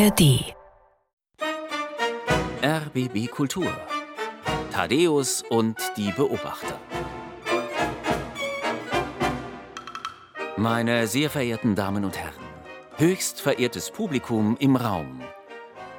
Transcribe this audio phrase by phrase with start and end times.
[0.00, 0.54] ARD.
[2.62, 3.70] RBB Kultur.
[4.72, 6.78] Thaddeus und die Beobachter.
[10.56, 12.32] Meine sehr verehrten Damen und Herren,
[12.96, 15.20] höchst verehrtes Publikum im Raum.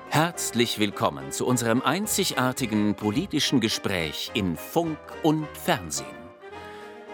[0.09, 6.07] Herzlich willkommen zu unserem einzigartigen politischen Gespräch in Funk und Fernsehen.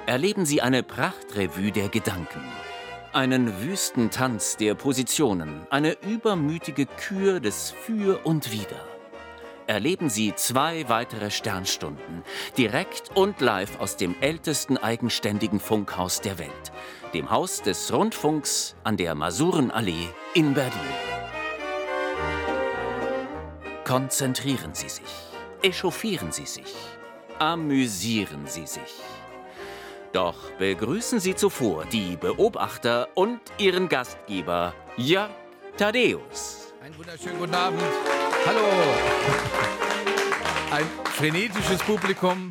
[0.06, 2.46] Erleben Sie eine Prachtrevue der Gedanken,
[3.18, 8.86] einen wüsten Tanz der Positionen, eine übermütige Kür des Für und Wider.
[9.66, 12.22] Erleben Sie zwei weitere Sternstunden,
[12.60, 16.72] direkt und live aus dem ältesten eigenständigen Funkhaus der Welt,
[17.16, 20.72] dem Haus des Rundfunks an der Masurenallee in Berlin.
[23.84, 25.12] Konzentrieren Sie sich,
[25.64, 26.76] echauffieren Sie sich,
[27.40, 28.94] amüsieren Sie sich.
[30.18, 35.30] Doch begrüßen Sie zuvor die Beobachter und ihren Gastgeber Jörg
[35.78, 36.74] Thaddeus.
[36.84, 37.84] Einen wunderschönen guten Abend.
[38.48, 38.60] Hallo.
[40.72, 42.50] Ein frenetisches Publikum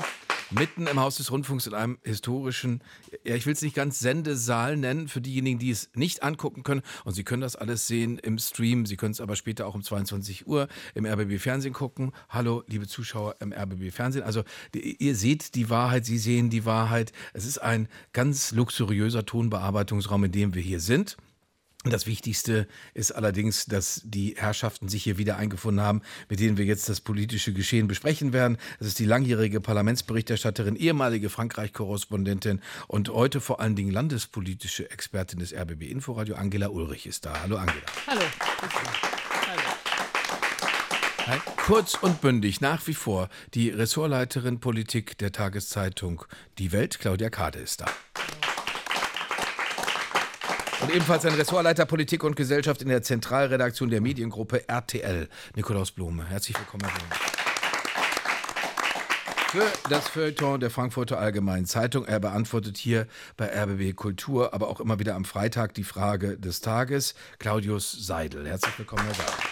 [0.58, 2.82] mitten im Haus des Rundfunks in einem historischen,
[3.24, 6.82] ja, ich will es nicht ganz Sendesaal nennen, für diejenigen, die es nicht angucken können.
[7.04, 8.86] Und Sie können das alles sehen im Stream.
[8.86, 12.12] Sie können es aber später auch um 22 Uhr im RBB Fernsehen gucken.
[12.28, 14.24] Hallo, liebe Zuschauer im RBB Fernsehen.
[14.24, 14.42] Also,
[14.74, 17.12] die, ihr seht die Wahrheit, Sie sehen die Wahrheit.
[17.32, 21.16] Es ist ein ganz luxuriöser Tonbearbeitungsraum, in dem wir hier sind.
[21.90, 26.64] Das Wichtigste ist allerdings, dass die Herrschaften sich hier wieder eingefunden haben, mit denen wir
[26.64, 28.58] jetzt das politische Geschehen besprechen werden.
[28.78, 35.54] Das ist die langjährige Parlamentsberichterstatterin, ehemalige Frankreich-Korrespondentin und heute vor allen Dingen landespolitische Expertin des
[35.54, 37.40] RBB Inforadio, Angela Ulrich ist da.
[37.42, 37.82] Hallo Angela.
[38.06, 38.22] Hallo.
[41.26, 41.40] Hallo.
[41.56, 46.24] Kurz und bündig, nach wie vor die Ressortleiterin Politik der Tageszeitung
[46.58, 47.86] Die Welt, Claudia Kade, ist da.
[50.80, 56.26] Und ebenfalls ein Ressortleiter Politik und Gesellschaft in der Zentralredaktion der Mediengruppe RTL, Nikolaus Blume.
[56.26, 57.36] Herzlich willkommen, Herr Blume.
[59.48, 62.04] Für das Feuilleton der Frankfurter Allgemeinen Zeitung.
[62.04, 63.06] Er beantwortet hier
[63.38, 67.14] bei RBB Kultur, aber auch immer wieder am Freitag die Frage des Tages.
[67.38, 68.46] Claudius Seidel.
[68.46, 69.45] Herzlich willkommen, Herr Seidel.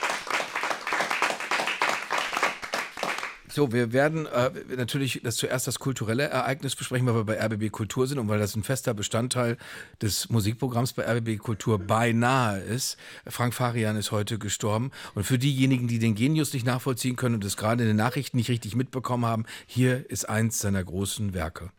[3.54, 7.70] So, wir werden äh, natürlich das zuerst das kulturelle Ereignis besprechen, weil wir bei RBB
[7.70, 9.58] Kultur sind und weil das ein fester Bestandteil
[10.02, 12.96] des Musikprogramms bei RBB Kultur beinahe ist.
[13.28, 17.44] Frank Farian ist heute gestorben und für diejenigen, die den Genius nicht nachvollziehen können und
[17.44, 21.70] es gerade in den Nachrichten nicht richtig mitbekommen haben, hier ist eins seiner großen Werke.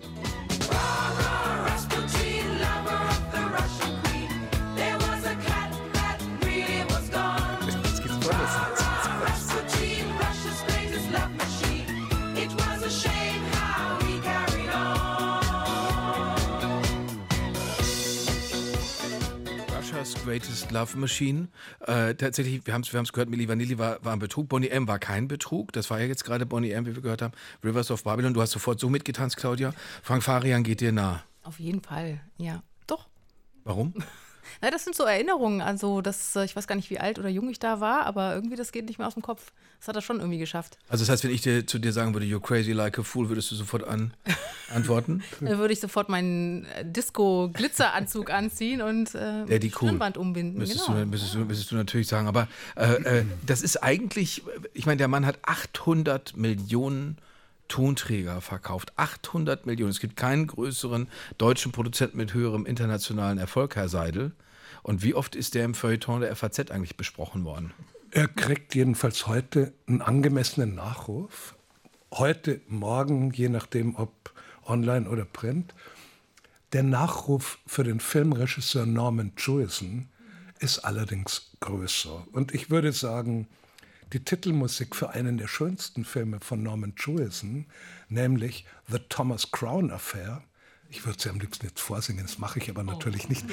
[0.00, 0.57] Jetzt
[20.28, 21.48] Greatest Love Machine.
[21.86, 24.46] Äh, tatsächlich, wir haben es wir haben's gehört, Milli Vanilli war, war ein Betrug.
[24.46, 25.72] Bonnie M war kein Betrug.
[25.72, 27.32] Das war ja jetzt gerade Bonnie M, wie wir gehört haben.
[27.64, 28.34] Rivers of Babylon.
[28.34, 29.72] Du hast sofort so mitgetanzt, Claudia.
[30.02, 31.22] Frank Farian geht dir nah.
[31.44, 32.62] Auf jeden Fall, ja.
[32.86, 33.08] Doch.
[33.64, 33.94] Warum?
[34.60, 35.60] Na, das sind so Erinnerungen.
[35.60, 38.34] Also, das, äh, ich weiß gar nicht, wie alt oder jung ich da war, aber
[38.34, 39.52] irgendwie, das geht nicht mehr aus dem Kopf.
[39.78, 40.78] Das hat er schon irgendwie geschafft.
[40.88, 43.28] Also, das heißt, wenn ich dir, zu dir sagen würde, you're crazy like a fool,
[43.28, 44.12] würdest du sofort an,
[44.74, 45.22] antworten?
[45.40, 49.88] Dann würde ich sofort meinen äh, Disco-Glitzeranzug anziehen und äh, Der die cool.
[49.88, 50.58] Stirnband umbinden.
[50.58, 50.98] Müsstest, genau.
[50.98, 52.28] du, müsstest, du, müsstest du natürlich sagen.
[52.28, 54.42] Aber äh, äh, das ist eigentlich,
[54.74, 57.18] ich meine, der Mann hat 800 Millionen
[57.68, 58.92] Tonträger verkauft.
[58.96, 59.90] 800 Millionen.
[59.90, 64.32] Es gibt keinen größeren deutschen Produzenten mit höherem internationalen Erfolg, Herr Seidel.
[64.82, 67.72] Und wie oft ist der im Feuilleton der FAZ eigentlich besprochen worden?
[68.10, 71.54] Er kriegt jedenfalls heute einen angemessenen Nachruf.
[72.12, 74.32] Heute, morgen, je nachdem, ob
[74.64, 75.74] online oder print.
[76.72, 80.08] Der Nachruf für den Filmregisseur Norman Jewison
[80.58, 82.26] ist allerdings größer.
[82.32, 83.48] Und ich würde sagen,
[84.12, 87.66] die Titelmusik für einen der schönsten Filme von Norman Jewison,
[88.08, 90.42] nämlich The Thomas Crown Affair,
[90.90, 93.44] ich würde sie am liebsten jetzt vorsingen, das mache ich aber natürlich nicht,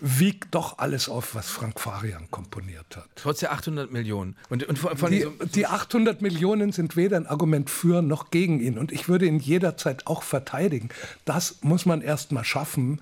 [0.00, 3.08] wiegt doch alles auf, was Frank Farian komponiert hat.
[3.14, 4.36] Trotz der 800 Millionen.
[4.48, 8.30] Und, und vor allem Die, so, die 800 Millionen sind weder ein Argument für noch
[8.30, 8.76] gegen ihn.
[8.76, 10.88] Und ich würde ihn jederzeit auch verteidigen.
[11.24, 13.00] Das muss man erst mal schaffen,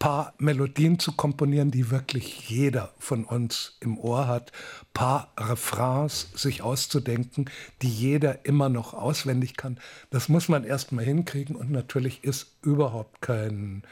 [0.00, 4.50] paar Melodien zu komponieren, die wirklich jeder von uns im Ohr hat,
[4.94, 7.50] paar Refrains sich auszudenken,
[7.82, 9.78] die jeder immer noch auswendig kann.
[10.08, 13.82] Das muss man erst mal hinkriegen und natürlich ist überhaupt kein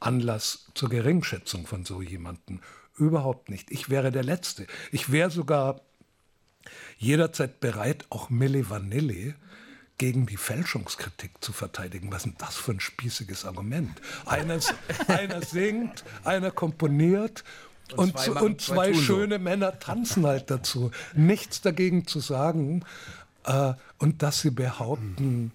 [0.00, 2.60] Anlass zur Geringschätzung von so jemanden.
[2.96, 3.70] Überhaupt nicht.
[3.72, 4.66] Ich wäre der Letzte.
[4.92, 5.80] Ich wäre sogar
[6.98, 9.34] jederzeit bereit, auch Milli Vanilli
[9.98, 12.10] gegen die Fälschungskritik zu verteidigen.
[12.10, 14.00] Was ist denn das für ein spießiges Argument?
[14.26, 14.58] Einer,
[15.08, 17.44] einer singt, einer komponiert
[17.96, 20.90] Und, zwei, und zwei, zwei schöne Männer tanzen halt dazu.
[21.14, 22.84] Nichts dagegen zu sagen.
[23.44, 25.52] Äh, und dass sie behaupten,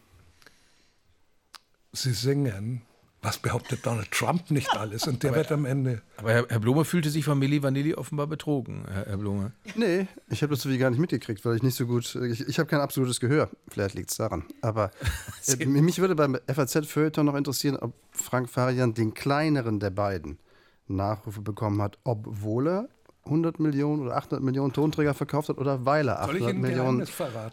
[1.92, 2.84] sie singen,
[3.22, 5.06] was behauptet Donald Trump nicht alles?
[5.08, 6.02] Und der aber, wird am Ende.
[6.18, 9.52] Aber Herr, Herr, Blume fühlte sich von Milli Vanilli offenbar betrogen, Herr, Herr Blume.
[9.76, 12.16] Nee, ich habe das so wie gar nicht mitgekriegt, weil ich nicht so gut.
[12.16, 13.50] Ich, ich habe kein absolutes Gehör.
[13.68, 14.46] Vielleicht liegt es daran.
[14.62, 14.92] Aber
[15.48, 20.40] äh, mich würde beim FAZ-Feuilleton noch interessieren, ob Frank Farian den kleineren der beiden
[20.88, 22.90] Nachrufe bekommen hat, obwohl er
[23.26, 27.06] 100 Millionen oder 800 Millionen Tonträger verkauft hat oder weil er 800 Millionen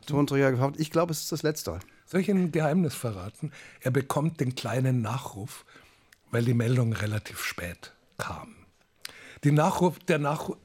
[0.06, 0.80] Tonträger gekauft hat.
[0.80, 1.80] Ich glaube, es ist das Letzte.
[2.06, 3.52] Soll ich Ihnen ein Geheimnis verraten?
[3.80, 5.64] Er bekommt den kleinen Nachruf,
[6.30, 8.54] weil die Meldung relativ spät kam.
[9.44, 10.56] Die, Nachruf, der Nachruf,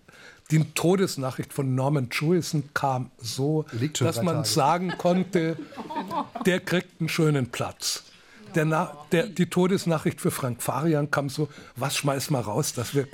[0.51, 3.65] die Todesnachricht von Norman Jewison kam so,
[3.99, 4.47] dass man Tage.
[4.47, 5.57] sagen konnte,
[6.45, 8.03] der kriegt einen schönen Platz.
[8.53, 13.07] Der, der, die Todesnachricht für Frank Farian kam so, was schmeiß mal raus, dass wir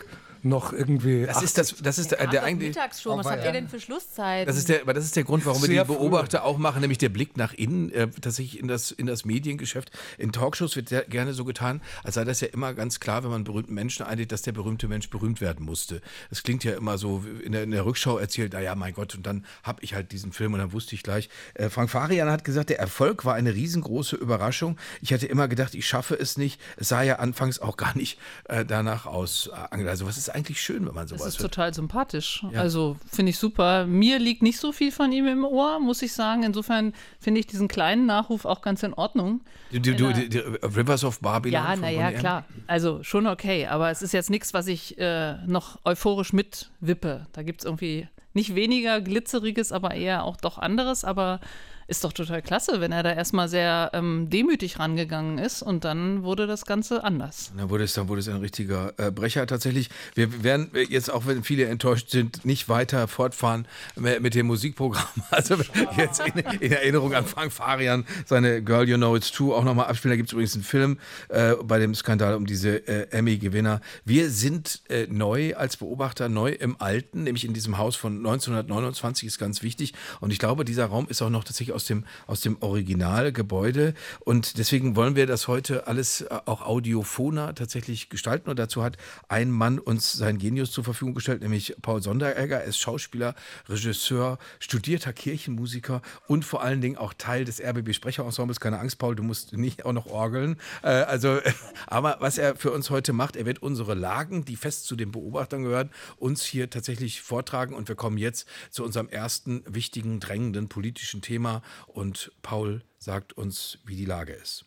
[0.48, 1.26] noch irgendwie.
[1.26, 2.76] Das ist das, das ist der, der eigentlich.
[2.76, 4.48] Was habt ihr denn für Schlusszeit?
[4.48, 6.48] Das ist der, aber das ist der Grund, warum Sehr wir die Beobachter früh.
[6.48, 9.92] auch machen, nämlich der Blick nach innen, äh, tatsächlich in das, in das Mediengeschäft.
[10.18, 13.32] In Talkshows wird sehr gerne so getan, als sei das ja immer ganz klar, wenn
[13.32, 16.02] man berühmten Menschen einlädt, dass der berühmte Mensch berühmt werden musste.
[16.30, 19.26] Es klingt ja immer so in der, in der Rückschau erzählt, naja, mein Gott, und
[19.26, 21.30] dann habe ich halt diesen Film und dann wusste ich gleich.
[21.54, 24.78] Äh, Frank Farian hat gesagt, der Erfolg war eine riesengroße Überraschung.
[25.02, 26.60] Ich hatte immer gedacht, ich schaffe es nicht.
[26.78, 29.50] Es sah ja anfangs auch gar nicht äh, danach aus.
[29.50, 31.54] Also was ist eigentlich schön, wenn man sowas Das ist hört.
[31.54, 32.46] total sympathisch.
[32.52, 32.62] Ja.
[32.62, 33.86] Also finde ich super.
[33.86, 36.44] Mir liegt nicht so viel von ihm im Ohr, muss ich sagen.
[36.44, 39.42] Insofern finde ich diesen kleinen Nachruf auch ganz in Ordnung.
[39.72, 41.54] Die, die, die, die Rivers of Babylon.
[41.54, 42.46] Ja, naja, klar.
[42.68, 43.68] Also schon okay.
[43.68, 47.26] Aber es ist jetzt nichts, was ich äh, noch euphorisch mitwippe.
[47.34, 51.04] Da gibt es irgendwie nicht weniger Glitzeriges, aber eher auch doch anderes.
[51.04, 51.40] Aber
[51.88, 56.24] ist doch total klasse, wenn er da erstmal sehr ähm, demütig rangegangen ist und dann
[56.24, 57.52] wurde das Ganze anders.
[57.56, 59.90] Dann wurde es, dann wurde es ein richtiger äh, Brecher tatsächlich.
[60.14, 65.08] Wir werden jetzt, auch wenn viele enttäuscht sind, nicht weiter fortfahren mit dem Musikprogramm.
[65.30, 65.56] Also
[65.98, 69.86] jetzt in, in Erinnerung an Frank Farian, seine Girl You Know It's True auch nochmal
[69.86, 70.14] abspielen.
[70.14, 71.00] Da gibt es übrigens einen Film
[71.30, 73.82] äh, bei dem Skandal um diese äh, Emmy-Gewinner.
[74.04, 79.28] Wir sind äh, neu als Beobachter, neu im Alten, nämlich in diesem Haus von 1929
[79.28, 79.94] ist ganz wichtig.
[80.22, 83.94] Und ich glaube, dieser Raum ist auch noch tatsächlich aus dem, aus dem Originalgebäude.
[84.22, 88.50] Und deswegen wollen wir das heute alles äh, auch audiophoner tatsächlich gestalten.
[88.50, 88.98] Und dazu hat
[89.28, 92.62] ein Mann uns sein Genius zur Verfügung gestellt, nämlich Paul Sonderegger.
[92.62, 93.36] Er ist Schauspieler,
[93.70, 98.60] Regisseur, studierter Kirchenmusiker und vor allen Dingen auch Teil des RBB Sprecherensembles.
[98.60, 100.58] Keine Angst, Paul, du musst nicht auch noch orgeln.
[100.82, 101.40] Äh, also,
[101.88, 105.12] aber was er für uns heute macht, er wird unsere Lagen, die fest zu den
[105.12, 107.76] Beobachtern gehören, uns hier tatsächlich vortragen.
[107.76, 113.80] Und wir kommen jetzt zu unserem ersten wichtigen, drängenden politischen Thema und Paul sagt uns,
[113.86, 114.66] wie die Lage ist.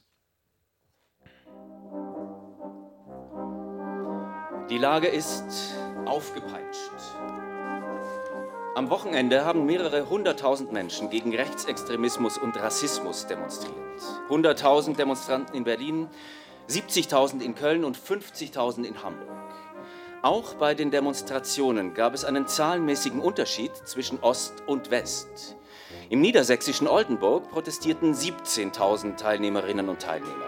[4.70, 5.74] Die Lage ist
[6.06, 6.92] aufgepeitscht.
[8.76, 13.74] Am Wochenende haben mehrere hunderttausend Menschen gegen Rechtsextremismus und Rassismus demonstriert.
[14.28, 16.08] Hunderttausend Demonstranten in Berlin,
[16.68, 19.28] 70.000 in Köln und 50.000 in Hamburg.
[20.22, 25.56] Auch bei den Demonstrationen gab es einen zahlenmäßigen Unterschied zwischen Ost und West.
[26.10, 30.44] Im niedersächsischen Oldenburg protestierten 17.000 Teilnehmerinnen und Teilnehmer.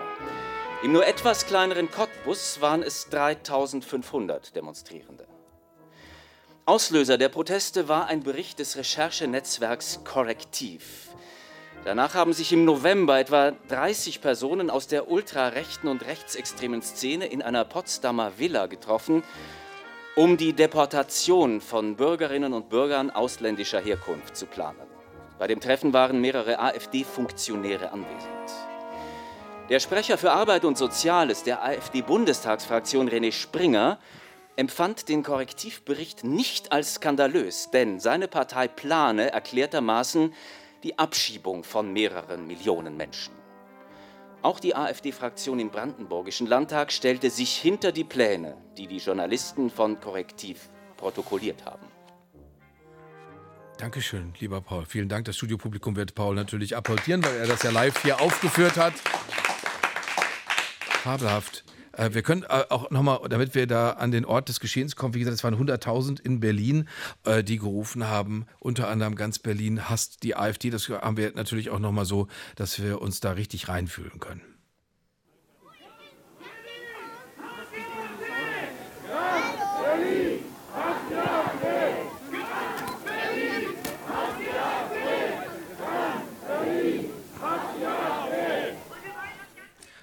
[0.82, 5.24] Im nur etwas kleineren Cottbus waren es 3.500 Demonstrierende.
[6.66, 11.10] Auslöser der Proteste war ein Bericht des Recherchenetzwerks Korrektiv.
[11.84, 17.40] Danach haben sich im November etwa 30 Personen aus der ultrarechten und rechtsextremen Szene in
[17.40, 19.22] einer Potsdamer Villa getroffen,
[20.16, 25.01] um die Deportation von Bürgerinnen und Bürgern ausländischer Herkunft zu planen.
[25.42, 28.52] Bei dem Treffen waren mehrere AfD-Funktionäre anwesend.
[29.70, 33.98] Der Sprecher für Arbeit und Soziales der AfD-Bundestagsfraktion René Springer
[34.54, 40.32] empfand den Korrektivbericht nicht als skandalös, denn seine Partei plane erklärtermaßen
[40.84, 43.34] die Abschiebung von mehreren Millionen Menschen.
[44.42, 49.98] Auch die AfD-Fraktion im Brandenburgischen Landtag stellte sich hinter die Pläne, die die Journalisten von
[49.98, 51.91] Korrektiv protokolliert haben.
[53.82, 54.86] Dankeschön, lieber Paul.
[54.86, 55.24] Vielen Dank.
[55.24, 58.92] Das Studiopublikum wird Paul natürlich applaudieren, weil er das ja live hier aufgeführt hat.
[61.02, 61.64] Fabelhaft.
[61.90, 65.14] Äh, wir können äh, auch nochmal, damit wir da an den Ort des Geschehens kommen,
[65.14, 66.88] wie gesagt, es waren 100.000 in Berlin,
[67.24, 70.70] äh, die gerufen haben, unter anderem ganz Berlin hasst die AfD.
[70.70, 74.51] Das haben wir natürlich auch nochmal so, dass wir uns da richtig reinfühlen können.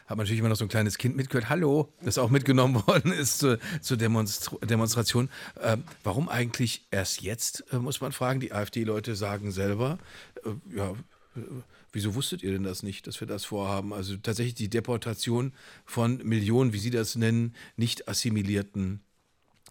[0.10, 1.50] Hat man natürlich immer noch so ein kleines Kind mitgehört.
[1.50, 5.30] Hallo, das auch mitgenommen worden ist zur, zur Demonstra Demonstration.
[5.62, 8.40] Ähm, warum eigentlich erst jetzt, äh, muss man fragen.
[8.40, 10.00] Die AfD-Leute sagen selber,
[10.44, 10.90] äh, ja,
[11.36, 11.42] äh,
[11.92, 13.94] wieso wusstet ihr denn das nicht, dass wir das vorhaben?
[13.94, 15.54] Also tatsächlich die Deportation
[15.86, 19.02] von Millionen, wie Sie das nennen, nicht assimilierten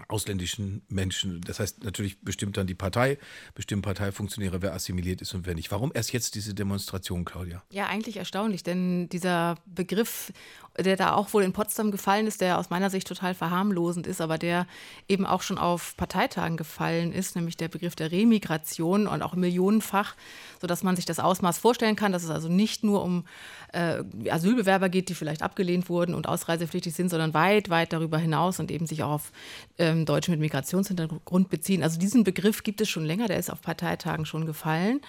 [0.09, 1.41] ausländischen Menschen.
[1.41, 3.19] Das heißt natürlich bestimmt dann die Partei,
[3.55, 5.71] bestimmt Parteifunktionäre, wer assimiliert ist und wer nicht.
[5.71, 7.63] Warum erst jetzt diese Demonstration, Claudia?
[7.71, 10.33] Ja, eigentlich erstaunlich, denn dieser Begriff,
[10.79, 14.21] der da auch wohl in Potsdam gefallen ist, der aus meiner Sicht total verharmlosend ist,
[14.21, 14.67] aber der
[15.09, 20.15] eben auch schon auf Parteitagen gefallen ist, nämlich der Begriff der Remigration und auch millionenfach,
[20.61, 23.25] sodass man sich das Ausmaß vorstellen kann, dass es also nicht nur um
[23.73, 28.61] äh, Asylbewerber geht, die vielleicht abgelehnt wurden und ausreisepflichtig sind, sondern weit, weit darüber hinaus
[28.61, 29.33] und eben sich auch auf
[29.79, 31.83] ähm, Deutsche mit Migrationshintergrund beziehen.
[31.83, 35.01] Also diesen Begriff gibt es schon länger, der ist auf Parteitagen schon gefallen.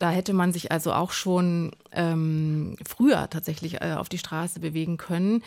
[0.00, 4.96] Da hätte man sich also auch schon ähm, früher tatsächlich äh, auf die Straße bewegen
[4.96, 5.42] können.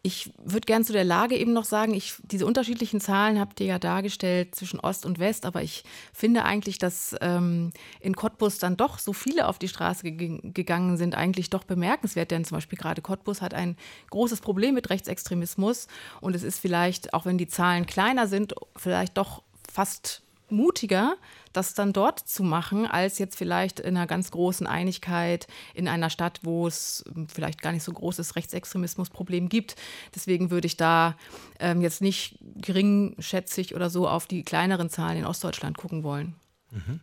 [0.00, 3.66] Ich würde gern zu der Lage eben noch sagen, ich, diese unterschiedlichen Zahlen habt ihr
[3.66, 5.84] ja dargestellt zwischen Ost und West, aber ich
[6.14, 10.96] finde eigentlich, dass ähm, in Cottbus dann doch so viele auf die Straße ge gegangen
[10.96, 13.76] sind, eigentlich doch bemerkenswert, denn zum Beispiel gerade Cottbus hat ein
[14.08, 15.86] großes Problem mit Rechtsextremismus
[16.22, 21.16] und es ist vielleicht, auch wenn die Zahlen kleiner sind, vielleicht doch fast mutiger,
[21.52, 26.10] das dann dort zu machen, als jetzt vielleicht in einer ganz großen Einigkeit in einer
[26.10, 29.76] Stadt, wo es ähm, vielleicht gar nicht so großes Rechtsextremismusproblem gibt.
[30.14, 31.16] Deswegen würde ich da
[31.58, 36.34] ähm, jetzt nicht geringschätzig oder so auf die kleineren Zahlen in Ostdeutschland gucken wollen.
[36.70, 37.00] Mhm.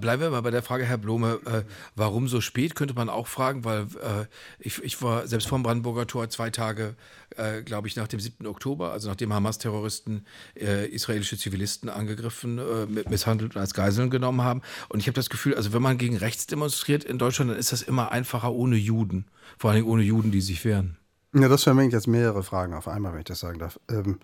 [0.00, 1.64] Bleiben wir mal bei der Frage, Herr Blome, äh,
[1.96, 4.26] warum so spät, könnte man auch fragen, weil äh,
[4.60, 6.94] ich, ich, war selbst vom Brandenburger Tor zwei Tage,
[7.36, 8.46] äh, glaube ich, nach dem 7.
[8.46, 14.62] Oktober, also nachdem Hamas-Terroristen äh, israelische Zivilisten angegriffen, äh, misshandelt und als Geiseln genommen haben.
[14.88, 17.72] Und ich habe das Gefühl, also wenn man gegen rechts demonstriert in Deutschland, dann ist
[17.72, 19.26] das immer einfacher ohne Juden,
[19.58, 20.96] vor allem ohne Juden, die sich wehren.
[21.34, 23.78] Ja, das vermengt jetzt mehrere Fragen auf einmal, wenn ich das sagen darf.
[23.90, 24.18] Ähm,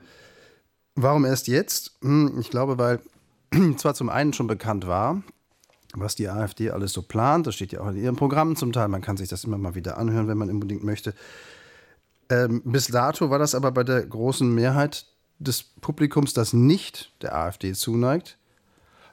[0.94, 1.98] warum erst jetzt?
[2.00, 3.00] Hm, ich glaube, weil
[3.76, 5.23] zwar zum einen schon bekannt war,
[5.94, 8.88] was die AfD alles so plant, das steht ja auch in ihrem Programm zum Teil,
[8.88, 11.14] man kann sich das immer mal wieder anhören, wenn man unbedingt möchte.
[12.30, 15.06] Ähm, bis dato war das aber bei der großen Mehrheit
[15.38, 18.38] des Publikums, das nicht der AfD zuneigt,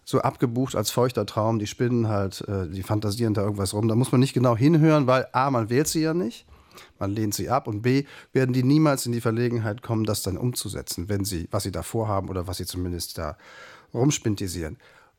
[0.03, 1.59] so abgebucht als feuchter Traum.
[1.59, 3.87] Die spinnen halt, äh, die fantasieren da irgendwas rum.
[3.87, 6.45] Da muss man nicht genau hinhören, weil A, man wählt sie ja nicht,
[6.99, 10.37] man lehnt sie ab und B, werden die niemals in die Verlegenheit kommen, das dann
[10.37, 13.37] umzusetzen, wenn sie, was sie da vorhaben oder was sie zumindest da
[13.93, 14.77] rumspintisieren.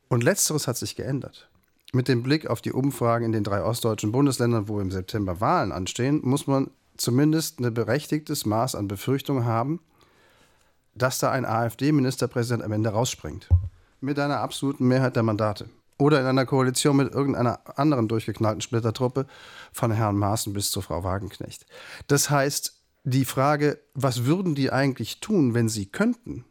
[0.09, 1.49] Und letzteres hat sich geändert.
[1.91, 5.71] Mit dem Blick auf die Umfragen in den drei ostdeutschen Bundesländern, wo im September Wahlen
[5.71, 9.79] anstehen, muss man zumindest ein berechtigtes Maß an Befürchtung haben,
[10.95, 13.49] dass da ein AfD-Ministerpräsident am Ende rausspringt.
[14.01, 15.69] Mit einer absoluten Mehrheit der Mandate.
[15.97, 19.27] Oder in einer Koalition mit irgendeiner anderen durchgeknallten Splittertruppe
[19.71, 21.65] von Herrn Maaßen bis zu Frau Wagenknecht.
[22.07, 26.45] Das heißt, die Frage, was würden die eigentlich tun, wenn sie könnten,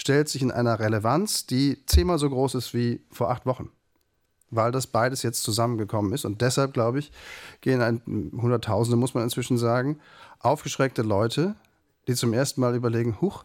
[0.00, 3.70] stellt sich in einer Relevanz, die zehnmal so groß ist wie vor acht Wochen.
[4.50, 6.24] Weil das beides jetzt zusammengekommen ist.
[6.24, 7.12] Und deshalb, glaube ich,
[7.60, 8.00] gehen ein,
[8.40, 10.00] Hunderttausende, muss man inzwischen sagen,
[10.38, 11.54] aufgeschreckte Leute,
[12.08, 13.44] die zum ersten Mal überlegen, huch,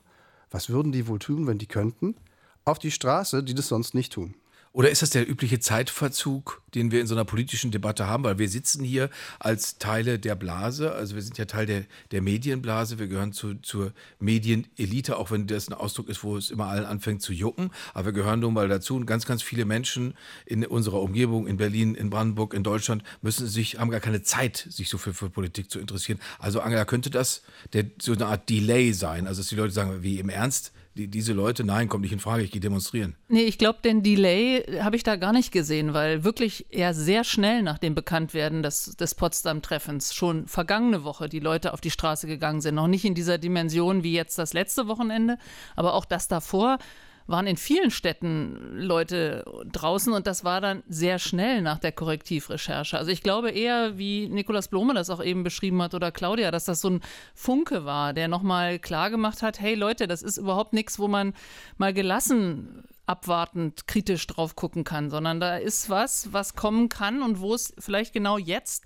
[0.50, 2.16] was würden die wohl tun, wenn die könnten,
[2.64, 4.34] auf die Straße, die das sonst nicht tun.
[4.76, 8.26] Oder ist das der übliche Zeitverzug, den wir in so einer politischen Debatte haben?
[8.26, 12.22] Weil wir sitzen hier als Teile der Blase, also wir sind ja Teil der, der
[12.22, 16.66] Medienblase, wir gehören zu, zur Medienelite, auch wenn das ein Ausdruck ist, wo es immer
[16.66, 17.72] allen anfängt zu jucken.
[17.94, 20.14] Aber wir gehören nun mal dazu und ganz, ganz viele Menschen
[20.46, 24.68] in unserer Umgebung, in Berlin, in Brandenburg, in Deutschland, müssen sich, haben gar keine Zeit,
[24.70, 26.20] sich so für, für Politik zu interessieren.
[26.38, 29.26] Also Angela, könnte das der, so eine Art Delay sein?
[29.26, 30.74] Also dass die Leute sagen, wie im Ernst?
[30.96, 33.16] Die, diese Leute, nein, kommt nicht in Frage, ich gehe demonstrieren.
[33.28, 37.26] Nee, ich glaube, den Delay habe ich da gar nicht gesehen, weil wirklich eher sehr
[37.26, 42.28] schnell nach dem Bekanntwerden des, des Potsdam-Treffens schon vergangene Woche die Leute auf die Straße
[42.28, 42.76] gegangen sind.
[42.76, 45.38] Noch nicht in dieser Dimension wie jetzt das letzte Wochenende,
[45.76, 46.78] aber auch das davor
[47.28, 52.98] waren in vielen Städten Leute draußen und das war dann sehr schnell nach der Korrektivrecherche.
[52.98, 56.66] Also ich glaube eher, wie Nikolaus Blome das auch eben beschrieben hat oder Claudia, dass
[56.66, 57.02] das so ein
[57.34, 61.34] Funke war, der nochmal klargemacht hat, hey Leute, das ist überhaupt nichts, wo man
[61.78, 67.40] mal gelassen abwartend kritisch drauf gucken kann, sondern da ist was, was kommen kann und
[67.40, 68.86] wo es vielleicht genau jetzt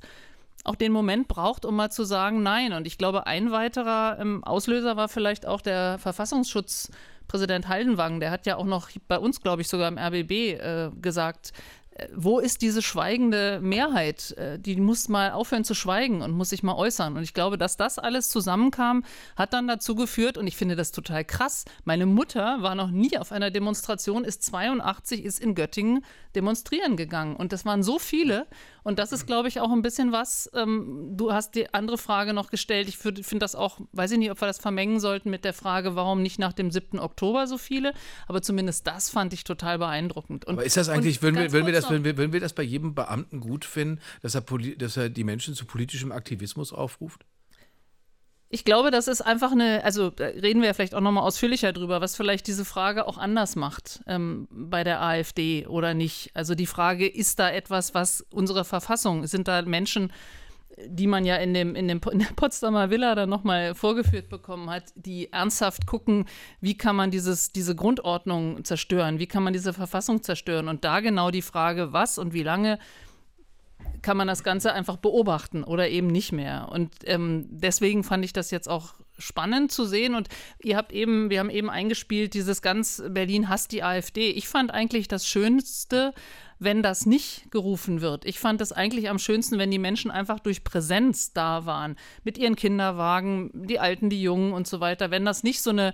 [0.65, 2.74] auch den Moment braucht, um mal zu sagen, nein.
[2.74, 6.91] Und ich glaube, ein weiterer ähm, Auslöser war vielleicht auch der Verfassungsschutz.
[7.29, 10.89] Präsident Haldenwang, der hat ja auch noch bei uns, glaube ich, sogar im RBB äh,
[11.00, 11.53] gesagt,
[12.15, 14.32] wo ist diese schweigende Mehrheit?
[14.38, 17.18] Äh, die muss mal aufhören zu schweigen und muss sich mal äußern.
[17.18, 19.03] Und ich glaube, dass das alles zusammenkam,
[19.36, 21.65] hat dann dazu geführt, und ich finde das total krass.
[21.84, 26.03] Meine Mutter war noch nie auf einer Demonstration, ist 82, ist in Göttingen
[26.36, 27.36] demonstrieren gegangen.
[27.36, 28.46] Und das waren so viele.
[28.84, 30.50] Und das ist, glaube ich, auch ein bisschen was.
[30.53, 32.88] Ähm, du hast die andere Frage noch gestellt.
[32.88, 35.96] Ich finde das auch, weiß ich nicht, ob wir das vermengen sollten mit der Frage,
[35.96, 37.00] warum nicht nach dem 7.
[37.00, 37.94] Oktober so viele.
[38.27, 40.46] Aber zumindest das fand ich total beeindruckend.
[40.46, 42.53] Und, Aber ist das eigentlich, würden wir, würden, wir das, würden, wir, würden wir das
[42.53, 44.41] bei jedem Beamten gut finden, dass er,
[44.77, 47.25] dass er die Menschen zu politischem Aktivismus aufruft?
[48.51, 52.01] Ich glaube, das ist einfach eine, also da reden wir vielleicht auch nochmal ausführlicher drüber,
[52.01, 56.31] was vielleicht diese Frage auch anders macht ähm, bei der AfD oder nicht.
[56.34, 60.12] Also die Frage, ist da etwas, was unsere Verfassung, sind da Menschen,
[60.88, 64.69] die man ja in, dem, in, dem, in der Potsdamer Villa dann nochmal vorgeführt bekommen
[64.69, 66.25] hat, die ernsthaft gucken,
[66.62, 70.67] wie kann man dieses, diese Grundordnung zerstören, wie kann man diese Verfassung zerstören.
[70.67, 72.79] Und da genau die Frage, was und wie lange
[74.01, 76.69] kann man das Ganze einfach beobachten oder eben nicht mehr.
[76.71, 80.15] Und ähm, deswegen fand ich das jetzt auch spannend zu sehen.
[80.15, 80.29] Und
[80.62, 84.29] ihr habt eben, wir haben eben eingespielt, dieses ganz Berlin hasst die AfD.
[84.31, 86.13] Ich fand eigentlich das Schönste,
[86.60, 88.25] wenn das nicht gerufen wird.
[88.25, 91.96] Ich fand es eigentlich am schönsten, wenn die Menschen einfach durch Präsenz da waren.
[92.24, 95.10] Mit ihren Kinderwagen, die Alten, die Jungen und so weiter.
[95.10, 95.94] Wenn das nicht so eine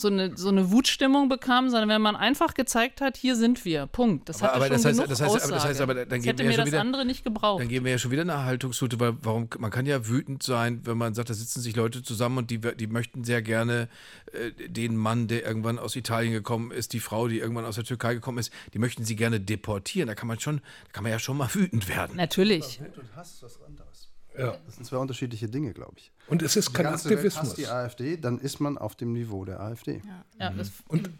[0.00, 3.86] so eine, so eine Wutstimmung bekam, sondern wenn man einfach gezeigt hat, hier sind wir,
[3.86, 4.28] Punkt.
[4.28, 6.46] Das aber, aber das, heißt, das, heißt, aber das heißt, aber dann das geben wir
[6.46, 7.60] ja schon wieder, andere nicht gebraucht.
[7.60, 10.80] Dann geben wir ja schon wieder eine Haltungsroute, weil warum, man kann ja wütend sein,
[10.84, 13.88] wenn man sagt, da sitzen sich Leute zusammen und die, die möchten sehr gerne
[14.32, 17.84] äh, den Mann, der irgendwann aus Italien gekommen ist, die Frau, die irgendwann aus der
[17.84, 20.08] Türkei gekommen ist, die möchten sie gerne deportieren.
[20.08, 22.16] Da kann man schon, da kann man ja schon mal wütend werden.
[22.16, 22.80] Natürlich.
[22.80, 24.10] Wut und Hass was anderes.
[24.38, 24.56] Ja.
[24.64, 26.12] Das sind zwei unterschiedliche Dinge, glaube ich.
[26.30, 27.48] Und es ist kein Aktivismus.
[27.48, 30.00] Welt die AfD, dann ist man auf dem Niveau der AfD.
[30.38, 31.10] Ja, ja, Und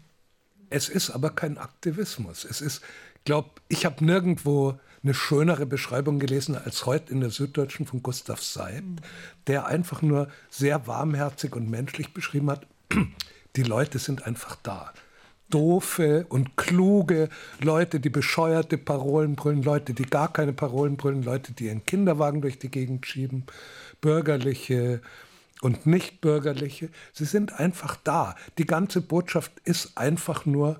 [0.69, 2.45] es ist aber kein Aktivismus.
[2.45, 2.81] Es ist,
[3.15, 8.03] ich glaube, ich habe nirgendwo eine schönere Beschreibung gelesen als heute in der Süddeutschen von
[8.03, 8.83] Gustav Seib,
[9.47, 12.65] der einfach nur sehr warmherzig und menschlich beschrieben hat,
[13.55, 14.93] die Leute sind einfach da.
[15.49, 17.27] Doofe und kluge
[17.59, 22.41] Leute, die bescheuerte Parolen brüllen, Leute, die gar keine Parolen brüllen, Leute, die ihren Kinderwagen
[22.41, 23.43] durch die Gegend schieben,
[24.01, 25.01] bürgerliche
[25.61, 26.89] und nicht bürgerliche.
[27.13, 28.35] Sie sind einfach da.
[28.57, 30.79] Die ganze Botschaft ist einfach nur,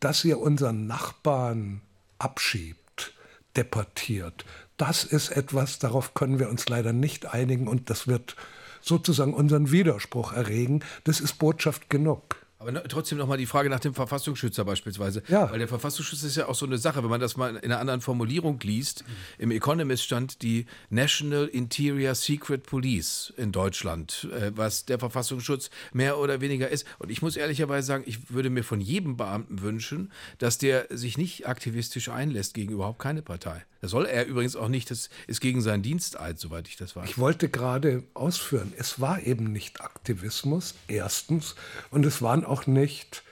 [0.00, 1.80] dass ihr unseren Nachbarn
[2.18, 3.14] abschiebt,
[3.56, 4.44] deportiert.
[4.76, 8.36] Das ist etwas, darauf können wir uns leider nicht einigen und das wird
[8.80, 10.80] sozusagen unseren Widerspruch erregen.
[11.04, 12.43] Das ist Botschaft genug.
[12.64, 15.22] Aber ne, trotzdem nochmal die Frage nach dem Verfassungsschützer beispielsweise.
[15.28, 15.50] Ja.
[15.50, 17.78] Weil der Verfassungsschützer ist ja auch so eine Sache, wenn man das mal in einer
[17.78, 19.04] anderen Formulierung liest.
[19.36, 26.18] Im Economist stand die National Interior Secret Police in Deutschland, äh, was der Verfassungsschutz mehr
[26.18, 26.86] oder weniger ist.
[26.98, 31.18] Und ich muss ehrlicherweise sagen, ich würde mir von jedem Beamten wünschen, dass der sich
[31.18, 33.62] nicht aktivistisch einlässt gegen überhaupt keine Partei.
[33.84, 37.06] Das soll er übrigens auch nicht, das ist gegen seinen Diensteid, soweit ich das weiß.
[37.06, 41.54] Ich wollte gerade ausführen, es war eben nicht Aktivismus, erstens,
[41.90, 43.24] und es waren auch nicht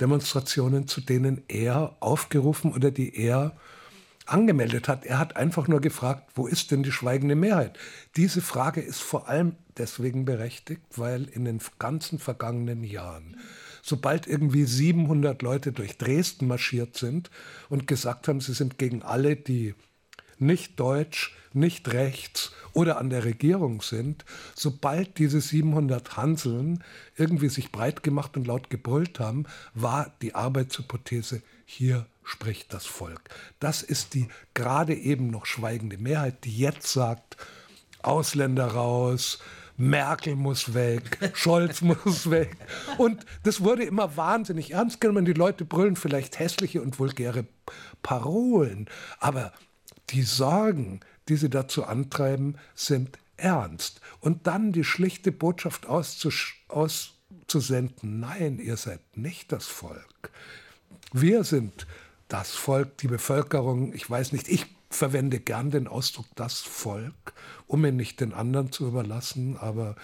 [0.00, 3.56] Demonstrationen, zu denen er aufgerufen oder die er
[4.26, 5.04] angemeldet hat.
[5.04, 7.76] Er hat einfach nur gefragt, wo ist denn die schweigende Mehrheit?
[8.14, 13.38] Diese Frage ist vor allem deswegen berechtigt, weil in den ganzen vergangenen Jahren,
[13.82, 17.28] sobald irgendwie 700 Leute durch Dresden marschiert sind
[17.68, 19.74] und gesagt haben, sie sind gegen alle, die
[20.38, 26.84] nicht deutsch, nicht rechts oder an der Regierung sind, sobald diese 700 Hanseln
[27.16, 33.30] irgendwie sich breit gemacht und laut gebrüllt haben, war die Arbeitshypothese, hier spricht das Volk.
[33.60, 37.36] Das ist die gerade eben noch schweigende Mehrheit, die jetzt sagt,
[38.02, 39.38] Ausländer raus,
[39.76, 42.56] Merkel muss weg, Scholz muss weg.
[42.98, 45.24] Und das wurde immer wahnsinnig ernst genommen.
[45.24, 47.46] Die Leute brüllen vielleicht hässliche und vulgäre
[48.02, 49.52] Parolen, aber
[50.10, 54.00] die Sorgen, die sie dazu antreiben, sind ernst.
[54.20, 56.60] Und dann die schlichte Botschaft auszusenden,
[58.20, 60.30] nein, ihr seid nicht das Volk.
[61.12, 61.86] Wir sind
[62.28, 67.34] das Volk, die Bevölkerung, ich weiß nicht, ich verwende gern den Ausdruck das Volk,
[67.66, 69.96] um ihn nicht den anderen zu überlassen, aber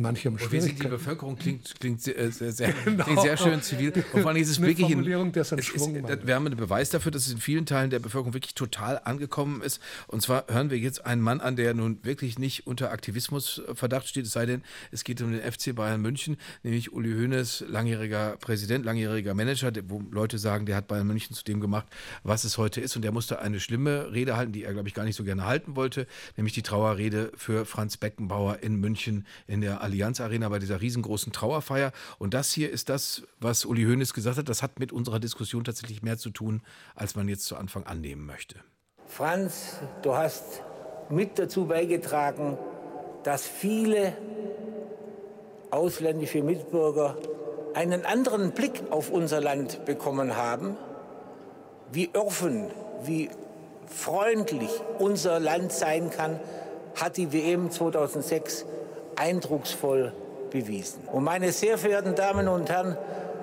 [0.00, 3.04] manche haben Wir sind die Bevölkerung klingt, klingt, sehr, sehr, sehr, genau.
[3.04, 3.92] klingt sehr schön zivil.
[4.12, 7.26] Und vor allem ist es wirklich ein, es ist, wir haben einen Beweis dafür, dass
[7.26, 9.80] es in vielen Teilen der Bevölkerung wirklich total angekommen ist.
[10.06, 14.26] Und zwar hören wir jetzt einen Mann an, der nun wirklich nicht unter Aktivismusverdacht steht,
[14.26, 18.84] es sei denn, es geht um den FC Bayern München, nämlich Uli Hoeneß, langjähriger Präsident,
[18.84, 21.86] langjähriger Manager, wo Leute sagen, der hat Bayern München zu dem gemacht,
[22.22, 22.96] was es heute ist.
[22.96, 25.44] Und der musste eine schlimme Rede halten, die er, glaube ich, gar nicht so gerne
[25.44, 30.60] halten wollte, nämlich die Trauerrede für Franz Beckenbauer in München in der Allianz Arena bei
[30.60, 31.90] dieser riesengroßen Trauerfeier.
[32.18, 34.48] Und das hier ist das, was Uli Hoeneß gesagt hat.
[34.48, 36.62] Das hat mit unserer Diskussion tatsächlich mehr zu tun,
[36.94, 38.56] als man jetzt zu Anfang annehmen möchte.
[39.06, 40.62] Franz, du hast
[41.08, 42.56] mit dazu beigetragen,
[43.24, 44.16] dass viele
[45.72, 47.16] ausländische Mitbürger
[47.74, 50.76] einen anderen Blick auf unser Land bekommen haben,
[51.90, 52.70] wie offen,
[53.02, 53.28] wie
[53.86, 56.38] freundlich unser Land sein kann,
[56.94, 58.64] hat die WM 2006
[59.20, 60.12] eindrucksvoll
[60.50, 61.06] bewiesen.
[61.12, 62.96] Und meine sehr verehrten Damen und Herren,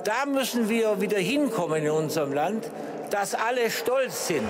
[0.03, 2.69] da müssen wir wieder hinkommen in unserem Land,
[3.11, 4.47] dass alle stolz sind.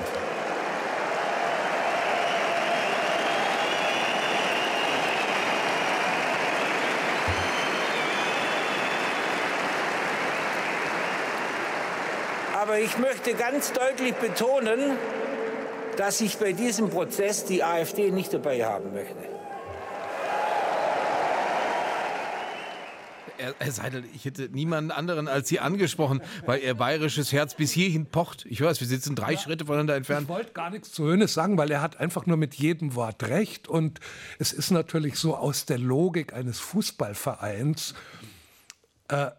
[12.53, 14.97] Aber ich möchte ganz deutlich betonen,
[15.97, 19.36] dass ich bei diesem Prozess die AfD nicht dabei haben möchte.
[23.37, 28.05] Herr Seidel, ich hätte niemanden anderen als Sie angesprochen, weil Ihr bayerisches Herz bis hierhin
[28.05, 28.45] pocht.
[28.49, 30.23] Ich weiß, wir sitzen drei ja, Schritte voneinander entfernt.
[30.23, 33.23] Ich wollte gar nichts zu Hönes sagen, weil er hat einfach nur mit jedem Wort
[33.23, 33.67] recht.
[33.67, 33.99] Und
[34.39, 37.93] es ist natürlich so aus der Logik eines Fußballvereins,
[39.09, 39.31] äh,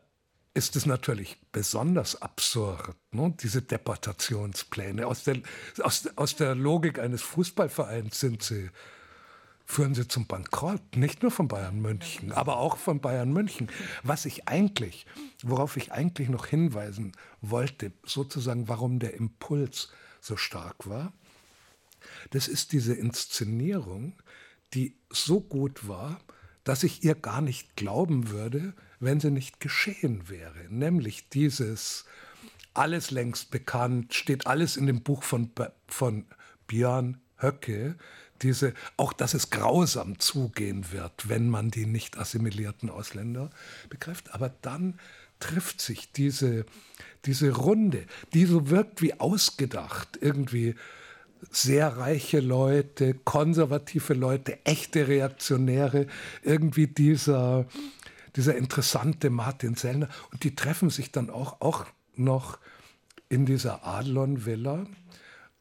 [0.55, 3.33] ist es natürlich besonders absurd, ne?
[3.41, 5.07] diese Deportationspläne.
[5.07, 5.39] Aus der,
[5.81, 8.71] aus, aus der Logik eines Fußballvereins sind sie,
[9.69, 13.69] führen sie zum Bankrott, nicht nur von Bayern München, aber auch von Bayern München.
[14.03, 15.07] Was ich eigentlich,
[15.43, 19.91] worauf ich eigentlich noch hinweisen wollte, sozusagen, warum der Impuls
[20.23, 21.13] so stark war,
[22.31, 24.15] das ist diese Inszenierung,
[24.73, 26.19] die so gut war,
[26.65, 30.67] dass ich ihr gar nicht glauben würde, wenn sie nicht geschehen wäre.
[30.71, 32.07] Nämlich dieses
[32.73, 35.51] alles längst bekannt, steht alles in dem Buch von,
[35.89, 36.25] von
[36.67, 37.97] Björn Höcke,
[38.43, 43.51] diese, auch dass es grausam zugehen wird, wenn man die nicht assimilierten Ausländer
[43.89, 44.35] begreift.
[44.35, 44.99] Aber dann
[45.41, 46.67] trifft sich diese,
[47.25, 50.75] diese Runde, die so wirkt wie ausgedacht, irgendwie
[51.51, 56.07] sehr reiche Leute, konservative Leute, echte Reaktionäre,
[56.43, 57.67] irgendwie dieser,
[58.37, 60.09] dieser interessante Martin Sellner.
[60.33, 62.59] Und die treffen sich dann auch, auch noch
[63.29, 64.87] in dieser Adlon-Villa.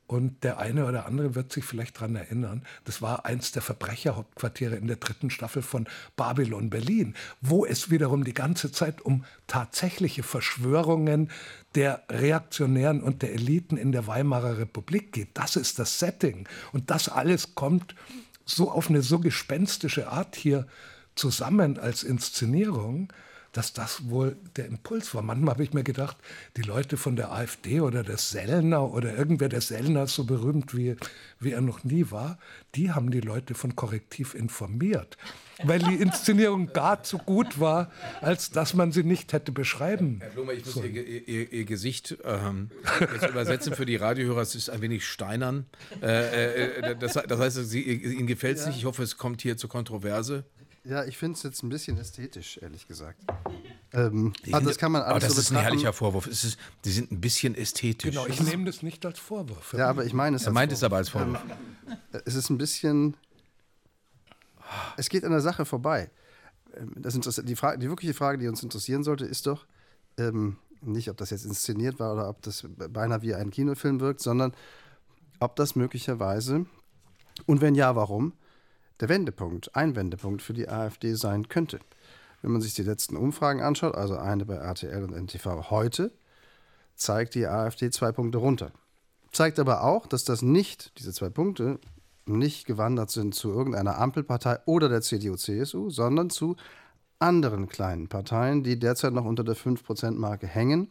[0.07, 4.75] Und der eine oder andere wird sich vielleicht daran erinnern, das war eins der Verbrecherhauptquartiere
[4.75, 10.23] in der dritten Staffel von Babylon Berlin, wo es wiederum die ganze Zeit um tatsächliche
[10.23, 11.29] Verschwörungen
[11.75, 15.29] der Reaktionären und der Eliten in der Weimarer Republik geht.
[15.33, 16.47] Das ist das Setting.
[16.71, 17.93] Und das alles kommt
[18.45, 20.67] so auf eine so gespenstische Art hier
[21.15, 23.11] zusammen als Inszenierung,
[23.57, 25.23] dass das wohl der Impuls war.
[25.23, 26.15] Manchmal habe ich mir gedacht,
[26.57, 30.77] die Leute von der AfD oder der Sellner oder irgendwer, der Sellner ist so berühmt,
[30.77, 30.95] wie,
[31.39, 32.37] wie er noch nie war,
[32.75, 35.17] die haben die Leute von Korrektiv informiert,
[35.63, 37.91] weil die Inszenierung gar zu gut war,
[38.21, 42.15] als dass man sie nicht hätte beschreiben Herr Blumer, ich muss ihr, ihr, ihr, Gesicht
[42.25, 42.69] ähm,
[43.11, 44.41] jetzt übersetzen für die Radiohörer.
[44.41, 45.65] Es ist ein wenig steinern.
[46.03, 48.69] Äh, äh, das, das, heißt, sie, Ihnen gefällt es ja.
[48.69, 48.77] nicht.
[48.77, 50.45] Ich hoffe, es kommt hier zur Kontroverse.
[50.87, 53.19] Ja, ich finde es jetzt ein bisschen ästhetisch, ehrlich gesagt.
[53.91, 56.27] Ähm, also das kann man alles aber das so ist ein herrlicher Vorwurf.
[56.27, 58.11] Es ist, die sind ein bisschen ästhetisch.
[58.11, 59.73] Genau, ich nehme das nicht als Vorwurf.
[59.73, 60.45] Ja, aber ich meine es.
[60.45, 60.79] Er meint Vorwurf.
[60.79, 61.41] es aber als Vorwurf.
[62.13, 63.17] Ähm, es ist ein bisschen.
[64.95, 66.09] Es geht an der Sache vorbei.
[66.77, 69.65] Ähm, das die, Frage, die wirkliche Frage, die uns interessieren sollte, ist doch
[70.17, 74.21] ähm, nicht, ob das jetzt inszeniert war oder ob das beinahe wie ein Kinofilm wirkt,
[74.21, 74.53] sondern
[75.39, 76.65] ob das möglicherweise
[77.45, 78.33] und wenn ja, warum
[78.99, 81.79] der Wendepunkt, ein Wendepunkt für die AfD sein könnte.
[82.41, 86.11] Wenn man sich die letzten Umfragen anschaut, also eine bei RTL und NTV heute,
[86.95, 88.71] zeigt die AfD zwei Punkte runter.
[89.31, 91.79] Zeigt aber auch, dass das nicht, diese zwei Punkte,
[92.25, 96.55] nicht gewandert sind zu irgendeiner Ampelpartei oder der CDU-CSU, sondern zu
[97.19, 100.89] anderen kleinen Parteien, die derzeit noch unter der 5%-Marke hängen,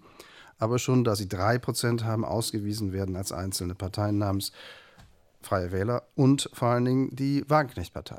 [0.59, 4.53] aber schon, da sie 3% haben, ausgewiesen werden als einzelne Parteien namens
[5.47, 8.19] Freie Wähler und vor allen Dingen die Wagenknecht-Partei.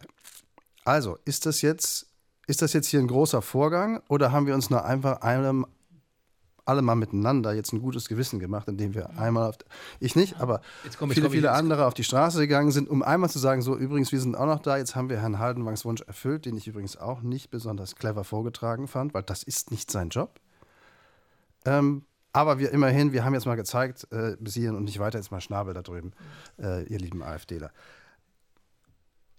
[0.85, 2.07] Also, ist das, jetzt,
[2.47, 5.65] ist das jetzt hier ein großer Vorgang oder haben wir uns nur einfach einem,
[6.63, 9.57] alle mal miteinander jetzt ein gutes Gewissen gemacht, indem wir einmal, auf,
[9.99, 10.61] ich nicht, aber
[10.97, 14.13] komm, viele, viele andere auf die Straße gegangen sind, um einmal zu sagen, so übrigens,
[14.13, 16.95] wir sind auch noch da, jetzt haben wir Herrn Haldenwangs Wunsch erfüllt, den ich übrigens
[16.95, 20.39] auch nicht besonders clever vorgetragen fand, weil das ist nicht sein Job.
[21.65, 22.05] Ähm,
[22.37, 25.31] aber wir immerhin, wir haben jetzt mal gezeigt, äh, bis hierhin und nicht weiter, jetzt
[25.31, 26.13] mal Schnabel da drüben,
[26.61, 27.71] äh, ihr lieben AfDler.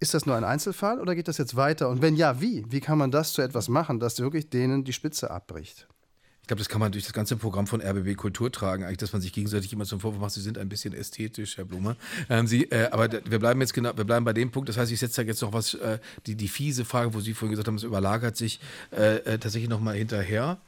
[0.00, 1.88] Ist das nur ein Einzelfall oder geht das jetzt weiter?
[1.88, 2.64] Und wenn ja, wie?
[2.68, 5.88] Wie kann man das zu etwas machen, dass wirklich denen die Spitze abbricht?
[6.48, 9.22] glaube, das kann man durch das ganze Programm von RBB Kultur tragen, eigentlich, dass man
[9.22, 11.96] sich gegenseitig immer zum Vorwurf macht, sie sind ein bisschen ästhetisch, Herr Blume.
[12.28, 14.68] Ähm, sie, äh, aber wir bleiben jetzt genau, wir bleiben bei dem Punkt.
[14.68, 17.34] Das heißt, ich setze da jetzt noch was, äh, die, die fiese Frage, wo Sie
[17.34, 20.58] vorhin gesagt haben, es überlagert sich äh, äh tatsächlich nochmal hinterher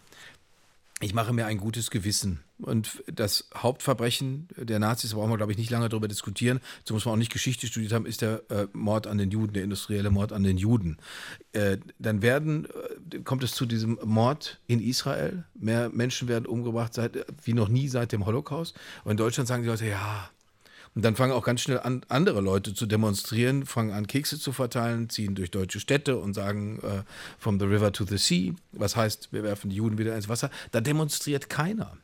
[1.03, 2.41] ich mache mir ein gutes Gewissen.
[2.59, 6.93] Und das Hauptverbrechen der Nazis, da brauchen wir, glaube ich, nicht lange darüber diskutieren, so
[6.93, 9.65] muss man auch nicht Geschichte studiert haben, ist der äh, Mord an den Juden, der
[9.65, 10.99] industrielle Mord an den Juden.
[11.53, 12.67] Äh, dann werden,
[13.13, 15.45] äh, kommt es zu diesem Mord in Israel.
[15.55, 18.79] Mehr Menschen werden umgebracht seit, wie noch nie seit dem Holocaust.
[19.05, 20.31] Und in Deutschland sagen die Leute, ja,
[20.95, 24.53] und dann fangen auch ganz schnell an, andere Leute zu demonstrieren, fangen an, Kekse zu
[24.53, 27.03] verteilen, ziehen durch deutsche Städte und sagen, äh,
[27.39, 30.51] from the river to the sea, was heißt, wir werfen die Juden wieder ins Wasser.
[30.73, 31.97] Da demonstriert keiner.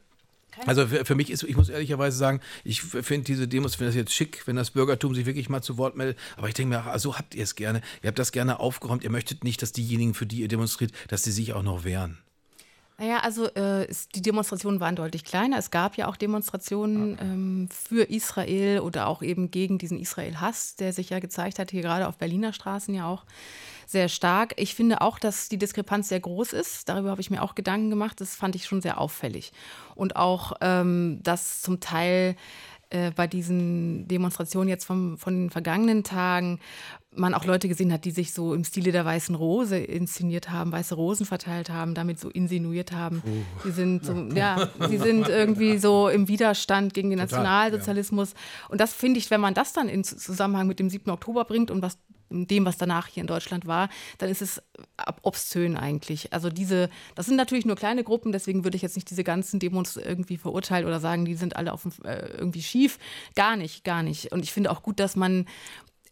[0.64, 3.96] Also für, für, mich ist, ich muss ehrlicherweise sagen, ich finde diese Demos, finde das
[3.96, 6.18] jetzt schick, wenn das Bürgertum sich wirklich mal zu Wort meldet.
[6.36, 7.82] Aber ich denke mir, so habt ihr es gerne.
[8.02, 9.04] Ihr habt das gerne aufgeräumt.
[9.04, 12.18] Ihr möchtet nicht, dass diejenigen, für die ihr demonstriert, dass sie sich auch noch wehren.
[12.98, 15.58] Naja, also äh, die Demonstrationen waren deutlich kleiner.
[15.58, 20.94] Es gab ja auch Demonstrationen ähm, für Israel oder auch eben gegen diesen Israel-Hass, der
[20.94, 23.24] sich ja gezeigt hat, hier gerade auf Berliner Straßen ja auch
[23.86, 24.54] sehr stark.
[24.56, 26.88] Ich finde auch, dass die Diskrepanz sehr groß ist.
[26.88, 28.20] Darüber habe ich mir auch Gedanken gemacht.
[28.20, 29.52] Das fand ich schon sehr auffällig.
[29.94, 32.34] Und auch, ähm, dass zum Teil
[32.90, 36.60] äh, bei diesen Demonstrationen jetzt vom, von den vergangenen Tagen
[37.18, 40.72] man auch Leute gesehen hat, die sich so im Stile der Weißen Rose inszeniert haben,
[40.72, 43.22] weiße Rosen verteilt haben, damit so insinuiert haben.
[43.64, 48.32] Die sind so, ja, die sind irgendwie so im Widerstand gegen den Total, Nationalsozialismus.
[48.32, 48.68] Ja.
[48.68, 51.10] Und das finde ich, wenn man das dann in Zusammenhang mit dem 7.
[51.10, 51.98] Oktober bringt und was
[52.30, 54.62] dem, was danach hier in Deutschland war, dann ist es
[55.22, 56.32] obszön eigentlich.
[56.32, 59.60] Also diese, das sind natürlich nur kleine Gruppen, deswegen würde ich jetzt nicht diese ganzen
[59.60, 62.98] Demos irgendwie verurteilen oder sagen, die sind alle auf, äh, irgendwie schief.
[63.34, 64.32] Gar nicht, gar nicht.
[64.32, 65.46] Und ich finde auch gut, dass man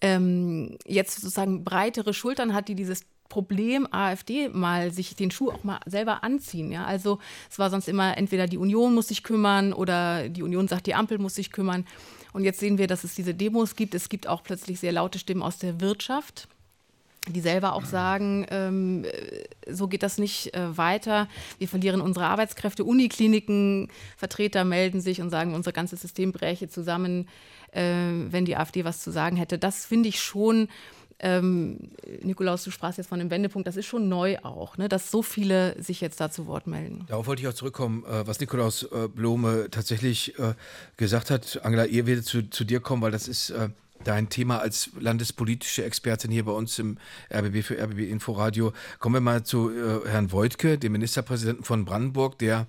[0.01, 5.65] ähm, jetzt sozusagen breitere Schultern hat, die dieses Problem AfD mal sich den Schuh auch
[5.65, 6.71] mal selber anziehen.
[6.71, 6.85] Ja?
[6.85, 7.19] Also
[7.51, 10.95] es war sonst immer entweder die Union muss sich kümmern oder die Union sagt, die
[10.95, 11.87] Ampel muss sich kümmern.
[12.35, 13.95] Und jetzt sehen wir, dass es diese Demos gibt.
[13.95, 16.49] Es gibt auch plötzlich sehr laute Stimmen aus der Wirtschaft
[17.27, 19.07] die selber auch sagen, ähm,
[19.67, 21.27] so geht das nicht äh, weiter.
[21.57, 22.85] Wir verlieren unsere Arbeitskräfte.
[22.85, 27.27] Unikliniken, Vertreter melden sich und sagen, unser ganzes System bräche zusammen
[27.75, 29.59] äh, wenn die AfD was zu sagen hätte.
[29.59, 30.69] Das finde ich schon.
[31.27, 31.79] Ähm,
[32.23, 35.23] Nikolaus, du sprachst jetzt von dem Wendepunkt, das ist schon neu auch, ne, dass so
[35.23, 37.07] viele sich jetzt da zu Wort melden.
[37.09, 40.53] Darauf wollte ich auch zurückkommen, äh, was Nikolaus äh, Blome tatsächlich äh,
[40.99, 41.65] gesagt hat.
[41.65, 43.71] Angela, ihr werdet zu, zu dir kommen, weil das ist äh,
[44.05, 46.99] dein Thema als landespolitische Expertin hier bei uns im
[47.33, 48.75] RBB für RBB Inforadio.
[48.99, 52.67] Kommen wir mal zu äh, Herrn Voigtke, dem Ministerpräsidenten von Brandenburg, der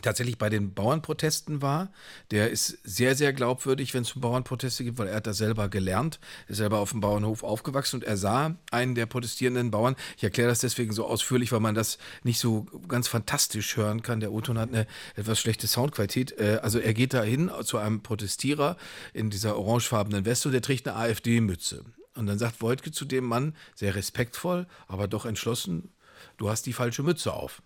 [0.00, 1.92] tatsächlich bei den Bauernprotesten war.
[2.30, 6.18] Der ist sehr, sehr glaubwürdig, wenn es Bauernproteste gibt, weil er hat das selber gelernt,
[6.48, 9.94] ist selber auf dem Bauernhof aufgewachsen und er sah einen der protestierenden Bauern.
[10.16, 14.20] Ich erkläre das deswegen so ausführlich, weil man das nicht so ganz fantastisch hören kann.
[14.20, 16.38] Der O-Ton hat eine etwas schlechte Soundqualität.
[16.38, 18.78] Äh, also er geht da hin zu einem Protestierer
[19.12, 21.84] in dieser orangefarbenen Weste und der trägt eine AfD-Mütze.
[22.14, 25.92] Und dann sagt Wojtke zu dem Mann, sehr respektvoll, aber doch entschlossen,
[26.36, 27.62] du hast die falsche Mütze auf.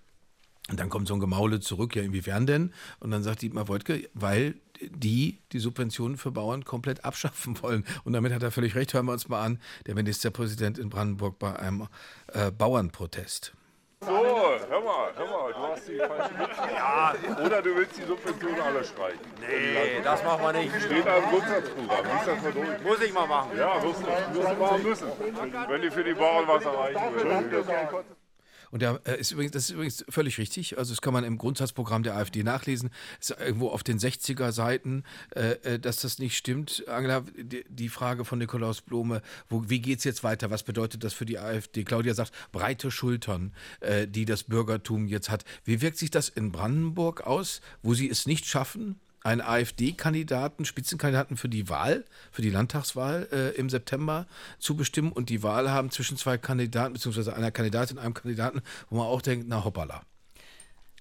[0.68, 2.72] Und dann kommt so ein Gemaule zurück, ja, inwiefern denn?
[2.98, 7.84] Und dann sagt Dietmar Woidke, weil die die Subventionen für Bauern komplett abschaffen wollen.
[8.04, 8.92] Und damit hat er völlig recht.
[8.94, 11.86] Hören wir uns mal an, der Ministerpräsident in Brandenburg bei einem
[12.32, 13.52] äh, Bauernprotest.
[14.00, 16.74] So, hör mal, hör mal, du hast die falsche Mütze.
[16.74, 17.14] Ja.
[17.44, 19.18] Oder du willst die Subventionen alle streichen.
[19.40, 20.82] Nee, das machen wir nicht.
[20.82, 22.04] Steht da im Grundsatzprogramm.
[22.04, 22.82] Lies das mal durch.
[22.82, 23.50] Muss ich mal machen.
[23.56, 25.08] Ja, musst du, musst du machen müssen.
[25.68, 28.04] Wenn die für die Bauern was erreichen will.
[28.76, 30.76] Und der äh, ist übrigens, das ist übrigens völlig richtig.
[30.76, 32.90] Also das kann man im Grundsatzprogramm der AfD nachlesen.
[33.18, 35.02] Es ist irgendwo auf den 60er Seiten,
[35.34, 36.84] äh, äh, dass das nicht stimmt.
[36.86, 40.50] Angela, die, die Frage von Nikolaus Blome, wo, wie geht es jetzt weiter?
[40.50, 41.84] Was bedeutet das für die AfD?
[41.84, 45.46] Claudia sagt, breite Schultern, äh, die das Bürgertum jetzt hat.
[45.64, 51.36] Wie wirkt sich das in Brandenburg aus, wo sie es nicht schaffen, einen AfD-Kandidaten, Spitzenkandidaten
[51.36, 54.26] für die Wahl, für die Landtagswahl äh, im September
[54.58, 58.62] zu bestimmen und die Wahl haben zwischen zwei Kandidaten, beziehungsweise einer Kandidatin und einem Kandidaten,
[58.88, 60.02] wo man auch denkt, na hoppala.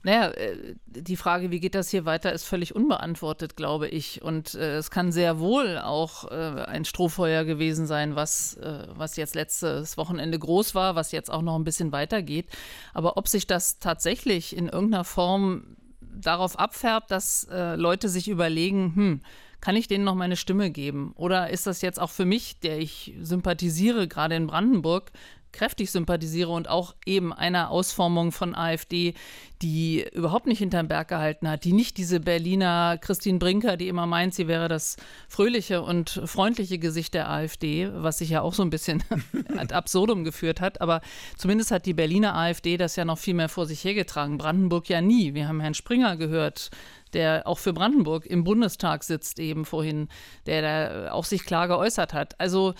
[0.01, 4.21] Naja, äh, die Frage, wie geht das hier weiter, ist völlig unbeantwortet, glaube ich.
[4.21, 9.15] Und äh, es kann sehr wohl auch äh, ein Strohfeuer gewesen sein, was, äh, was
[9.17, 12.47] jetzt letztes Wochenende groß war, was jetzt auch noch ein bisschen weitergeht.
[12.93, 15.75] Aber ob sich das tatsächlich in irgendeiner Form
[16.19, 19.21] darauf abfärbt, dass äh, Leute sich überlegen, hm,
[19.62, 21.13] kann ich denen noch meine Stimme geben?
[21.15, 25.12] Oder ist das jetzt auch für mich, der ich sympathisiere, gerade in Brandenburg,
[25.55, 29.15] kräftig sympathisiere und auch eben einer Ausformung von AfD,
[29.61, 34.05] die überhaupt nicht hinterm Berg gehalten hat, die nicht diese Berliner Christine Brinker, die immer
[34.05, 38.63] meint, sie wäre das fröhliche und freundliche Gesicht der AfD, was sich ja auch so
[38.63, 39.03] ein bisschen
[39.57, 40.81] ad absurdum geführt hat.
[40.81, 41.01] Aber
[41.37, 44.37] zumindest hat die Berliner AfD das ja noch viel mehr vor sich hergetragen.
[44.37, 45.33] Brandenburg ja nie.
[45.33, 46.69] Wir haben Herrn Springer gehört,
[47.13, 50.09] der auch für Brandenburg im Bundestag sitzt, eben vorhin,
[50.45, 52.39] der da auch sich klar geäußert hat.
[52.39, 52.73] Also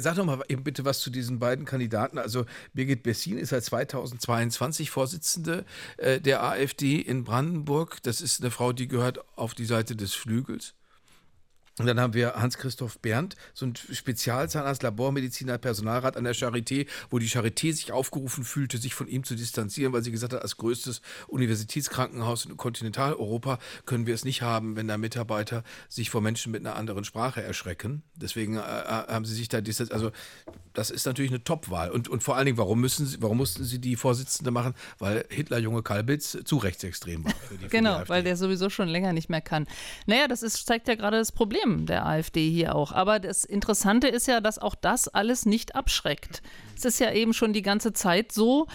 [0.00, 2.18] Sag doch mal eben bitte was zu diesen beiden Kandidaten.
[2.18, 5.64] Also Birgit Bessin ist seit 2022 Vorsitzende
[5.96, 8.02] äh, der AfD in Brandenburg.
[8.02, 10.74] Das ist eine Frau, die gehört auf die Seite des Flügels.
[11.78, 17.18] Und dann haben wir Hans-Christoph Berndt, so ein Spezialzahnarzt, Labormediziner, Personalrat an der Charité, wo
[17.18, 20.56] die Charité sich aufgerufen fühlte, sich von ihm zu distanzieren, weil sie gesagt hat, als
[20.56, 26.52] größtes Universitätskrankenhaus in Kontinentaleuropa können wir es nicht haben, wenn da Mitarbeiter sich vor Menschen
[26.52, 28.02] mit einer anderen Sprache erschrecken.
[28.16, 29.94] Deswegen äh, äh haben sie sich da distanziert.
[29.94, 30.10] Also
[30.74, 31.90] das ist natürlich eine Topwahl.
[31.90, 34.74] Und, und vor allen Dingen, warum, müssen sie, warum mussten sie die Vorsitzende machen?
[34.98, 37.32] Weil Hitler, junge Kalbitz, zu rechtsextrem war.
[37.50, 39.66] Die, genau, weil der sowieso schon länger nicht mehr kann.
[40.06, 42.92] Naja, das ist, zeigt ja gerade das Problem Problem der AfD hier auch.
[42.92, 46.42] Aber das Interessante ist ja, dass auch das alles nicht abschreckt.
[46.76, 48.66] Es ist ja eben schon die ganze Zeit so,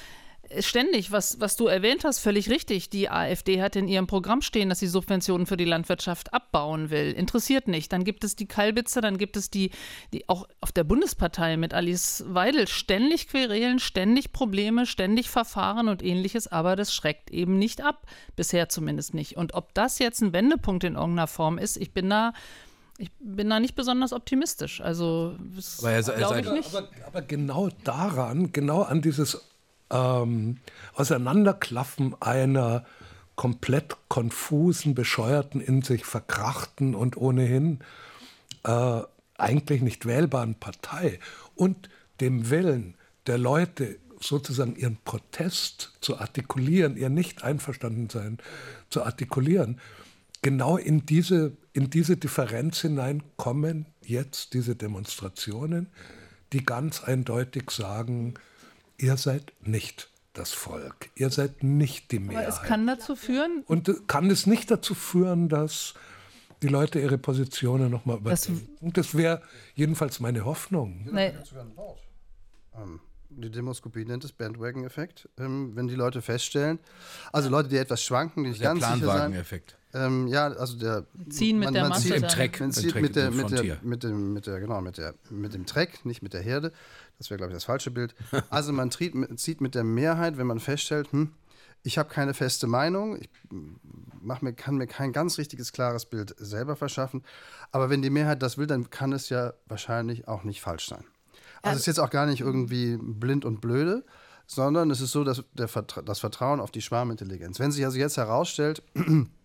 [0.60, 2.90] ständig, was, was du erwähnt hast, völlig richtig.
[2.90, 7.12] Die AfD hat in ihrem Programm stehen, dass sie Subventionen für die Landwirtschaft abbauen will.
[7.12, 7.92] Interessiert nicht.
[7.94, 9.72] Dann gibt es die Kalbitze, dann gibt es die,
[10.12, 16.04] die auch auf der Bundespartei mit Alice Weidel ständig Querelen, ständig Probleme, ständig Verfahren und
[16.04, 18.06] ähnliches, aber das schreckt eben nicht ab.
[18.36, 19.38] Bisher zumindest nicht.
[19.38, 22.34] Und ob das jetzt ein Wendepunkt in irgendeiner Form ist, ich bin da
[22.98, 24.82] ich bin da nicht besonders optimistisch.
[24.82, 25.36] Also,
[25.80, 26.76] aber, er, er glaube ich nicht.
[26.76, 29.42] Aber, aber, genau daran, genau an dieses
[29.90, 30.58] ähm,
[30.96, 32.86] Auseinanderklaffen einer
[33.36, 37.80] komplett konfusen, bescheuerten, in sich verkrachten und ohnehin
[38.64, 39.02] äh,
[39.38, 41.20] eigentlich nicht wählbaren Partei
[41.56, 41.90] und
[42.22, 42.96] dem Willen
[43.28, 48.38] der Leute, sozusagen ihren Protest zu artikulieren, ihr Nicht-Einverstandensein
[48.90, 49.82] zu artikulieren,
[50.42, 55.88] genau in diese, in diese Differenz hinein kommen jetzt diese Demonstrationen,
[56.54, 58.36] die ganz eindeutig sagen,
[58.98, 62.48] ihr seid nicht das Volk, ihr seid nicht die Mehrheit.
[62.48, 63.64] Aber es kann dazu führen.
[63.66, 65.96] Und kann es nicht dazu führen, dass
[66.62, 68.68] die Leute ihre Positionen nochmal überdenken.
[68.82, 69.42] Das, das wäre
[69.76, 71.08] jedenfalls meine Hoffnung.
[71.12, 71.34] Nee.
[72.76, 75.28] Ähm, die Demoskopie nennt es Bandwagon-Effekt.
[75.38, 76.80] Ähm, wenn die Leute feststellen,
[77.32, 79.34] also Leute, die etwas schwanken, die nicht ganz sicher sein.
[79.34, 79.76] Effekt.
[79.94, 82.96] Ähm, ja, also der ziehen mit man, der man Masse zieht, im Treck, man zieht
[82.96, 86.24] mit der mit der mit dem mit der genau mit der mit dem Treck, nicht
[86.24, 86.72] mit der Herde.
[87.20, 88.16] Das wäre glaube ich das falsche Bild.
[88.50, 91.32] Also man zieht, zieht mit der Mehrheit, wenn man feststellt, hm,
[91.84, 93.30] ich habe keine feste Meinung, ich
[94.22, 97.24] mach mir, kann mir kein ganz richtiges, klares Bild selber verschaffen.
[97.72, 101.04] Aber wenn die Mehrheit das will, dann kann es ja wahrscheinlich auch nicht falsch sein.
[101.62, 104.04] Also es ist jetzt auch gar nicht irgendwie blind und blöde,
[104.48, 107.60] sondern es ist so, dass der Vertra das Vertrauen auf die Schwarmintelligenz.
[107.60, 108.82] Wenn sich also jetzt herausstellt,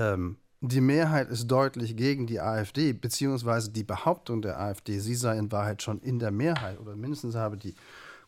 [0.00, 5.38] ähm, die Mehrheit ist deutlich gegen die AfD, beziehungsweise die Behauptung der AfD, sie sei
[5.38, 7.74] in Wahrheit schon in der Mehrheit oder mindestens habe die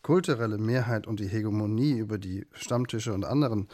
[0.03, 3.69] kulturelle Mehrheit und die Hegemonie über die Stammtische und anderen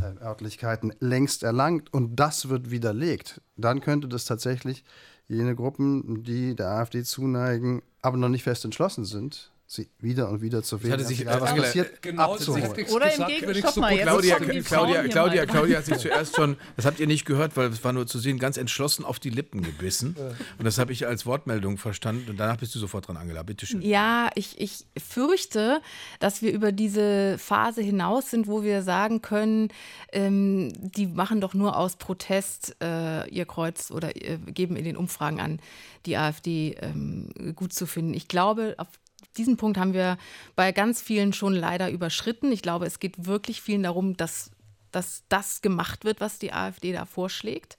[0.00, 4.84] äh, Örtlichkeiten längst erlangt und das wird widerlegt, dann könnte das tatsächlich
[5.28, 10.42] jene Gruppen, die der AfD zuneigen, aber noch nicht fest entschlossen sind, sie wieder und
[10.42, 10.94] wieder zu wählen.
[10.94, 12.72] Hatte sich, was Angela, passiert, genau abzuholen.
[12.90, 16.98] Oder im Gegenteil, so mal, Claudia, Claudia, Claudia, Claudia hat sich zuerst schon, das habt
[16.98, 20.16] ihr nicht gehört, weil es war nur zu sehen, ganz entschlossen auf die Lippen gebissen.
[20.58, 22.28] Und das habe ich als Wortmeldung verstanden.
[22.30, 23.44] Und danach bist du sofort dran, Angela.
[23.44, 23.80] Bitte schön.
[23.80, 25.80] Ja, ich, ich fürchte,
[26.18, 29.68] dass wir über diese Phase hinaus sind, wo wir sagen können,
[30.10, 34.96] ähm, die machen doch nur aus Protest äh, ihr Kreuz oder äh, geben in den
[34.96, 35.60] Umfragen an,
[36.06, 38.14] die AfD ähm, gut zu finden.
[38.14, 38.88] Ich glaube, auf
[39.36, 40.18] diesen Punkt haben wir
[40.56, 42.52] bei ganz vielen schon leider überschritten.
[42.52, 44.50] Ich glaube, es geht wirklich vielen darum, dass,
[44.92, 47.78] dass das gemacht wird, was die AfD da vorschlägt.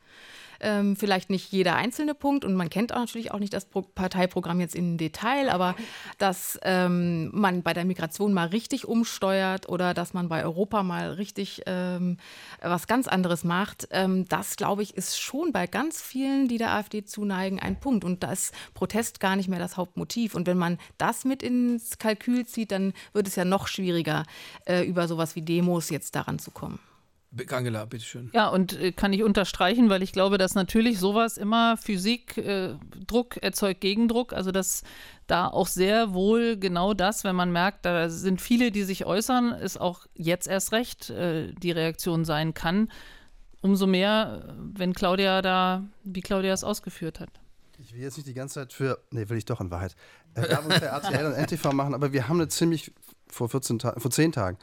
[0.62, 3.82] Ähm, vielleicht nicht jeder einzelne Punkt und man kennt auch natürlich auch nicht das Pro
[3.82, 5.76] Parteiprogramm jetzt im Detail, aber
[6.18, 11.12] dass ähm, man bei der Migration mal richtig umsteuert oder dass man bei Europa mal
[11.14, 12.18] richtig ähm,
[12.62, 16.74] was ganz anderes macht, ähm, das glaube ich ist schon bei ganz vielen, die der
[16.74, 18.04] AfD zuneigen, ein Punkt.
[18.04, 20.36] Und da ist Protest gar nicht mehr das Hauptmotiv.
[20.36, 24.26] Und wenn man das mit ins Kalkül zieht, dann wird es ja noch schwieriger,
[24.66, 26.80] äh, über sowas wie Demos jetzt daran zu kommen.
[27.50, 28.30] Angela, bitteschön.
[28.34, 32.76] Ja, und äh, kann ich unterstreichen, weil ich glaube, dass natürlich sowas immer Physik, äh,
[33.08, 34.84] Druck erzeugt Gegendruck, also dass
[35.28, 39.54] da auch sehr wohl genau das, wenn man merkt, da sind viele, die sich äußern,
[39.54, 42.92] ist auch jetzt erst recht äh, die Reaktion sein kann.
[43.62, 47.30] Umso mehr, wenn Claudia da, wie Claudia es ausgeführt hat.
[47.78, 49.96] Ich will jetzt nicht die ganze Zeit für, nee, will ich doch in Wahrheit,
[50.36, 52.92] äh, Werbung für RTL und NTV machen, aber wir haben eine ziemlich,
[53.34, 54.58] vor, 14 Ta vor 10 Tagen,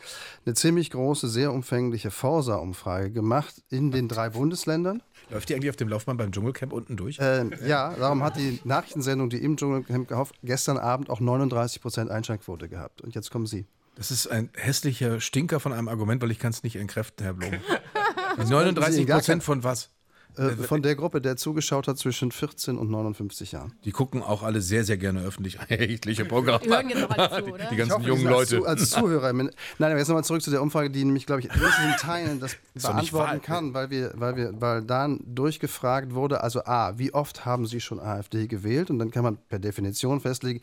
[0.44, 5.02] eine ziemlich große, sehr umfängliche Forsa-Umfrage gemacht in den drei Bundesländern.
[5.31, 7.18] Läuft die eigentlich auf dem Laufbahn beim Dschungelcamp unten durch?
[7.20, 12.69] Ähm, ja, darum hat die Nachrichtensendung, die im Dschungelcamp gehofft, gestern Abend auch 39% Einschaltquote
[12.69, 13.02] gehabt.
[13.02, 13.66] Und jetzt kommen Sie.
[13.94, 17.35] Das ist ein hässlicher Stinker von einem Argument, weil ich kann es nicht entkräften, Herr
[17.35, 17.52] Blum.
[18.37, 19.90] 39 Prozent von was?
[20.38, 23.72] Äh, von der Gruppe, der zugeschaut hat zwischen 14 und 59 Jahren.
[23.84, 26.60] Die gucken auch alle sehr, sehr gerne öffentlich-rechtliche Programme.
[26.62, 27.64] Die hören jetzt noch alle zu, oder?
[27.70, 28.58] Die ganzen hoffe, jungen als Leute.
[28.58, 29.32] Zu, als Zuhörer.
[29.32, 32.40] Nein, aber jetzt nochmal zurück zu der Umfrage, die nämlich, glaube ich, in wesentlichen Teilen
[32.40, 37.44] das beantworten kann, weil wir, weil wir, weil dann durchgefragt wurde, also A, wie oft
[37.44, 38.90] haben Sie schon AfD gewählt?
[38.90, 40.60] Und dann kann man per Definition festlegen,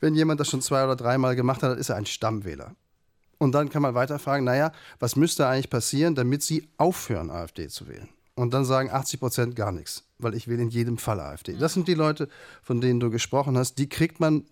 [0.00, 2.74] wenn jemand das schon zwei oder dreimal gemacht hat, dann ist er ein Stammwähler.
[3.38, 7.68] Und dann kann man weiter fragen, naja, was müsste eigentlich passieren, damit Sie aufhören, AfD
[7.68, 8.08] zu wählen?
[8.34, 11.54] Und dann sagen 80 Prozent gar nichts, weil ich wähle in jedem Fall AfD.
[11.54, 12.28] Das sind die Leute,
[12.62, 13.74] von denen du gesprochen hast.
[13.76, 14.44] Die kriegt man,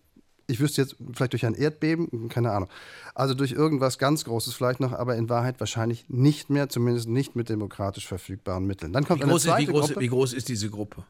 [0.46, 2.68] ich wüsste jetzt vielleicht durch ein Erdbeben, keine Ahnung.
[3.14, 7.36] Also durch irgendwas ganz Großes vielleicht noch, aber in Wahrheit wahrscheinlich nicht mehr, zumindest nicht
[7.36, 8.92] mit demokratisch verfügbaren Mitteln.
[8.92, 10.00] Dann kommt Wie eine groß, ist, zweite wie, groß, Gruppe.
[10.00, 11.04] wie groß ist diese Gruppe?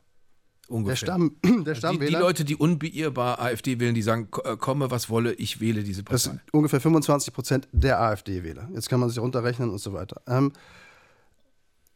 [0.69, 0.91] Ungefähr.
[0.93, 2.21] Der, Stamm, der Also die, die Stammwähler.
[2.21, 6.23] Leute, die unbeirrbar AfD wählen, die sagen, äh, komme, was wolle, ich wähle diese Das
[6.23, 6.39] Partei.
[6.39, 8.69] sind ungefähr 25 Prozent der AfD-Wähler.
[8.73, 10.23] Jetzt kann man sich runterrechnen und so weiter.
[10.29, 10.53] Ähm,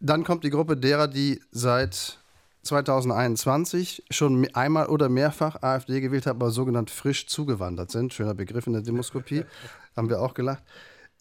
[0.04, 2.18] dann kommt die Gruppe derer, die seit
[2.62, 8.12] 2021 schon einmal oder mehrfach AfD gewählt haben, aber sogenannt frisch zugewandert sind.
[8.12, 9.44] Schöner Begriff in der Demoskopie.
[9.96, 10.62] haben wir auch gelacht.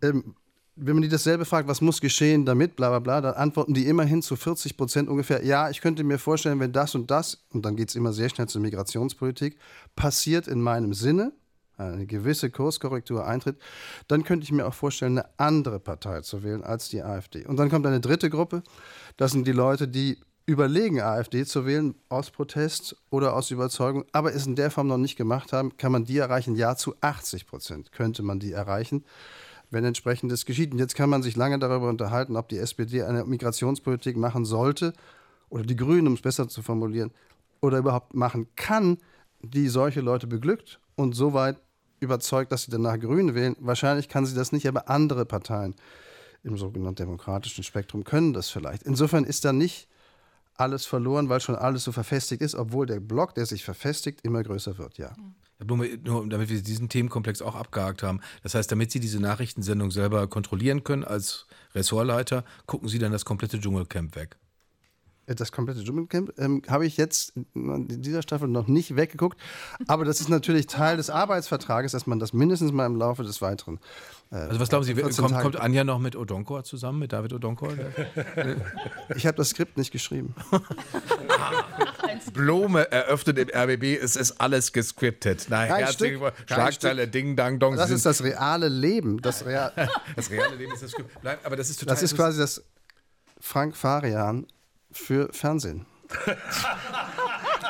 [0.02, 0.36] Ähm,
[0.76, 3.86] wenn man die dasselbe fragt, was muss geschehen damit, bla bla bla, dann antworten die
[3.86, 7.64] immerhin zu 40 Prozent ungefähr, ja, ich könnte mir vorstellen, wenn das und das, und
[7.64, 9.58] dann geht es immer sehr schnell zur Migrationspolitik,
[9.96, 11.32] passiert in meinem Sinne,
[11.78, 13.58] eine gewisse Kurskorrektur eintritt,
[14.08, 17.46] dann könnte ich mir auch vorstellen, eine andere Partei zu wählen als die AfD.
[17.46, 18.64] Und dann kommt eine dritte Gruppe,
[19.18, 24.34] das sind die Leute, die überlegen, AfD zu wählen, aus Protest oder aus Überzeugung, aber
[24.34, 27.48] es in der Form noch nicht gemacht haben, kann man die erreichen, ja, zu 80
[27.48, 29.06] Prozent könnte man die erreichen
[29.74, 30.72] wenn entsprechendes geschieht.
[30.72, 34.94] Und jetzt kann man sich lange darüber unterhalten, ob die SPD eine Migrationspolitik machen sollte
[35.50, 37.12] oder die Grünen, um es besser zu formulieren,
[37.60, 38.98] oder überhaupt machen kann,
[39.42, 41.58] die solche Leute beglückt und so weit
[42.04, 43.56] überzeugt, dass sie danach Grüne wählen.
[43.60, 45.76] Wahrscheinlich kann sie das nicht, aber andere Parteien
[46.44, 48.84] im sogenannten demokratischen Spektrum können das vielleicht.
[48.84, 49.88] Insofern ist da nicht
[50.56, 54.44] alles verloren, weil schon alles so verfestigt ist, obwohl der Block, der sich verfestigt, immer
[54.44, 55.16] größer wird, ja.
[55.58, 58.22] Herr Blume, nur damit wir diesen Themenkomplex auch abgehakt haben.
[58.44, 63.26] Das heißt, damit Sie diese Nachrichtensendung selber kontrollieren können als Ressortleiter, gucken Sie dann das
[63.26, 64.38] komplette Dschungelcamp weg.
[65.26, 69.40] Das komplette Dschungelcamp ähm, habe ich jetzt in dieser Staffel noch nicht weggeguckt.
[69.88, 73.42] Aber das ist natürlich Teil des Arbeitsvertrages, dass man das mindestens mal im Laufe des
[73.42, 73.80] Weiteren.
[74.32, 77.34] Äh, Also was glauben Sie, 14 kommt, kommt Anja noch mit Odonkor zusammen, mit David
[77.34, 77.72] Odonkor?
[79.16, 80.36] Ich habe das Skript nicht geschrieben.
[82.34, 85.48] Blume eröffnet im RBB, es ist alles gescriptet.
[85.50, 87.76] Na, Kein herzlichen Schlagzeile, Ding, Dang, Dong.
[87.76, 89.22] Das ist das reale Leben.
[89.22, 89.72] Das, Real,
[90.16, 91.12] das reale Leben ist das Skript.
[91.24, 92.64] Nein, aber das ist total das ist quasi das
[93.40, 94.48] Frank Farian
[94.94, 95.86] für Fernsehen.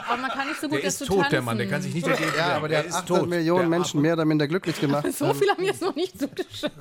[0.07, 1.31] Aber man kann nicht so gut Der ist dazu tot, tanzen.
[1.31, 3.29] der Mann, der kann sich nicht dagegen Ja, aber der hat ist 800 tot.
[3.29, 5.05] Millionen Der Menschen mehr oder minder glücklich gemacht.
[5.13, 6.71] So viel haben jetzt noch nicht zugeschaut.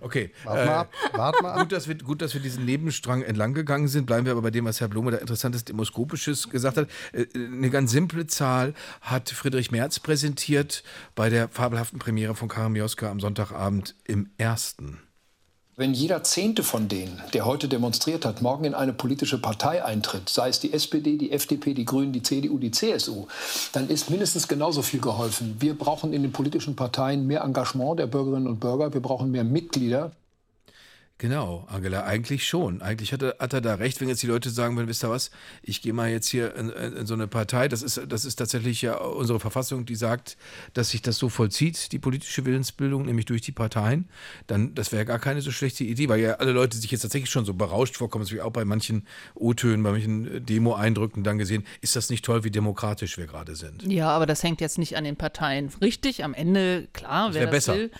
[0.00, 0.32] Okay.
[0.44, 0.92] Warte mal ab.
[1.12, 1.58] Warte mal ab.
[1.60, 4.06] Gut dass, wir, gut, dass wir diesen Nebenstrang entlang gegangen sind.
[4.06, 6.88] Bleiben wir aber bei dem, was Herr Blome da interessantes Demoskopisches gesagt hat.
[7.12, 10.82] Äh, Eine ganz simple Zahl hat Friedrich Merz präsentiert
[11.14, 14.98] bei der fabelhaften Premiere von Karin Mioska am Sonntagabend im Ersten.
[15.78, 20.28] Wenn jeder Zehnte von denen, der heute demonstriert hat, morgen in eine politische Partei eintritt,
[20.28, 23.28] sei es die SPD, die FDP, die Grünen, die CDU, die CSU,
[23.72, 25.54] dann ist mindestens genauso viel geholfen.
[25.60, 28.92] Wir brauchen in den politischen Parteien mehr Engagement der Bürgerinnen und Bürger.
[28.92, 30.10] Wir brauchen mehr Mitglieder.
[31.20, 32.80] Genau, Angela, eigentlich schon.
[32.80, 35.10] Eigentlich hat er, hat er da recht, wenn jetzt die Leute sagen würden, wisst ihr
[35.10, 38.36] was, ich gehe mal jetzt hier in, in, so eine Partei, das ist, das ist
[38.36, 40.36] tatsächlich ja unsere Verfassung, die sagt,
[40.74, 44.08] dass sich das so vollzieht, die politische Willensbildung, nämlich durch die Parteien,
[44.46, 47.30] dann das wäre gar keine so schlechte Idee, weil ja alle Leute sich jetzt tatsächlich
[47.30, 49.04] schon so berauscht vorkommen, das habe ich auch bei manchen
[49.34, 53.82] O-Tönen, bei manchen Demo-Eindrücken dann gesehen, ist das nicht toll, wie demokratisch wir gerade sind.
[53.82, 55.68] Ja, aber das hängt jetzt nicht an den Parteien.
[55.82, 57.74] Richtig, am Ende, klar, wer das besser.
[57.74, 57.90] will.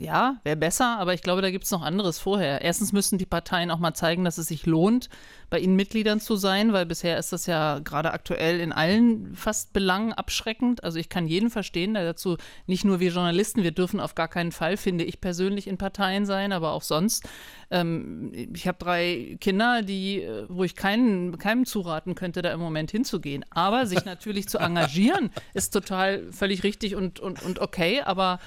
[0.00, 2.62] Ja, wäre besser, aber ich glaube, da gibt es noch anderes vorher.
[2.62, 5.10] Erstens müssen die Parteien auch mal zeigen, dass es sich lohnt,
[5.50, 9.74] bei ihnen Mitgliedern zu sein, weil bisher ist das ja gerade aktuell in allen fast
[9.74, 10.82] Belangen abschreckend.
[10.84, 14.28] Also ich kann jeden verstehen, der dazu nicht nur wir Journalisten, wir dürfen auf gar
[14.28, 17.28] keinen Fall, finde ich persönlich, in Parteien sein, aber auch sonst.
[17.70, 22.60] Ähm, ich habe drei Kinder, die, äh, wo ich keinen, keinem zuraten könnte, da im
[22.60, 23.44] Moment hinzugehen.
[23.50, 28.38] Aber sich natürlich zu engagieren, ist total völlig richtig und, und, und okay, aber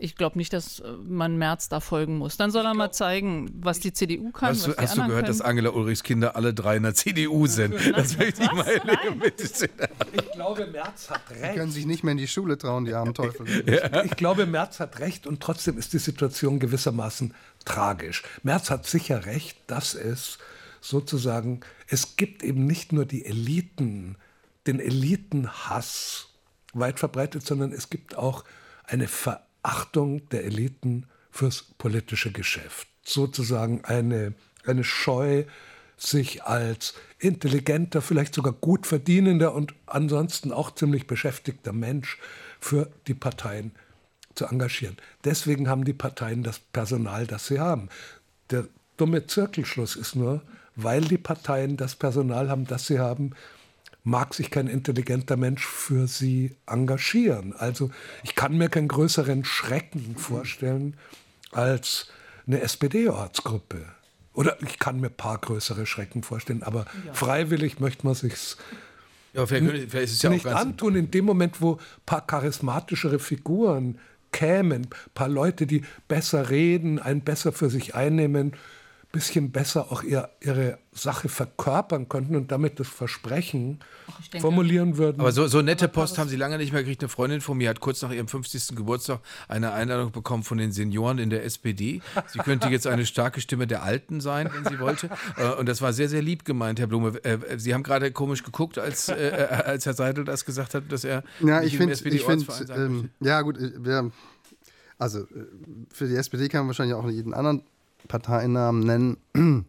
[0.00, 2.36] ich glaube nicht, dass äh, man März da folgen muss.
[2.36, 4.50] Dann soll er mal zeigen, was die CDU kann.
[4.50, 5.26] Hast, du, was die hast du gehört, können.
[5.26, 7.74] dass Angela Ulrichs Kinder alle drei in der CDU sind?
[7.96, 9.22] Das möchte ich mal erleben.
[10.12, 13.14] Ich glaube, Merz hat Die können sich nicht mehr in die Schule trauen, die armen
[13.14, 13.46] Teufel.
[14.04, 17.34] Ich glaube, Merz hat recht und trotzdem ist die Situation gewissermaßen
[17.64, 18.22] tragisch.
[18.42, 20.38] Merz hat sicher recht, dass es
[20.80, 24.16] sozusagen, es gibt eben nicht nur die Eliten,
[24.66, 26.28] den Elitenhass
[26.72, 28.44] weit verbreitet, sondern es gibt auch
[28.84, 29.08] eine
[29.62, 32.88] Verachtung der Eliten fürs politische Geschäft.
[33.02, 34.34] Sozusagen eine,
[34.64, 35.44] eine Scheu,
[35.96, 42.18] sich als intelligenter, vielleicht sogar gut verdienender und ansonsten auch ziemlich beschäftigter Mensch
[42.58, 43.72] für die Parteien
[44.34, 44.96] zu engagieren.
[45.24, 47.90] Deswegen haben die Parteien das Personal, das sie haben.
[48.50, 50.42] Der dumme Zirkelschluss ist nur,
[50.74, 53.32] weil die Parteien das Personal haben, das sie haben,
[54.02, 57.54] mag sich kein intelligenter Mensch für sie engagieren.
[57.56, 57.90] Also
[58.22, 60.96] ich kann mir keinen größeren Schrecken vorstellen
[61.52, 62.08] als
[62.46, 63.84] eine SPD-Ortsgruppe.
[64.32, 68.56] Oder ich kann mir ein paar größere Schrecken vorstellen, aber freiwillig möchte man sich's
[69.32, 71.80] Ja, vielleicht, vielleicht ist es ja auch nicht ganz antun in dem Moment, wo ein
[72.06, 73.98] paar charismatischere Figuren
[74.32, 78.52] kämen, ein paar Leute, die besser reden, einen besser für sich einnehmen,
[79.12, 83.80] bisschen besser auch ihr, ihre Sache verkörpern könnten und damit das Versprechen
[84.32, 85.20] denke- formulieren würden.
[85.20, 87.02] Aber so, so nette Post haben sie lange nicht mehr gekriegt.
[87.02, 88.76] Eine Freundin von mir hat kurz nach ihrem 50.
[88.76, 92.00] Geburtstag eine Einladung bekommen von den Senioren in der SPD.
[92.28, 95.10] Sie könnte jetzt eine starke Stimme der Alten sein, wenn sie wollte.
[95.36, 97.18] Äh, Und das war sehr, sehr lieb gemeint, Herr Blume.
[97.24, 100.84] Äh, Sie haben gerade komisch geguckt, als, äh, äh, als Herr Seidel das gesagt hat,
[100.92, 102.46] dass er Ja, ich im finde, ich find,
[102.76, 104.10] ähm, ja gut, wir,
[104.98, 105.26] also
[105.92, 107.64] für die SPD kann man wahrscheinlich auch jeden anderen
[108.08, 109.16] Parteinamen nennen.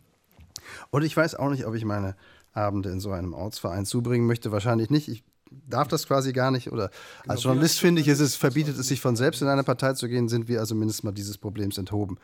[0.91, 2.15] Und ich weiß auch nicht, ob ich meine
[2.53, 4.51] Abende in so einem Ortsverein zubringen möchte.
[4.51, 5.07] Wahrscheinlich nicht.
[5.07, 6.71] Ich darf das quasi gar nicht.
[6.71, 6.91] Oder
[7.27, 10.07] als Journalist finde ich, ist es verbietet es sich von selbst in eine Partei zu
[10.07, 12.17] gehen, sind wir also mindestens mal dieses Problems enthoben.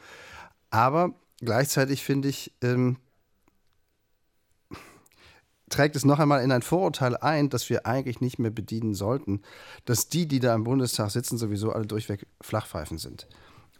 [0.69, 2.97] Aber gleichzeitig finde ich, ähm,
[5.69, 9.41] trägt es noch einmal in ein Vorurteil ein, das wir eigentlich nicht mehr bedienen sollten,
[9.85, 13.27] dass die, die da im Bundestag sitzen, sowieso alle durchweg Flachpfeifen sind.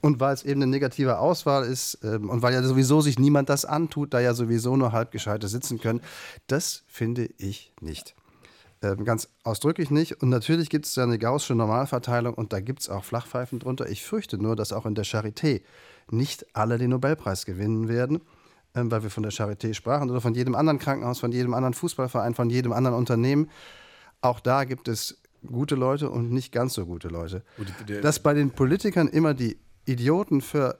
[0.01, 3.49] Und weil es eben eine negative Auswahl ist ähm, und weil ja sowieso sich niemand
[3.49, 6.01] das antut, da ja sowieso nur halbgescheite sitzen können,
[6.47, 8.15] das finde ich nicht.
[8.83, 10.21] Ähm, ganz ausdrücklich nicht.
[10.21, 13.89] Und natürlich gibt es da eine gaußsche Normalverteilung und da gibt es auch Flachpfeifen drunter.
[13.89, 15.61] Ich fürchte nur, dass auch in der Charité
[16.11, 18.21] nicht alle den Nobelpreis gewinnen werden,
[18.75, 21.73] ähm, weil wir von der Charité sprachen oder von jedem anderen Krankenhaus, von jedem anderen
[21.73, 23.49] Fußballverein, von jedem anderen Unternehmen.
[24.21, 27.43] Auch da gibt es gute Leute und nicht ganz so gute Leute.
[28.01, 30.79] Dass bei den Politikern immer die Idioten für,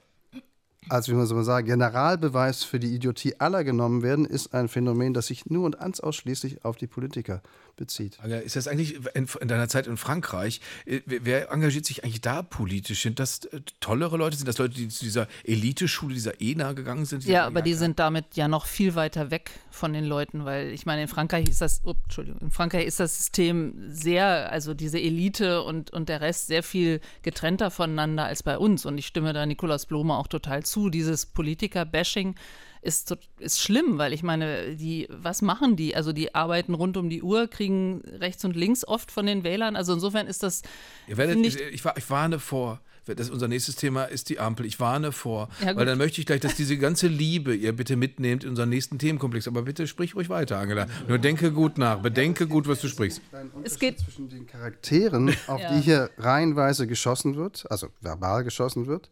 [0.90, 4.68] als wie man so mal sagen, Generalbeweis für die Idiotie aller genommen werden, ist ein
[4.68, 7.42] Phänomen, das sich nur und ganz ausschließlich auf die Politiker
[7.78, 8.18] bezieht.
[8.44, 12.42] Ist das eigentlich in, in deiner Zeit in Frankreich, äh, wer engagiert sich eigentlich da
[12.42, 13.04] politisch?
[13.04, 14.36] Sind das äh, tollere Leute?
[14.36, 17.24] Sind das Leute, die zu dieser Eliteschule, dieser ENA gegangen sind?
[17.26, 20.86] Ja, aber die sind damit ja noch viel weiter weg von den Leuten, weil ich
[20.86, 25.00] meine, in Frankreich ist das, up, Entschuldigung, in Frankreich ist das System sehr, also diese
[25.00, 28.86] Elite und, und der Rest sehr viel getrennter voneinander als bei uns.
[28.86, 30.90] Und ich stimme da Nikolaus Blome auch total zu.
[30.90, 32.36] Dieses Politiker-Bashing
[32.82, 35.96] ist, ist schlimm, weil ich meine, die, was machen die?
[35.96, 39.76] Also die arbeiten rund um die Uhr, kriegen rechts und links oft von den Wählern.
[39.76, 40.62] Also insofern ist das,
[41.08, 42.80] Ihr werdet, ich, ich, ich, wa- ich warne vor.
[43.06, 44.66] Das unser nächstes Thema ist die Ampel.
[44.66, 47.96] Ich warne vor, Ja, weil dann möchte ich gleich, dass diese ganze Liebe ihr bitte
[47.96, 49.48] mitnehmt in unseren nächsten Themenkomplex.
[49.48, 50.88] Aber bitte sprich ruhig weiter, Angela.
[51.08, 53.22] Nur denke gut nach, bedenke gut, was du sprichst.
[53.64, 55.74] es geht, zwischen den Charakteren, auf Ja.
[55.74, 59.10] die hier reihenweise geschossen wird, also verbal geschossen wird,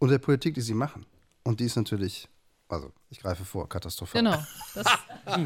[0.00, 1.06] und der Politik, die sie machen.
[1.44, 2.28] Und die ist natürlich,
[2.68, 4.22] also ich greife vor, katastrophal.
[4.22, 4.36] genau.
[4.74, 4.86] Das,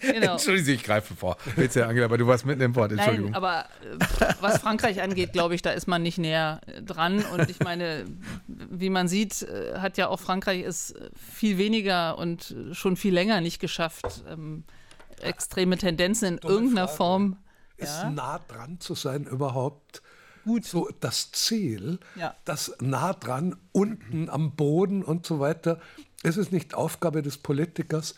[0.00, 0.32] genau.
[0.32, 1.36] Entschuldigung, ich greife vor.
[1.56, 2.92] Bitte, Angela, aber du warst mitten im Wort.
[2.92, 3.30] Entschuldigung.
[3.32, 7.24] Nein, aber äh, was Frankreich angeht, glaube ich, da ist man nicht näher äh, dran.
[7.24, 8.04] Und ich meine,
[8.46, 13.40] wie man sieht, äh, hat ja auch Frankreich es viel weniger und schon viel länger
[13.40, 14.64] nicht geschafft, ähm,
[15.20, 16.96] extreme Tendenzen in Dumme irgendeiner Frage.
[16.96, 17.36] Form.
[17.76, 18.10] ist Ja.
[18.10, 20.02] nah dran zu sein überhaupt
[20.44, 20.64] Gut.
[20.64, 22.34] so das Ziel, Ja.
[22.44, 25.80] das nah dran, unten am Boden und so weiter.
[26.24, 28.14] Ist es nicht Aufgabe des Politikers,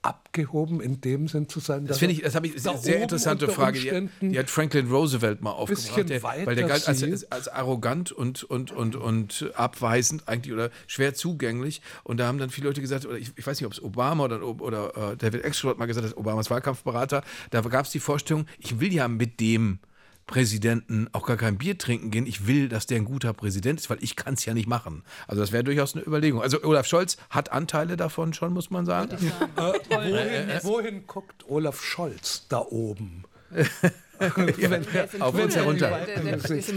[0.00, 1.80] abgehoben in dem Sinn zu sein?
[1.80, 4.08] Das dass finde er ich, das habe ich da sehr interessante Frage.
[4.20, 8.44] Die, die hat Franklin Roosevelt mal aufgebracht, der, weil der galt als, als arrogant und,
[8.44, 11.82] und, und, und abweisend eigentlich oder schwer zugänglich.
[12.04, 14.24] Und da haben dann viele Leute gesagt, oder ich, ich weiß nicht, ob es Obama
[14.24, 18.46] oder, oder äh, David Axelrod mal gesagt hat, Obamas Wahlkampfberater, da gab es die Vorstellung,
[18.58, 19.80] ich will ja mit dem
[20.28, 22.26] Präsidenten auch gar kein Bier trinken gehen.
[22.26, 25.02] Ich will, dass der ein guter Präsident ist, weil ich kann es ja nicht machen.
[25.26, 26.40] Also das wäre durchaus eine Überlegung.
[26.40, 29.16] Also Olaf Scholz hat Anteile davon schon, muss man sagen.
[29.56, 33.24] Wohin, wohin guckt Olaf Scholz da oben?
[35.20, 35.98] auf uns herunter.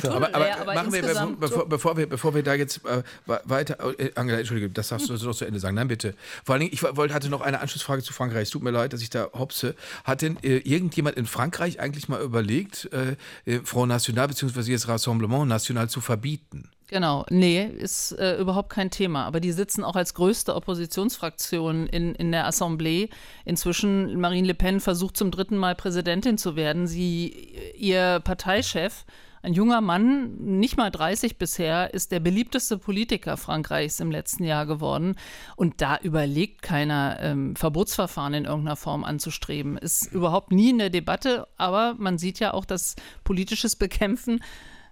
[0.04, 1.02] aber, aber, aber machen wir,
[1.39, 3.04] bevor, bevor, wir, bevor wir da jetzt äh,
[3.46, 5.76] weiter, äh, Angela, Entschuldige, das darfst du noch zu Ende sagen.
[5.76, 6.16] Nein, bitte.
[6.44, 8.44] Vor allen Dingen, ich wollte, hatte noch eine Anschlussfrage zu Frankreich.
[8.44, 9.76] Es tut mir leid, dass ich da hopse.
[10.04, 13.16] Hat denn äh, irgendjemand in Frankreich eigentlich mal überlegt, äh,
[13.46, 14.72] äh Front National bzw.
[14.72, 16.70] jetzt Rassemblement National zu verbieten?
[16.92, 19.24] Genau, nee, ist äh, überhaupt kein Thema.
[19.24, 23.10] Aber die sitzen auch als größte Oppositionsfraktion in, in der Assemblée.
[23.46, 26.88] Inzwischen, Marine Le Pen versucht zum dritten Mal Präsidentin zu werden.
[26.88, 27.30] Sie,
[27.78, 29.06] ihr Parteichef,
[29.42, 34.66] ein junger Mann, nicht mal 30 bisher, ist der beliebteste Politiker Frankreichs im letzten Jahr
[34.66, 35.16] geworden.
[35.56, 39.78] Und da überlegt keiner, ähm, Verbotsverfahren in irgendeiner Form anzustreben.
[39.78, 44.42] Ist überhaupt nie in der Debatte, aber man sieht ja auch, dass politisches Bekämpfen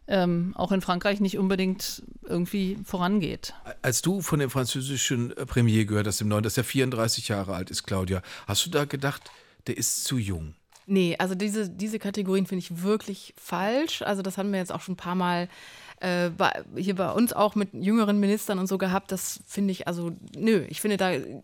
[0.09, 3.53] ähm, auch in Frankreich nicht unbedingt irgendwie vorangeht.
[3.83, 7.53] Als du von dem französischen äh, Premier gehört hast im Neuen, dass er 34 Jahre
[7.53, 9.31] alt ist, Claudia, hast du da gedacht,
[9.67, 10.55] der ist zu jung?
[10.87, 14.01] Nee, also diese, diese Kategorien finde ich wirklich falsch.
[14.01, 15.49] Also das haben wir jetzt auch schon ein paar Mal äh,
[16.37, 19.11] bei, hier bei uns auch mit jüngeren Ministern und so gehabt.
[19.11, 21.41] Das finde ich, also nö, ich finde, da äh,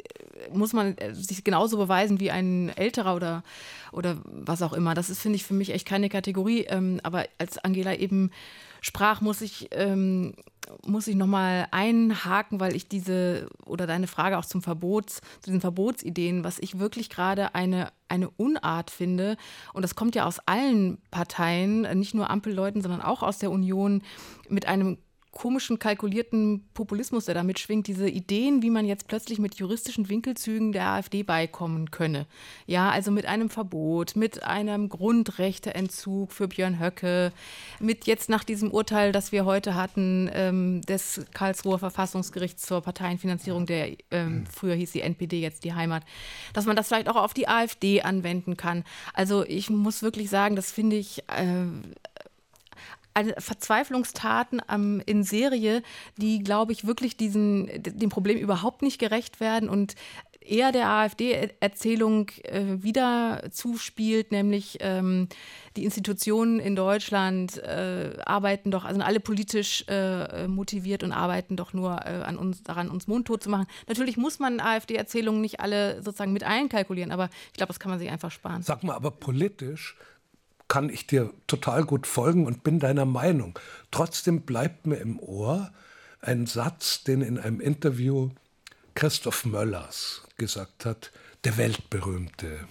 [0.53, 3.43] muss man äh, sich genauso beweisen wie ein älterer oder,
[3.91, 4.93] oder was auch immer.
[4.93, 6.66] Das ist, finde ich, für mich echt keine Kategorie.
[6.70, 8.32] Ähm, aber als Angela eben
[8.86, 10.36] sprach, muss ich, ähm,
[10.86, 15.61] muss ich nochmal einhaken, weil ich diese oder deine Frage auch zum Verbots, zu diesen
[15.61, 19.38] Verbotsideen, was ich wirklich gerade eine, eine Unart finde,
[19.73, 24.03] und das kommt ja aus allen Parteien, nicht nur Ampelleuten, sondern auch aus der Union,
[24.49, 24.99] mit einem
[25.36, 30.71] komischen, kalkulierten Populismus, der da mitschwingt, diese Ideen, wie man jetzt plötzlich mit juristischen Winkelzügen
[30.71, 32.25] der AfD beikommen könne.
[32.65, 37.33] Ja, also mit einem Verbot, mit einem Grundrechteentzug für Björn Höcke,
[37.81, 43.65] mit jetzt nach diesem Urteil, das wir heute hatten, ähm, des Karlsruher Verfassungsgerichts zur Parteienfinanzierung,
[43.65, 46.03] der ähm, früher hieß die NPD, jetzt die Heimat,
[46.53, 48.86] dass man das vielleicht auch auf die AfD anwenden kann.
[49.13, 51.65] Also ich muss wirklich sagen, das finde ich äh,
[53.38, 55.84] Verzweiflungstaten ähm, in Serie,
[56.18, 59.95] die, glaube ich, wirklich diesen, dem Problem überhaupt nicht gerecht werden und
[60.45, 65.28] eher der AfD-Erzählung äh, wieder zuspielt, nämlich ähm,
[65.76, 71.74] die Institutionen in Deutschland äh, arbeiten doch, also alle politisch äh, motiviert und arbeiten doch
[71.74, 73.68] nur äh, an uns, daran, uns mundtot zu machen.
[73.88, 77.99] Natürlich muss man AfD-Erzählungen nicht alle sozusagen mit einkalkulieren, aber ich glaube, das kann man
[77.99, 78.61] sich einfach sparen.
[78.61, 79.95] Sag mal, aber politisch
[80.68, 83.57] kann ich dir total gut folgen und bin deiner Meinung.
[83.91, 85.72] Trotzdem bleibt mir im Ohr
[86.22, 88.32] ein Satz, den in einem Interview
[88.95, 91.11] Christoph Möllers gesagt hat,
[91.43, 92.68] der weltberühmte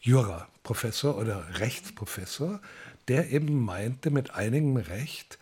[0.00, 2.60] Juraprofessor oder Rechtsprofessor,
[3.08, 5.38] der eben meinte mit einigem Recht,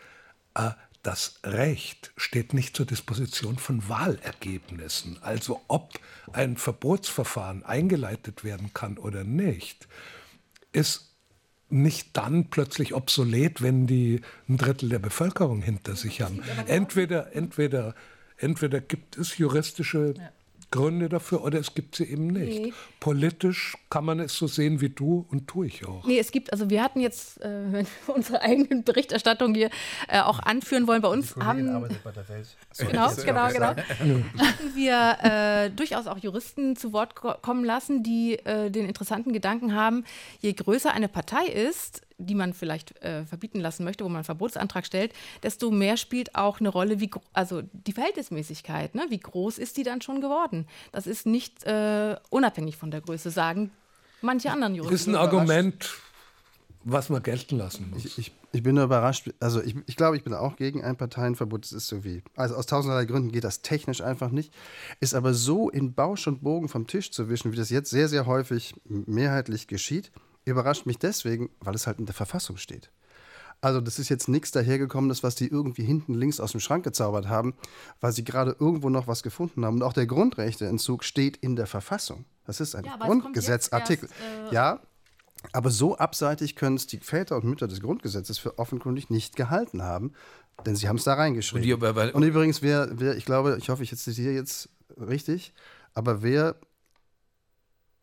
[0.55, 0.70] äh,
[1.03, 5.22] das Recht steht nicht zur Disposition von Wahlergebnissen.
[5.22, 6.01] Also ob
[6.32, 9.87] ein Verbotsverfahren eingeleitet werden kann oder nicht,
[10.72, 11.16] ist
[11.69, 16.41] nicht dann plötzlich obsolet, wenn die ein Drittel der Bevölkerung hinter sich haben.
[16.67, 17.95] Entweder, entweder,
[18.37, 20.31] entweder gibt es juristische ja.
[20.77, 22.61] Gründe dafür oder es gibt sie eben nicht.
[22.61, 22.72] Nee.
[23.01, 26.07] Politisch kann man es so sehen wie du und tue ich auch.
[26.07, 29.70] Nee, es gibt, also wir hatten jetzt, äh, wenn wir unsere eigenen Berichterstattung hier
[30.09, 31.68] äh, auch anführen wollen, bei uns haben.
[31.68, 32.47] Arbeitet bei der Welt.
[32.72, 33.66] So, genau, genau, genau.
[34.39, 39.74] hatten wir äh, durchaus auch Juristen zu Wort kommen lassen, die äh, den interessanten Gedanken
[39.74, 40.05] haben,
[40.41, 44.25] je größer eine Partei ist, die man vielleicht äh, verbieten lassen möchte, wo man einen
[44.25, 45.12] Verbotsantrag stellt,
[45.43, 48.95] desto mehr spielt auch eine Rolle, wie also die Verhältnismäßigkeit.
[48.95, 49.07] Ne?
[49.11, 50.67] Wie groß ist die dann schon geworden?
[50.93, 53.71] Das ist nicht äh, unabhängig von der Größe, sagen
[54.23, 54.93] manche anderen Juristen.
[54.93, 55.91] Das ist ein Argument,
[56.85, 58.05] was man gelten lassen muss.
[58.05, 59.31] Ich, ich, ich bin nur überrascht.
[59.41, 61.64] Also ich, ich glaube, ich bin auch gegen ein Parteienverbot.
[61.64, 64.55] Das ist so wie, also aus tausenderlei Gründen geht das technisch einfach nicht.
[65.01, 68.09] Ist aber so in Bausch und Bogen vom Tisch zu wischen, wie das jetzt sehr,
[68.09, 70.12] sehr häufig mehrheitlich geschieht
[70.51, 72.90] überrascht mich deswegen, weil es halt in der Verfassung steht.
[73.61, 77.28] Also das ist jetzt nichts dahergekommenes, was die irgendwie hinten links aus dem Schrank gezaubert
[77.28, 77.55] haben,
[78.01, 79.76] weil sie gerade irgendwo noch was gefunden haben.
[79.76, 82.26] Und auch der Grundrechteentzug steht in der Verfassung.
[82.44, 84.09] Das ist ein ja, Grundgesetzartikel.
[84.51, 84.80] Äh ja,
[85.53, 89.82] aber so abseitig können es die Väter und Mütter des Grundgesetzes für offenkundig nicht gehalten
[89.82, 90.12] haben,
[90.64, 91.72] denn sie haben es da reingeschrieben.
[91.72, 94.68] Und, die, und übrigens, wer, wer, ich glaube, ich hoffe, ich zitiere jetzt
[94.99, 95.53] richtig,
[95.94, 96.57] aber wer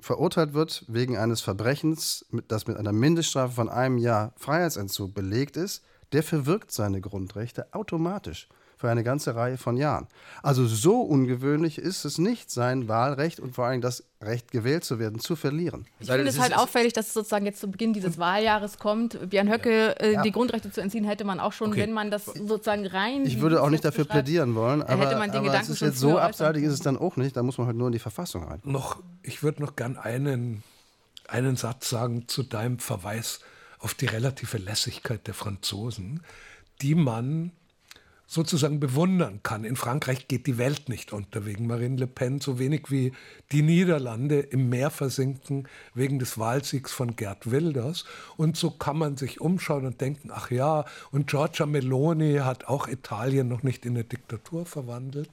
[0.03, 5.83] verurteilt wird wegen eines Verbrechens, das mit einer Mindeststrafe von einem Jahr Freiheitsentzug belegt ist,
[6.11, 8.47] der verwirkt seine Grundrechte automatisch
[8.83, 10.07] für eine ganze Reihe von Jahren.
[10.41, 14.99] Also so ungewöhnlich ist es nicht, sein Wahlrecht und vor allem das Recht gewählt zu
[14.99, 15.85] werden, zu verlieren.
[16.01, 19.29] Ich finde es halt auffällig, dass es sozusagen jetzt zu Beginn dieses Wahljahres kommt.
[19.29, 20.21] Björn Höcke äh, ja.
[20.21, 21.79] die Grundrechte zu entziehen, hätte man auch schon, okay.
[21.79, 23.25] wenn man das sozusagen rein.
[23.25, 25.81] Ich würde auch nicht dafür plädieren wollen, aber, hätte man den aber Gedanken es ist
[25.81, 27.37] jetzt so abseitig ist es dann auch nicht.
[27.37, 28.59] Da muss man halt nur in die Verfassung rein.
[28.65, 30.61] Noch, ich würde noch gern einen,
[31.29, 33.39] einen Satz sagen zu deinem Verweis
[33.79, 36.21] auf die relative Lässigkeit der Franzosen,
[36.81, 37.53] die man
[38.33, 39.63] sozusagen bewundern kann.
[39.63, 43.13] In Frankreich geht die Welt nicht unter wegen Marine Le Pen, so wenig wie
[43.51, 48.05] die Niederlande im Meer versinken wegen des Wahlsiegs von Gerd Wilders.
[48.35, 52.87] Und so kann man sich umschauen und denken, ach ja, und Giorgia Meloni hat auch
[52.87, 55.29] Italien noch nicht in eine Diktatur verwandelt.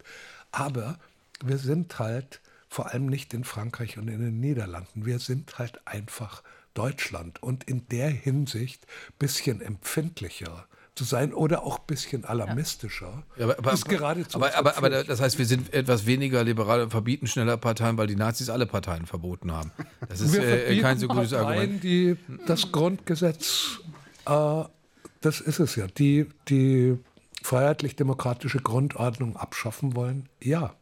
[0.53, 0.99] Aber
[1.43, 5.07] wir sind halt vor allem nicht in Frankreich und in den Niederlanden.
[5.07, 6.43] Wir sind halt einfach
[6.75, 8.87] Deutschland und in der Hinsicht
[9.19, 10.67] bisschen empfindlicher
[11.01, 13.23] zu sein oder auch ein bisschen alarmistischer.
[13.39, 16.83] Ja, aber, aber, ist geradezu aber, aber, aber, das heißt, wir sind etwas weniger liberal
[16.83, 19.73] und verbieten schneller Parteien, weil die Nazis alle Parteien verboten haben.
[20.11, 21.83] Das ist äh, kein so gutes Parteien, Argument.
[21.83, 23.79] Die das Grundgesetz,
[24.27, 24.65] äh,
[25.23, 26.99] das ist es ja, die die
[27.43, 30.75] freiheitlich-demokratische Grundordnung abschaffen wollen, ja.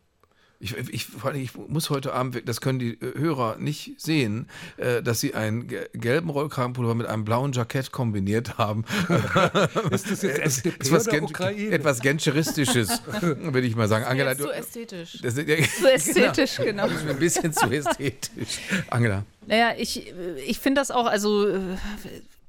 [0.61, 5.21] Ich, ich, ich muss heute Abend, das können die äh, Hörer nicht sehen, äh, dass
[5.21, 8.85] sie einen ge- gelben Rollkragenpullover mit einem blauen Jackett kombiniert haben.
[9.93, 11.71] Ist das jetzt FDP etwas, oder Gen Ukraine?
[11.71, 12.89] etwas Genscheristisches,
[13.21, 14.05] würde ich mal sagen.
[14.05, 15.19] Angela, Jetzt so du, ästhetisch.
[15.23, 15.45] das, ja,
[15.81, 16.89] So ästhetisch, genau.
[16.89, 18.59] Das ist mir ein bisschen zu ästhetisch.
[18.91, 19.25] Angela.
[19.47, 20.13] Naja, ich,
[20.45, 21.61] ich finde das auch, also äh,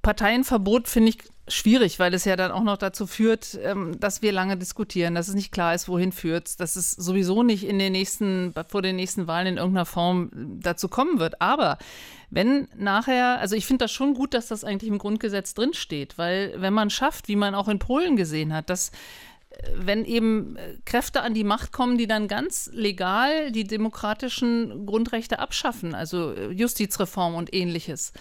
[0.01, 1.17] Parteienverbot finde ich
[1.49, 5.27] schwierig, weil es ja dann auch noch dazu führt, ähm, dass wir lange diskutieren, dass
[5.27, 8.95] es nicht klar ist, wohin führt, dass es sowieso nicht in den nächsten, vor den
[8.95, 10.31] nächsten Wahlen in irgendeiner Form
[10.61, 11.41] dazu kommen wird.
[11.41, 11.77] Aber
[12.29, 16.53] wenn nachher, also ich finde das schon gut, dass das eigentlich im Grundgesetz drinsteht, weil
[16.57, 18.89] wenn man schafft, wie man auch in Polen gesehen hat, dass
[19.49, 24.85] äh, wenn eben äh, Kräfte an die Macht kommen, die dann ganz legal die demokratischen
[24.85, 28.13] Grundrechte abschaffen, also äh, Justizreform und ähnliches.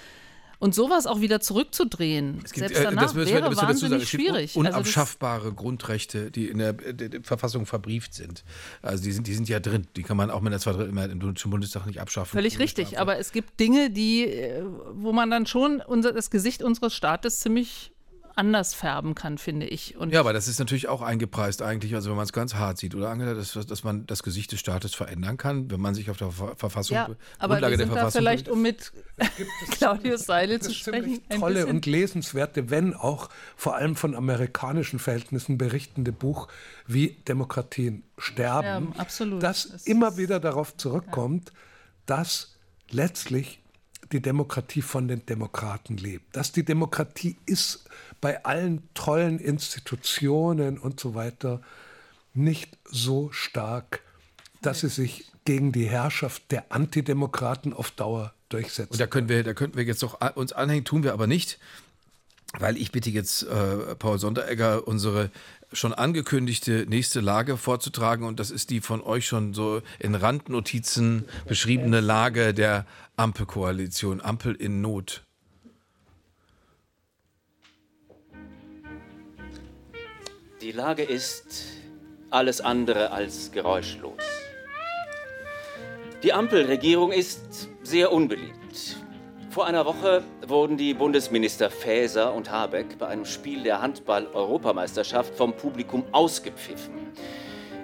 [0.61, 3.61] Und sowas auch wieder zurückzudrehen, gibt, selbst äh, danach, das müssen wäre das wir dazu
[3.61, 3.93] sagen.
[3.93, 4.57] wahnsinnig schwierig.
[4.57, 8.43] un- Also Unabschaffbare Grundrechte, die in der, der, der Verfassung verbrieft sind.
[8.83, 9.87] Also die sind, die sind ja drin.
[9.95, 12.33] Die kann man auch mit der Zweidrittelmehrheit im Deutschen Bundestag nicht abschaffen.
[12.33, 16.63] Völlig richtig, aber es gibt Dinge, die, äh, wo man dann schon unser, das Gesicht
[16.63, 17.93] unseres Staates ziemlich
[18.39, 19.97] anders färben kann, finde ich.
[19.97, 22.79] Und Ja, aber das ist natürlich auch eingepreist eigentlich, also wenn man es ganz hart
[22.79, 26.09] sieht, oder Angela, dass, dass man das Gesicht des Staates verändern kann, wenn man sich
[26.09, 28.93] auf der Ver Verfassung, ja, aber Grundlage wir der sind da Verfassung vielleicht, um mit
[29.73, 35.59] Claudius Seile zu sprechen, ein tolle und lesenswerte, wenn auch vor allem von amerikanischen Verhältnissen
[35.59, 36.47] berichtende Buch
[36.87, 39.43] wie Demokratien sterben, Ja, absolut.
[39.43, 41.53] das, Das immer wieder darauf zurückkommt,
[42.07, 42.57] dass
[42.91, 43.61] letztlich
[44.13, 46.35] die Demokratie von den Demokraten lebt.
[46.37, 47.85] Dass die Demokratie ist
[48.21, 51.61] bei allen tollen Institutionen und so weiter
[52.35, 54.01] nicht so stark,
[54.63, 58.93] dass sie sich gegen die Herrschaft der Antidemokraten auf Dauer durchsetzt.
[58.93, 61.59] Und da können wir, da könnten wir jetzt doch uns anhängen, tun wir aber nicht,
[62.59, 65.31] weil ich bitte jetzt äh, Paul Sonderegger, unsere
[65.73, 71.27] schon angekündigte nächste Lage vorzutragen und das ist die von euch schon so in Randnotizen
[71.47, 75.25] beschriebene Lage der Ampelkoalition, Ampel in Not.
[80.61, 81.67] Die Lage ist
[82.31, 84.19] alles andere als geräuschlos.
[86.25, 88.97] Die Ampelregierung ist sehr unbeliebt.
[89.51, 95.53] Vor einer Woche wurden die Bundesminister Faeser und Habeck bei einem Spiel der Handball-Europameisterschaft vom
[95.53, 96.95] Publikum ausgepfiffen.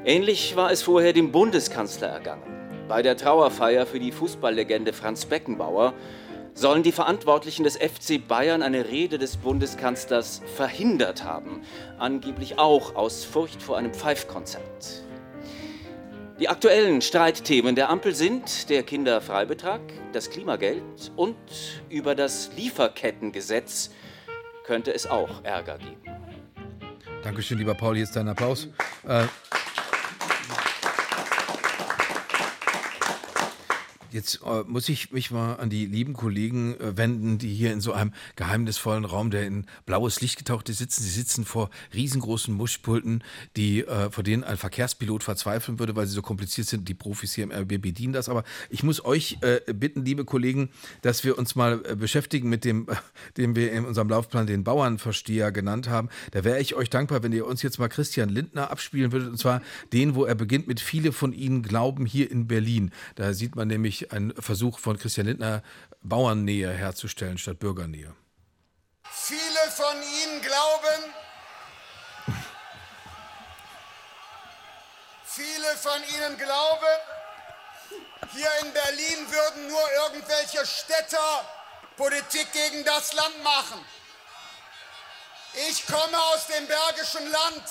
[0.04, 2.86] Ähnlich war es vorher dem Bundeskanzler ergangen.
[2.88, 5.94] Bei der Trauerfeier für die Fußballlegende Franz Beckenbauer
[6.54, 11.62] sollen die Verantwortlichen des FC Bayern eine Rede des Bundeskanzlers verhindert haben,
[11.98, 15.04] angeblich auch aus Furcht vor einem Pfeifkonzert.
[16.40, 19.80] Die aktuellen Streitthemen der Ampel sind der Kinderfreibetrag,
[20.12, 20.82] das Klimageld
[21.16, 21.36] und
[21.90, 23.90] über das Lieferkettengesetz
[24.64, 26.02] könnte es auch Ärger geben.
[27.22, 28.68] Dankeschön, lieber Paul, ist dein Applaus.
[29.06, 29.24] Äh,
[34.14, 37.80] Jetzt äh, muss ich mich mal an die lieben Kollegen äh, wenden, die hier in
[37.80, 41.02] so einem geheimnisvollen Raum, der in blaues Licht getaucht ist, sitzen.
[41.02, 43.24] Sie sitzen vor riesengroßen Muschpulten,
[43.56, 46.88] die, äh, vor denen ein Verkehrspilot verzweifeln würde, weil sie so kompliziert sind.
[46.88, 48.28] Die Profis hier im RB bedienen das.
[48.28, 50.68] Aber ich muss euch äh, bitten, liebe Kollegen,
[51.02, 52.86] dass wir uns mal äh, beschäftigen mit dem,
[53.36, 56.08] den wir in unserem Laufplan den Bauernversteher genannt haben.
[56.30, 59.30] Da wäre ich euch dankbar, wenn ihr uns jetzt mal Christian Lindner abspielen würdet.
[59.30, 59.60] Und zwar
[59.92, 62.92] den, wo er beginnt mit Viele von Ihnen glauben hier in Berlin.
[63.16, 65.62] Da sieht man nämlich einen Versuch von Christian Lindner,
[66.02, 68.14] Bauernnähe herzustellen statt Bürgernähe.
[69.10, 71.14] Viele von Ihnen glauben,
[75.24, 76.98] viele von Ihnen glauben,
[78.32, 81.44] hier in Berlin würden nur irgendwelche Städter
[81.96, 83.84] Politik gegen das Land machen.
[85.68, 87.62] Ich komme aus dem Bergischen Land.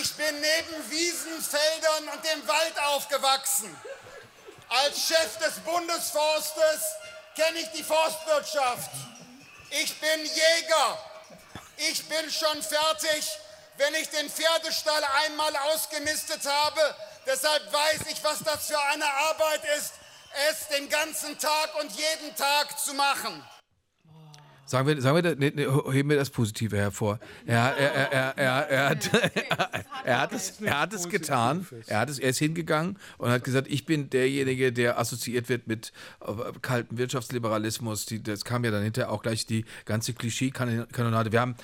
[0.00, 3.76] Ich bin neben Wiesen, Feldern und dem Wald aufgewachsen.
[4.70, 6.94] Als Chef des Bundesforstes
[7.34, 8.90] kenne ich die Forstwirtschaft.
[9.70, 10.98] Ich bin Jäger.
[11.76, 13.26] Ich bin schon fertig,
[13.78, 16.94] wenn ich den Pferdestall einmal ausgemistet habe.
[17.26, 19.94] Deshalb weiß ich, was das für eine Arbeit ist,
[20.50, 23.44] es den ganzen Tag und jeden Tag zu machen.
[24.70, 27.18] Sagen wir, sagen wir, nee, nee, heben wir das Positive hervor.
[27.44, 29.10] Er, er, er, er, er, er, hat,
[30.04, 31.66] er, hat es, er hat es getan.
[31.88, 35.66] Er, hat es, er ist hingegangen und hat gesagt, ich bin derjenige, der assoziiert wird
[35.66, 38.06] mit äh, kaltem Wirtschaftsliberalismus.
[38.06, 41.32] Die, das kam ja dann hinterher auch gleich die ganze Klischee-Kanonade.
[41.32, 41.56] Wir haben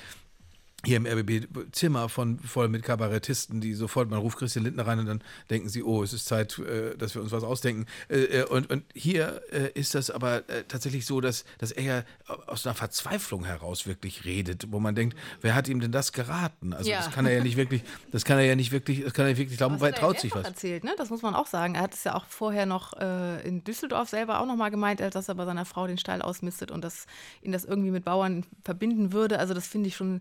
[0.86, 5.06] hier im RBB-Zimmer von voll mit Kabarettisten, die sofort, man ruft Christian Lindner rein und
[5.06, 7.86] dann denken sie, oh, es ist Zeit, äh, dass wir uns was ausdenken.
[8.08, 12.02] Äh, und, und hier äh, ist das aber tatsächlich so, dass, dass er ja
[12.46, 16.72] aus einer Verzweiflung heraus wirklich redet, wo man denkt, wer hat ihm denn das geraten?
[16.72, 16.98] Also ja.
[16.98, 17.82] das kann er ja nicht wirklich,
[18.12, 20.34] das kann er ja nicht wirklich, das kann er wirklich glauben, weil er traut sich
[20.34, 20.46] was.
[20.46, 20.94] erzählt, ne?
[20.96, 21.74] Das muss man auch sagen.
[21.74, 25.28] Er hat es ja auch vorher noch äh, in Düsseldorf selber auch nochmal gemeint, dass
[25.28, 27.06] er bei seiner Frau den Stall ausmistet und dass
[27.42, 29.38] ihn das irgendwie mit Bauern verbinden würde.
[29.38, 30.20] Also das finde ich schon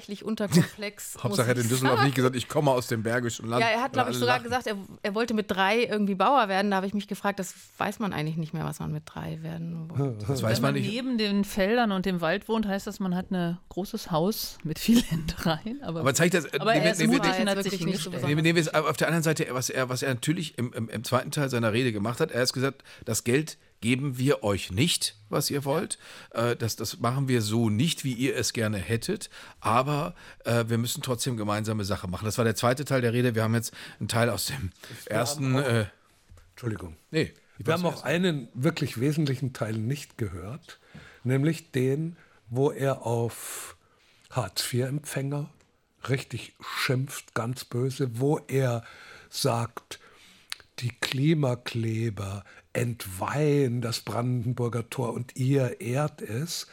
[0.00, 1.18] reichlich unterkomplex.
[1.22, 3.62] Hauptsache er hat in Düsseldorf nicht gesagt, ich komme aus dem Bergischen Land.
[3.62, 4.44] Ja, er hat, glaube ich, sogar lachen.
[4.44, 6.70] gesagt, er, er, wollte mit drei irgendwie Bauer werden.
[6.70, 9.42] Da habe ich mich gefragt, das weiß man eigentlich nicht mehr, was man mit drei
[9.42, 10.00] werden wollte.
[10.30, 10.88] Das weiß Wenn man nicht.
[10.88, 14.78] neben den Feldern und dem Wald wohnt, heißt das, man hat ein großes Haus mit
[14.78, 15.82] vielen Ländereien.
[15.82, 18.42] Aber, aber zeigt das, äh, aber er ist mutig und hat sich nicht so nehmen,
[18.42, 21.30] nehmen wir auf der anderen Seite, was er, was er natürlich im, im, im zweiten
[21.30, 25.50] Teil seiner Rede gemacht hat, er hat gesagt, das Geld geben wir euch nicht, was
[25.50, 25.98] ihr wollt.
[26.30, 30.14] Äh, das, das machen wir so nicht, wie ihr es gerne hättet, aber
[30.44, 32.24] äh, wir müssen trotzdem gemeinsame Sache machen.
[32.24, 33.34] Das war der zweite Teil der Rede.
[33.34, 34.70] Wir haben jetzt einen Teil aus dem
[35.04, 35.56] wir ersten.
[35.56, 35.86] Auch, äh,
[36.50, 36.96] Entschuldigung.
[37.10, 37.32] Nee.
[37.58, 40.80] Wir haben auch einen wirklich wesentlichen Teil nicht gehört,
[41.24, 42.16] nämlich den,
[42.48, 43.76] wo er auf
[44.30, 45.50] Hartz-IV-Empfänger
[46.08, 48.82] richtig schimpft, ganz böse, wo er
[49.28, 50.00] sagt,
[50.78, 56.66] die Klimakleber entweihen das Brandenburger Tor und ihr ehrt es,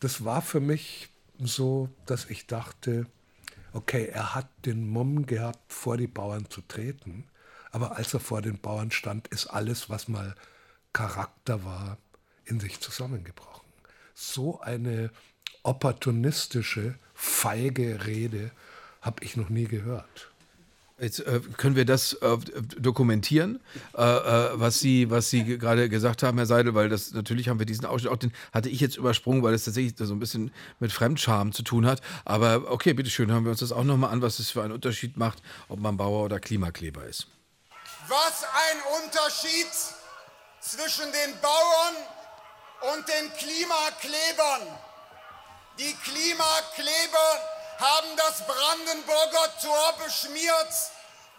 [0.00, 3.06] das war für mich so, dass ich dachte,
[3.72, 7.24] okay, er hat den Mumm gehabt, vor die Bauern zu treten,
[7.70, 10.34] aber als er vor den Bauern stand, ist alles, was mal
[10.92, 11.98] Charakter war,
[12.44, 13.66] in sich zusammengebrochen.
[14.14, 15.10] So eine
[15.62, 18.50] opportunistische, feige Rede
[19.00, 20.31] habe ich noch nie gehört.
[21.02, 22.38] Jetzt äh, können wir das äh,
[22.78, 23.60] dokumentieren,
[23.98, 27.58] äh, äh was Sie, was Sie gerade gesagt haben, Herr Seidel, weil das natürlich haben
[27.58, 30.52] wir diesen Ausschnitt, auch den hatte ich jetzt übersprungen, weil es tatsächlich so ein bisschen
[30.78, 32.00] mit Fremdscham zu tun hat.
[32.24, 35.16] Aber okay, bitteschön, hören wir uns das auch nochmal an, was es für einen Unterschied
[35.16, 37.26] macht, ob man Bauer oder Klimakleber ist.
[38.06, 39.66] Was ein Unterschied
[40.60, 44.78] zwischen den Bauern und den Klimaklebern.
[45.80, 47.51] Die Klimakleber
[47.82, 50.72] haben das Brandenburger Tor beschmiert.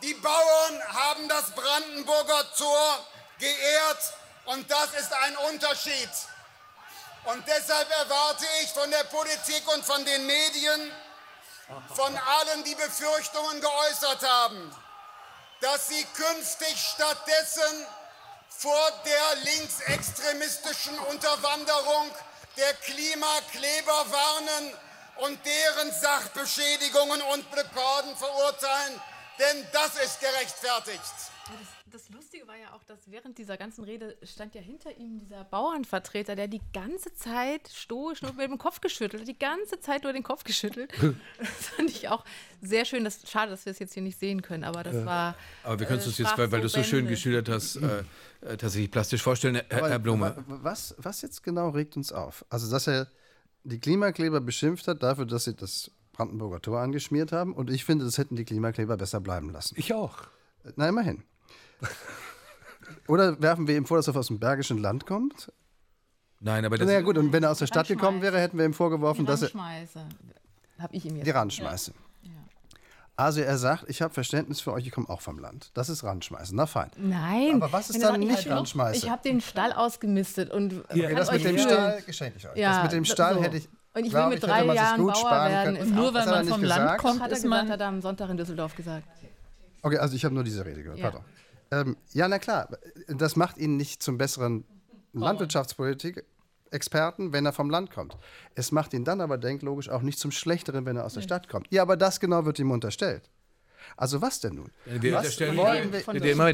[0.02, 3.08] Die Bauern haben das Brandenburger Tor
[3.40, 4.14] geehrt
[4.46, 6.10] und das ist ein Unterschied.
[7.24, 10.92] Und deshalb erwarte ich von der Politik und von den Medien,
[11.96, 14.76] von allen, die Befürchtungen geäußert haben,
[15.62, 17.88] dass sie künftig stattdessen
[18.50, 22.12] vor der linksextremistischen Unterwanderung
[22.58, 24.78] der Klimakleber warnen
[25.18, 29.00] und deren Sachbeschädigungen und Blockaden verurteilen,
[29.40, 31.32] denn das ist gerechtfertigt.
[31.46, 35.20] Das, das, Lustige war ja auch, dass während dieser ganzen Rede stand ja hinter ihm
[35.20, 39.80] dieser Bauernvertreter, der die ganze Zeit stoisch nur mit dem Kopf geschüttelt hat, die ganze
[39.82, 40.94] Zeit nur den Kopf geschüttelt.
[41.38, 42.24] das fand ich auch
[42.62, 43.04] sehr schön.
[43.04, 45.36] Das, schade, dass wir es jetzt hier nicht sehen können, aber das war.
[45.64, 47.76] Aber wir können es äh, uns jetzt, weil, weil du es so schön geschildert hast,
[47.76, 48.04] äh,
[48.42, 50.42] äh, tatsächlich plastisch vorstellen, Herr, Herr Blume.
[50.48, 52.46] Was, was jetzt genau regt uns auf?
[52.50, 53.08] Also, dass er
[53.64, 57.54] die Klimakleber beschimpft hat dafür, dass sie das Brandenburger Tor angeschmiert haben.
[57.54, 59.76] Und ich finde, das hätten die Klimakleber besser bleiben lassen.
[59.78, 60.24] Ich auch.
[60.76, 61.24] Na, immerhin.
[63.08, 65.52] Oder werfen wir ihm vor, dass er aus dem Bergischen Land kommt?
[66.40, 66.88] Nein, aber das.
[66.88, 69.26] Na ja, gut, und wenn er aus der Stadt gekommen wäre, hätten wir ihm vorgeworfen,
[69.26, 69.50] dass er.
[69.50, 70.10] Die Randschmeiße.
[70.80, 71.26] Hab ich ihm jetzt.
[71.26, 71.92] Die Randschmeiße.
[71.92, 72.03] Ja.
[73.16, 75.70] Also er sagt, ich habe Verständnis für euch, ich komme auch vom Land.
[75.76, 76.90] Das ist Randschmeißen, na fein.
[76.98, 77.56] Nein.
[77.56, 79.04] Aber was ist dann nicht Randschmeißen?
[79.04, 82.58] Ich habe den Stall ausgemistet und ja, okay, das mit dem Stall geschenke ich euch.
[82.58, 83.44] Ja, das mit dem Stall so.
[83.44, 85.78] hätte ich und ich will mit ich, drei Jahren Bauer werden.
[85.78, 85.96] Können.
[85.96, 86.80] Nur weil man vom gesagt.
[86.80, 89.08] Land kommt, hat er man hat er am Sonntag in Düsseldorf gesagt.
[89.84, 90.98] Okay, also ich habe nur diese Rede gehört.
[90.98, 91.12] Ja.
[91.12, 91.26] Pardon.
[91.72, 92.70] Ähm, ja, na klar,
[93.08, 94.66] das macht ihn nicht zum besseren
[95.14, 96.26] Landwirtschaftspolitik
[96.74, 98.18] Experten, wenn er vom Land kommt.
[98.56, 101.48] Es macht ihn dann aber denklogisch auch nicht zum Schlechteren, wenn er aus der Stadt
[101.50, 101.68] kommt.
[101.70, 103.30] Ja, aber das genau wird ihm unterstellt.
[103.98, 104.72] Also was denn nun?
[104.86, 105.74] Wir was unterstellen, der,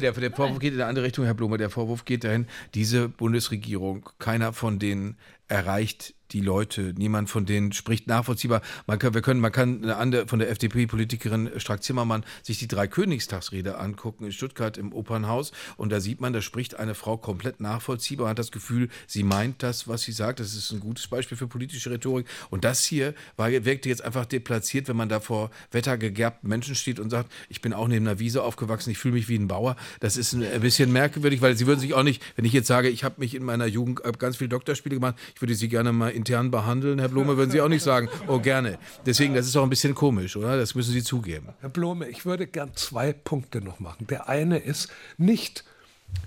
[0.00, 1.58] der, der Vorwurf geht in eine andere Richtung, Herr Blume.
[1.58, 5.16] Der Vorwurf geht dahin, diese Bundesregierung, keiner von den
[5.50, 6.94] erreicht die Leute.
[6.96, 8.62] Niemand von denen spricht nachvollziehbar.
[8.86, 12.86] Man kann, wir können, man kann eine andere, von der FDP-Politikerin Strack-Zimmermann sich die drei
[12.86, 17.60] Königstagsrede angucken in Stuttgart im Opernhaus und da sieht man, da spricht eine Frau komplett
[17.60, 20.40] nachvollziehbar, hat das Gefühl, sie meint das, was sie sagt.
[20.40, 22.26] Das ist ein gutes Beispiel für politische Rhetorik.
[22.50, 27.00] Und das hier war, wirkte jetzt einfach deplatziert, wenn man da vor wettergegerbten Menschen steht
[27.00, 29.76] und sagt, ich bin auch neben einer Wiese aufgewachsen, ich fühle mich wie ein Bauer.
[30.00, 32.88] Das ist ein bisschen merkwürdig, weil sie würden sich auch nicht, wenn ich jetzt sage,
[32.88, 36.10] ich habe mich in meiner Jugend ganz viele Doktorspiele gemacht, ich würde sie gerne mal
[36.10, 38.78] intern behandeln, Herr Blome, würden Sie auch nicht sagen, oh gerne.
[39.06, 40.56] Deswegen, das ist auch ein bisschen komisch, oder?
[40.56, 41.48] Das müssen Sie zugeben.
[41.60, 44.06] Herr Blome, ich würde gern zwei Punkte noch machen.
[44.08, 45.64] Der eine ist nicht,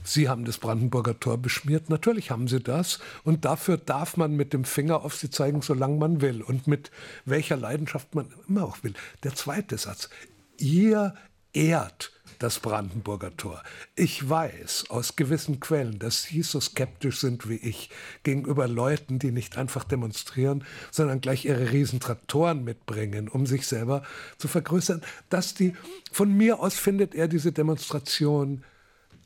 [0.04, 1.90] Sie haben das Brandenburger Tor beschmiert.
[1.90, 3.00] Natürlich haben Sie das.
[3.24, 6.42] Und dafür darf man mit dem Finger auf Sie zeigen, solange man will.
[6.42, 6.92] Und mit
[7.26, 8.94] welcher Leidenschaft man immer auch will.
[9.24, 10.10] Der zweite Satz.
[10.58, 11.14] Ihr
[11.54, 12.12] ehrt
[12.44, 13.64] das Brandenburger Tor.
[13.96, 17.90] Ich weiß aus gewissen Quellen, dass Sie so skeptisch sind wie ich
[18.24, 24.04] gegenüber Leuten, die nicht einfach demonstrieren, sondern gleich ihre Riesentraktoren mitbringen, um sich selber
[24.38, 25.02] zu vergrößern.
[25.30, 25.74] Dass die,
[26.12, 28.66] von mir aus findet er diese Demonstration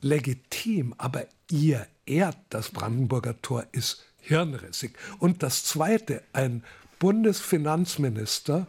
[0.02, 4.94] legitim, aber ihr ehrt das Brandenburger Tor ist hirnrissig.
[5.18, 6.64] Und das Zweite, ein
[7.00, 8.68] Bundesfinanzminister,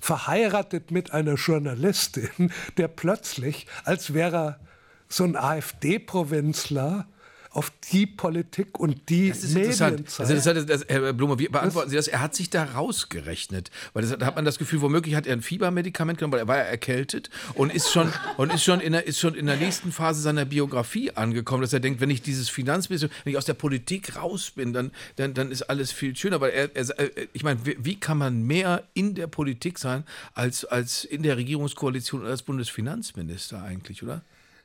[0.00, 4.60] verheiratet mit einer Journalistin, der plötzlich, als wäre er
[5.08, 7.06] so ein AfD-Provinzler,
[7.54, 11.48] auf die Politik und die das ist Medien also das, das, das, Herr Blume, wie
[11.48, 12.08] beantworten Sie das?
[12.08, 13.70] Er hat sich da rausgerechnet.
[13.92, 16.48] Weil das, da hat man das Gefühl, womöglich hat er ein Fiebermedikament genommen, weil er
[16.48, 19.56] war ja erkältet und ist schon, und ist schon, in der, ist schon in der
[19.56, 23.44] nächsten Phase seiner Biografie angekommen, dass er denkt, wenn ich dieses Finanzministerium, wenn ich aus
[23.44, 26.40] der Politik raus bin, dann, dann, dann ist alles viel schöner.
[26.40, 30.02] Weil er, er ich meine, wie, wie, kann man mehr in der Politik sein
[30.34, 34.22] als, als in der Regierungskoalition oder als Bundesfinanzminister eigentlich, oder?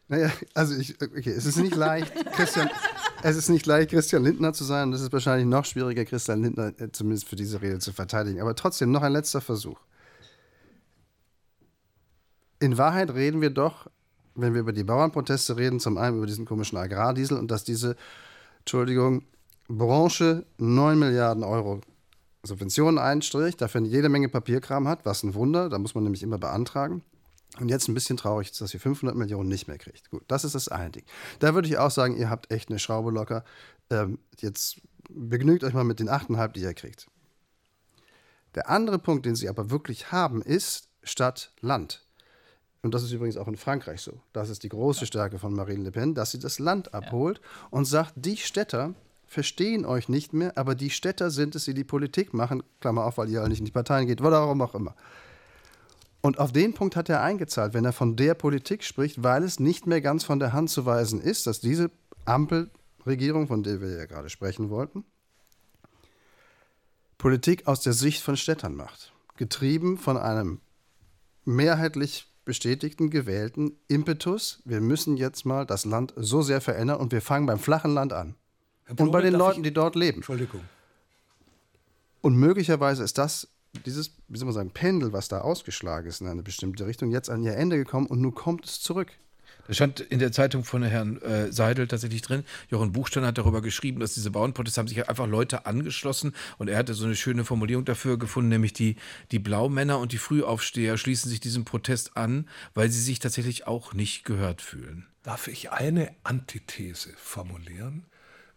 [0.10, 2.68] Naja, also ich, okay, es ist nicht leicht, Christian,
[3.22, 4.90] es ist nicht leicht, Christian Lindner zu sein.
[4.90, 8.42] Und es ist wahrscheinlich noch schwieriger, Christian Lindner äh, zumindest für diese Rede zu verteidigen.
[8.42, 9.80] Aber trotzdem noch ein letzter Versuch.
[12.60, 13.88] In Wahrheit reden wir doch,
[14.34, 17.96] wenn wir über die Bauernproteste reden, zum einen über diesen komischen Agrardiesel und dass diese,
[18.60, 19.24] Entschuldigung,
[19.68, 21.82] Branche 9 Milliarden Euro
[22.42, 26.40] Subventionen einstricht, dafür jede Menge Papierkram hat, was ein Wunder, da muss man nämlich immer
[26.40, 27.04] beantragen.
[27.60, 30.10] Und jetzt ein bisschen traurig ist, dass ihr 500 Millionen nicht mehr kriegt.
[30.10, 31.04] Gut, das ist das eine Ding.
[31.40, 33.44] Da würde ich auch sagen, ihr habt echt eine Schraube locker.
[33.90, 37.08] Ähm, jetzt begnügt euch mal mit den 8,5, die ihr kriegt.
[38.56, 42.06] Der andere Punkt, den sie aber wirklich haben, ist Stadt-Land.
[42.82, 44.22] Und das ist übrigens auch in Frankreich so.
[44.32, 47.68] Das ist die große Stärke von Marine Le Pen, dass sie das Land abholt ja.
[47.72, 48.94] und sagt, die Städter
[49.28, 52.64] verstehen euch nicht mehr, aber die Städter sind es, die die Politik machen.
[52.80, 54.96] Klammer auf, weil ihr nicht in die Parteien geht, warum auch immer.
[56.22, 59.60] Und auf den Punkt hat er eingezahlt, wenn er von der Politik spricht, weil es
[59.60, 61.92] nicht mehr ganz von der Hand zu weisen ist, dass diese
[62.26, 65.06] Ampelregierung, von der wir ja gerade sprechen wollten,
[67.18, 69.14] Politik aus der Sicht von Städtern macht.
[69.38, 70.60] Getrieben von einem
[71.46, 74.62] mehrheitlich bestätigten, gewählten Impetus.
[74.66, 78.12] Wir müssen jetzt mal das Land so sehr verändern und wir fangen beim flachen Land
[78.14, 78.36] an.
[78.98, 80.18] und bei den Leuten, die dort leben.
[80.18, 80.62] Entschuldigung.
[82.22, 83.48] Und möglicherweise ist das
[83.86, 87.30] dieses, wie soll man sagen, Pendel, was da ausgeschlagen ist in eine bestimmte Richtung, jetzt
[87.30, 89.12] an ihr Ende gekommen und nun kommt es zurück.
[89.68, 92.44] Das stand in der Zeitung von Herrn äh, Seidel tatsächlich drin.
[92.70, 96.78] Jochen Buchstein hat darüber geschrieben, dass diese Bauernproteste haben sich einfach Leute angeschlossen und er
[96.78, 98.96] hatte so eine schöne Formulierung dafür gefunden, nämlich die,
[99.32, 103.94] die Blaumänner und die Frühaufsteher schließen sich diesem Protest an, weil sie sich tatsächlich auch
[103.94, 105.06] nicht gehört fühlen.
[105.22, 108.08] Darf ich eine Antithese formulieren?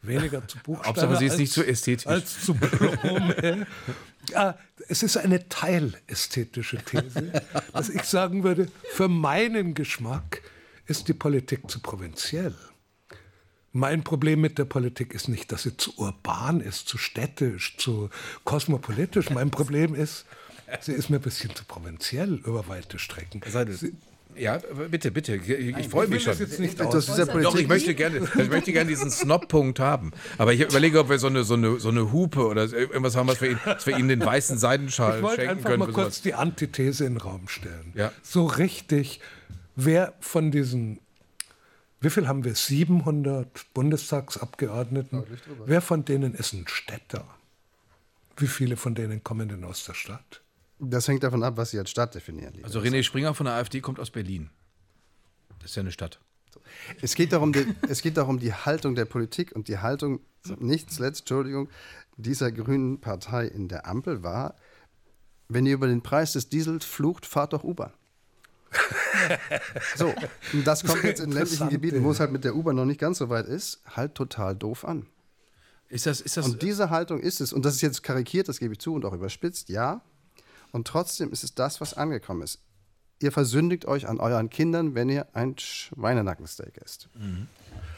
[0.02, 1.16] Weniger zu Buchstaben.
[1.16, 2.06] Sie ist als, nicht so ästhetisch.
[2.06, 3.66] Als zu Blume.
[4.28, 7.42] ja, es ist eine teilästhetische These,
[7.72, 10.42] dass ich sagen würde, für meinen Geschmack
[10.86, 12.54] ist die Politik zu provinziell.
[13.74, 18.10] Mein Problem mit der Politik ist nicht, dass sie zu urban ist, zu städtisch, zu
[18.44, 19.30] kosmopolitisch.
[19.30, 20.26] Mein Problem ist,
[20.82, 23.40] sie ist mir ein bisschen zu provinziell über weite Strecken.
[23.72, 23.94] Sie,
[24.36, 24.58] ja,
[24.90, 25.36] bitte, bitte.
[25.36, 26.36] Ich, ich freue mich schon.
[26.36, 30.12] Jetzt nicht das Doch, ich möchte gerne, ich möchte gerne diesen Snob-Punkt haben.
[30.38, 33.28] Aber ich überlege, ob wir so eine, so eine, so eine Hupe oder irgendwas haben,
[33.28, 35.32] was wir, ihn, was wir Ihnen den weißen Seidenschal schenken können.
[35.32, 37.92] Ich wollte einfach mal kurz die Antithese in den Raum stellen.
[37.94, 38.12] Ja.
[38.22, 39.20] So richtig,
[39.76, 41.00] wer von diesen,
[42.00, 42.54] wie viel haben wir?
[42.54, 45.24] 700 Bundestagsabgeordneten.
[45.64, 47.24] Wer von denen ist ein Städter?
[48.36, 50.41] Wie viele von denen kommen denn aus der Stadt?
[50.84, 52.54] Das hängt davon ab, was Sie als Stadt definieren.
[52.64, 54.50] Also René Springer von der AfD kommt aus Berlin.
[55.60, 56.18] Das ist ja eine Stadt.
[57.00, 60.20] Es geht darum, die, es geht darum die Haltung der Politik und die Haltung,
[60.58, 61.68] nicht zuletzt, Entschuldigung,
[62.16, 64.56] dieser grünen Partei in der Ampel war,
[65.48, 67.92] wenn ihr über den Preis des Diesels flucht, fahrt doch U-Bahn.
[69.96, 70.12] so,
[70.52, 72.98] und das kommt jetzt in ländlichen Gebieten, wo es halt mit der U-Bahn noch nicht
[72.98, 75.06] ganz so weit ist, halt total doof an.
[75.88, 77.52] Ist das, ist das und diese Haltung ist es.
[77.52, 80.02] Und das ist jetzt karikiert, das gebe ich zu und auch überspitzt, ja.
[80.72, 82.60] Und trotzdem ist es das, was angekommen ist.
[83.20, 87.08] Ihr versündigt euch an euren Kindern, wenn ihr ein Schweinenackensteak esst.
[87.14, 87.46] Mhm.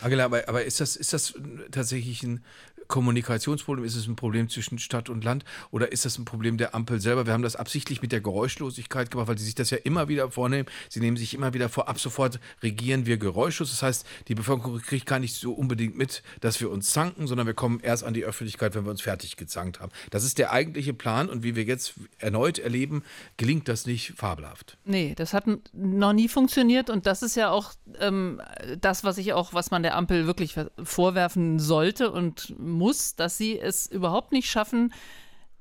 [0.03, 1.35] Angela, aber, aber ist, das, ist das
[1.71, 2.45] tatsächlich ein
[2.89, 3.85] Kommunikationsproblem?
[3.85, 5.45] Ist es ein Problem zwischen Stadt und Land?
[5.71, 7.27] Oder ist das ein Problem der Ampel selber?
[7.27, 10.31] Wir haben das absichtlich mit der Geräuschlosigkeit gemacht, weil sie sich das ja immer wieder
[10.31, 10.69] vornehmen.
[10.89, 13.71] Sie nehmen sich immer wieder vor, ab sofort regieren wir geräuschlos.
[13.71, 17.47] Das heißt, die Bevölkerung kriegt gar nicht so unbedingt mit, dass wir uns zanken, sondern
[17.47, 19.93] wir kommen erst an die Öffentlichkeit, wenn wir uns fertig gezankt haben.
[20.11, 23.03] Das ist der eigentliche Plan und wie wir jetzt erneut erleben,
[23.37, 24.79] gelingt das nicht fabelhaft.
[24.85, 28.41] Nee, das hat noch nie funktioniert und das ist ja auch ähm,
[28.81, 33.59] das, was ich auch, was man der Ampel wirklich vorwerfen sollte und muss, dass sie
[33.59, 34.93] es überhaupt nicht schaffen,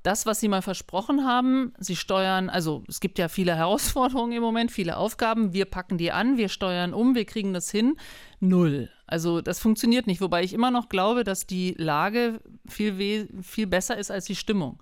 [0.04, 4.44] das, was sie mal versprochen haben, sie steuern, also es gibt ja viele Herausforderungen im
[4.44, 7.96] Moment, viele Aufgaben, wir packen die an, wir steuern um, wir kriegen das hin,
[8.40, 8.90] null.
[9.08, 13.98] Also das funktioniert nicht, wobei ich immer noch glaube, dass die Lage viel, viel besser
[13.98, 14.80] ist als die Stimmung.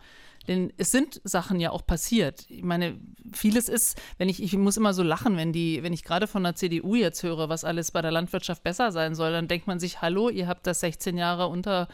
[0.47, 2.45] Denn es sind Sachen ja auch passiert.
[2.49, 2.99] Ich meine,
[3.31, 6.43] vieles ist, wenn ich, ich muss immer so lachen, wenn die, wenn ich gerade von
[6.43, 9.79] der CDU jetzt höre, was alles bei der Landwirtschaft besser sein soll, dann denkt man
[9.79, 11.87] sich, hallo, ihr habt das 16 Jahre unter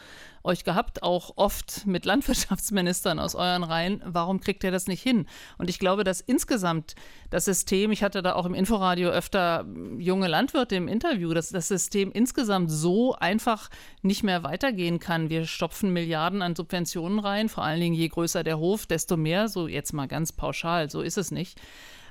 [0.48, 4.02] euch gehabt, auch oft mit Landwirtschaftsministern aus euren Reihen.
[4.04, 5.26] Warum kriegt ihr das nicht hin?
[5.58, 6.96] Und ich glaube, dass insgesamt
[7.30, 9.66] das System, ich hatte da auch im Inforadio öfter
[9.98, 13.68] junge Landwirte im Interview, dass das System insgesamt so einfach
[14.02, 15.30] nicht mehr weitergehen kann.
[15.30, 19.48] Wir stopfen Milliarden an Subventionen rein, vor allen Dingen je größer der Hof, desto mehr,
[19.48, 21.60] so jetzt mal ganz pauschal, so ist es nicht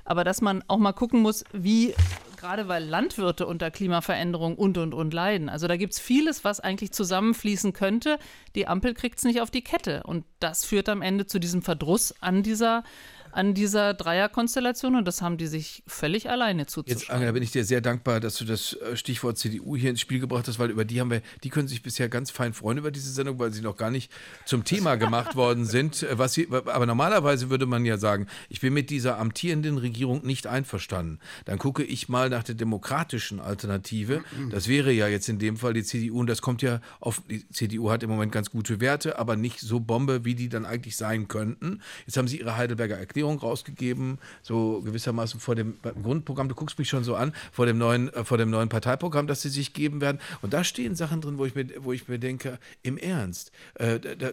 [0.08, 1.94] aber dass man auch mal gucken muss, wie,
[2.38, 5.50] gerade weil Landwirte unter Klimaveränderung und und und leiden.
[5.50, 8.18] Also da gibt es vieles, was eigentlich zusammenfließen könnte.
[8.54, 10.02] Die Ampel kriegt es nicht auf die Kette.
[10.04, 12.84] Und das führt am Ende zu diesem Verdruss an dieser
[13.32, 17.00] an dieser Dreierkonstellation und das haben die sich völlig alleine zuzuschreiben.
[17.00, 20.00] Jetzt, Angela, bin ich dir sehr dankbar, dass du das äh, Stichwort CDU hier ins
[20.00, 22.78] Spiel gebracht hast, weil über die haben wir, die können sich bisher ganz fein freuen
[22.78, 24.10] über diese Sendung, weil sie noch gar nicht
[24.44, 26.02] zum Thema gemacht worden sind.
[26.02, 30.24] Äh, was sie, aber normalerweise würde man ja sagen, ich bin mit dieser amtierenden Regierung
[30.26, 31.18] nicht einverstanden.
[31.44, 34.22] Dann gucke ich mal nach der demokratischen Alternative.
[34.50, 37.48] Das wäre ja jetzt in dem Fall die CDU und das kommt ja auf, die
[37.50, 40.96] CDU hat im Moment ganz gute Werte, aber nicht so Bombe, wie die dann eigentlich
[40.96, 41.82] sein könnten.
[42.06, 46.78] Jetzt haben sie ihre Heidelberger Erklärung Erklärung rausgegeben, so gewissermaßen vor dem Grundprogramm, du guckst
[46.78, 49.72] mich schon so an, vor dem neuen, äh, vor dem neuen Parteiprogramm, das sie sich
[49.72, 50.20] geben werden.
[50.40, 53.98] Und da stehen Sachen drin, wo ich mir, wo ich mir denke, im Ernst, äh,
[53.98, 54.30] da, da,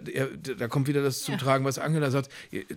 [0.57, 1.39] da, kommt wieder das zum ja.
[1.39, 2.29] Tragen, was Angela sagt.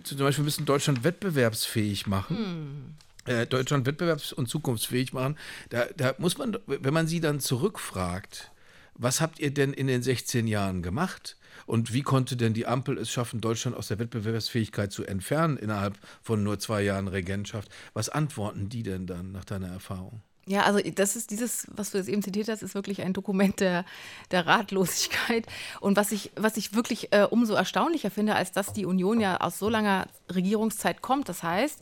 [0.03, 2.95] Zum Beispiel müssen Deutschland wettbewerbsfähig machen.
[3.25, 3.33] Hm.
[3.33, 5.37] Äh, Deutschland wettbewerbs- und zukunftsfähig machen.
[5.69, 8.51] Da, da muss man, wenn man sie dann zurückfragt,
[8.99, 11.37] was habt ihr denn in den 16 Jahren gemacht?
[11.65, 15.97] Und wie konnte denn die Ampel es schaffen, Deutschland aus der Wettbewerbsfähigkeit zu entfernen innerhalb
[16.21, 17.69] von nur zwei Jahren Regentschaft?
[17.93, 20.21] Was antworten die denn dann nach deiner Erfahrung?
[20.49, 23.59] Ja, also das ist dieses, was du jetzt eben zitiert hast, ist wirklich ein Dokument
[23.59, 23.85] der,
[24.31, 25.45] der Ratlosigkeit.
[25.79, 29.41] Und was ich, was ich wirklich äh, umso erstaunlicher finde, als dass die Union ja
[29.41, 31.29] aus so langer Regierungszeit kommt.
[31.29, 31.79] Das heißt,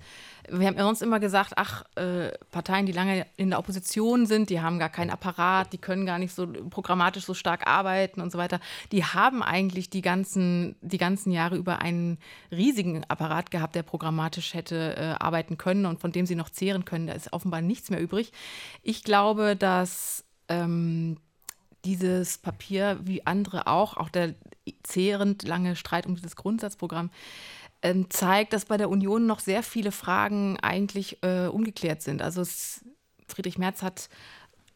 [0.49, 4.61] wir haben sonst immer gesagt, ach, äh, Parteien, die lange in der Opposition sind, die
[4.61, 8.37] haben gar keinen Apparat, die können gar nicht so programmatisch so stark arbeiten und so
[8.37, 8.59] weiter.
[8.91, 12.17] Die haben eigentlich die ganzen, die ganzen Jahre über einen
[12.51, 16.85] riesigen Apparat gehabt, der programmatisch hätte äh, arbeiten können und von dem sie noch zehren
[16.85, 17.07] können.
[17.07, 18.31] Da ist offenbar nichts mehr übrig.
[18.83, 21.17] Ich glaube, dass ähm,
[21.85, 24.33] dieses Papier, wie andere auch, auch der
[24.83, 27.09] zehrend lange Streit um dieses Grundsatzprogramm,
[27.87, 32.21] ähm, zeigt, dass bei der Union noch sehr viele Fragen eigentlich äh, ungeklärt sind.
[32.21, 32.83] Also es,
[33.27, 34.09] Friedrich Merz hat,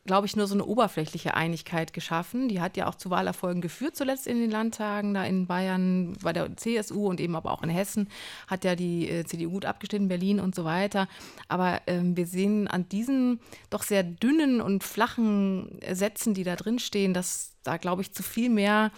[0.06, 2.48] glaube ich, nur so eine oberflächliche Einigkeit geschaffen.
[2.48, 6.34] Die hat ja auch zu Wahlerfolgen geführt, zuletzt in den Landtagen, da in Bayern bei
[6.34, 8.08] der CSU und eben aber auch in Hessen
[8.48, 11.08] hat ja die äh, CDU gut abgestimmt, Berlin und so weiter.
[11.50, 16.80] Aber ähm, wir sehen an diesen doch sehr dünnen und flachen Sätzen, die da drin
[16.80, 18.92] stehen, dass da, glaube ich, zu viel mehr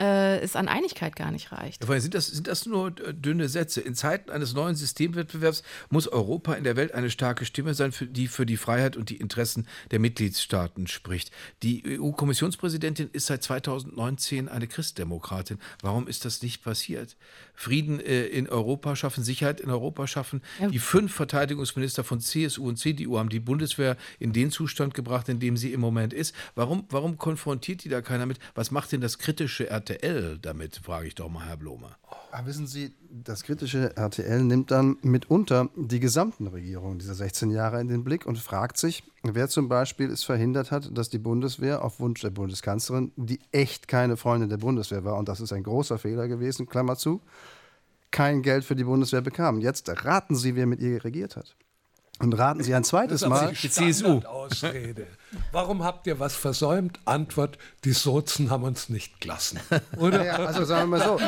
[0.00, 1.88] äh, es an Einigkeit gar nicht reicht.
[1.88, 3.80] Ja, sind, das, sind das nur äh, dünne Sätze?
[3.80, 8.06] In Zeiten eines neuen Systemwettbewerbs muss Europa in der Welt eine starke Stimme sein, für
[8.06, 11.30] die für die Freiheit und die Interessen der Mitgliedstaaten spricht.
[11.62, 15.58] Die EU-Kommissionspräsidentin ist seit 2019 eine Christdemokratin.
[15.82, 17.16] Warum ist das nicht passiert?
[17.62, 20.42] Frieden äh, in Europa schaffen, Sicherheit in Europa schaffen.
[20.60, 20.68] Ja.
[20.68, 25.38] Die fünf Verteidigungsminister von CSU und CDU haben die Bundeswehr in den Zustand gebracht, in
[25.38, 26.34] dem sie im Moment ist.
[26.56, 28.40] Warum, warum konfrontiert die da keiner mit?
[28.56, 31.96] Was macht denn das kritische RTL damit, frage ich doch mal, Herr Blomer.
[32.32, 37.80] Aber wissen Sie, das kritische RTL nimmt dann mitunter die gesamten Regierungen dieser 16 Jahre
[37.80, 41.84] in den Blick und fragt sich, wer zum Beispiel es verhindert hat, dass die Bundeswehr
[41.84, 45.62] auf Wunsch der Bundeskanzlerin, die echt keine Freundin der Bundeswehr war, und das ist ein
[45.62, 47.20] großer Fehler gewesen, Klammer zu,
[48.10, 49.60] kein Geld für die Bundeswehr bekam.
[49.60, 51.54] Jetzt raten Sie, wer mit ihr regiert hat.
[52.18, 53.52] Und raten Sie ein zweites Mal.
[53.60, 54.20] Die CSU.
[54.20, 55.06] Ausrede.
[55.50, 57.00] Warum habt ihr was versäumt?
[57.04, 59.58] Antwort: Die Sozen haben uns nicht gelassen.
[59.96, 60.24] Oder?
[60.24, 61.18] Ja, also sagen wir mal so: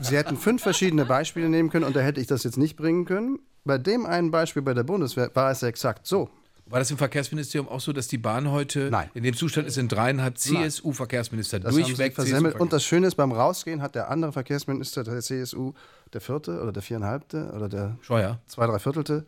[0.00, 3.04] Sie hätten fünf verschiedene Beispiele nehmen können und da hätte ich das jetzt nicht bringen
[3.04, 3.38] können.
[3.64, 6.28] Bei dem einen Beispiel bei der Bundeswehr war es exakt so.
[6.66, 9.10] War das im Verkehrsministerium auch so, dass die Bahn heute Nein.
[9.12, 12.58] in dem Zustand ist, sind dreieinhalb CSU-Verkehrsminister durchweg versemmelt.
[12.58, 15.74] Und das Schöne ist, beim Rausgehen hat der andere Verkehrsminister der CSU,
[16.14, 18.40] der vierte oder der viereinhalbte oder der Scheuer.
[18.46, 19.26] zwei, drei Viertelte,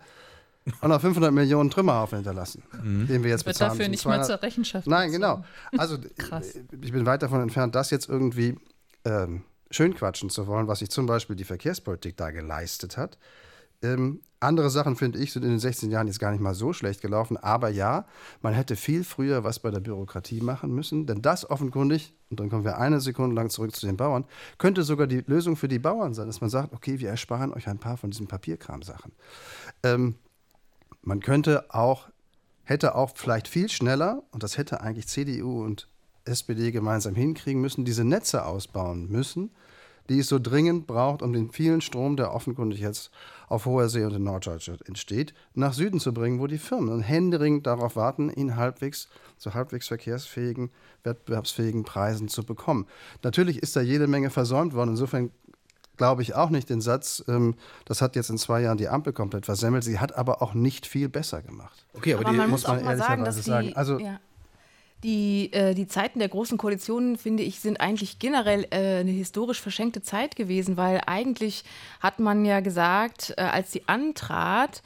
[0.80, 3.06] auch noch 500 Millionen Trümmerhaufen hinterlassen, mhm.
[3.06, 3.72] den wir jetzt bezahlen.
[3.72, 4.18] Wird dafür nicht 200...
[4.18, 4.86] mehr zur Rechenschaft.
[4.86, 5.44] Nein, genau.
[5.76, 5.98] Also
[6.80, 8.56] ich bin weit davon entfernt, das jetzt irgendwie
[9.04, 13.18] ähm, schönquatschen zu wollen, was sich zum Beispiel die Verkehrspolitik da geleistet hat.
[13.82, 16.72] Ähm, andere Sachen, finde ich, sind in den 16 Jahren jetzt gar nicht mal so
[16.72, 17.36] schlecht gelaufen.
[17.36, 18.06] Aber ja,
[18.42, 21.06] man hätte viel früher was bei der Bürokratie machen müssen.
[21.06, 24.24] Denn das offenkundig, und dann kommen wir eine Sekunde lang zurück zu den Bauern,
[24.58, 27.66] könnte sogar die Lösung für die Bauern sein, dass man sagt, okay, wir ersparen euch
[27.66, 29.12] ein paar von diesen Papierkramsachen.
[29.82, 30.16] Ähm,
[31.06, 32.08] man könnte auch,
[32.64, 35.88] hätte auch vielleicht viel schneller, und das hätte eigentlich CDU und
[36.24, 39.52] SPD gemeinsam hinkriegen müssen, diese Netze ausbauen müssen,
[40.08, 43.12] die es so dringend braucht, um den vielen Strom, der offenkundig jetzt
[43.48, 47.68] auf hoher See und in Norddeutschland entsteht, nach Süden zu bringen, wo die Firmen händeringend
[47.68, 49.08] darauf warten, ihn halbwegs
[49.38, 50.70] zu halbwegs verkehrsfähigen,
[51.04, 52.86] wettbewerbsfähigen Preisen zu bekommen.
[53.22, 54.90] Natürlich ist da jede Menge versäumt worden.
[54.90, 55.30] Insofern
[55.96, 57.54] glaube ich auch nicht den Satz, ähm,
[57.84, 59.84] das hat jetzt in zwei Jahren die Ampel komplett versemmelt.
[59.84, 61.86] Sie hat aber auch nicht viel besser gemacht.
[61.94, 63.72] Okay, aber, aber die, man muss, man auch mal sagen, dass die, sagen.
[63.74, 64.20] Also, ja.
[65.04, 69.60] Die, äh, die Zeiten der großen Koalitionen, finde ich, sind eigentlich generell äh, eine historisch
[69.60, 71.64] verschenkte Zeit gewesen, weil eigentlich
[72.00, 74.82] hat man ja gesagt, äh, als sie antrat,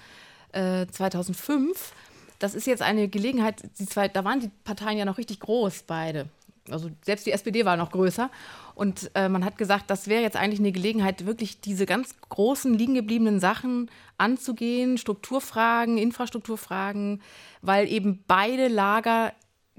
[0.53, 1.95] 2005, äh,
[2.41, 5.85] das ist jetzt eine Gelegenheit, die zwei, da waren die Parteien ja noch richtig groß,
[5.87, 6.27] beide.
[6.69, 8.31] Also selbst die SPD war noch größer.
[8.75, 12.73] Und äh, man hat gesagt, das wäre jetzt eigentlich eine Gelegenheit, wirklich diese ganz großen
[12.75, 17.23] liegengebliebenen Sachen anzugehen, Strukturfragen, Infrastrukturfragen,
[17.63, 19.33] weil eben beide Lager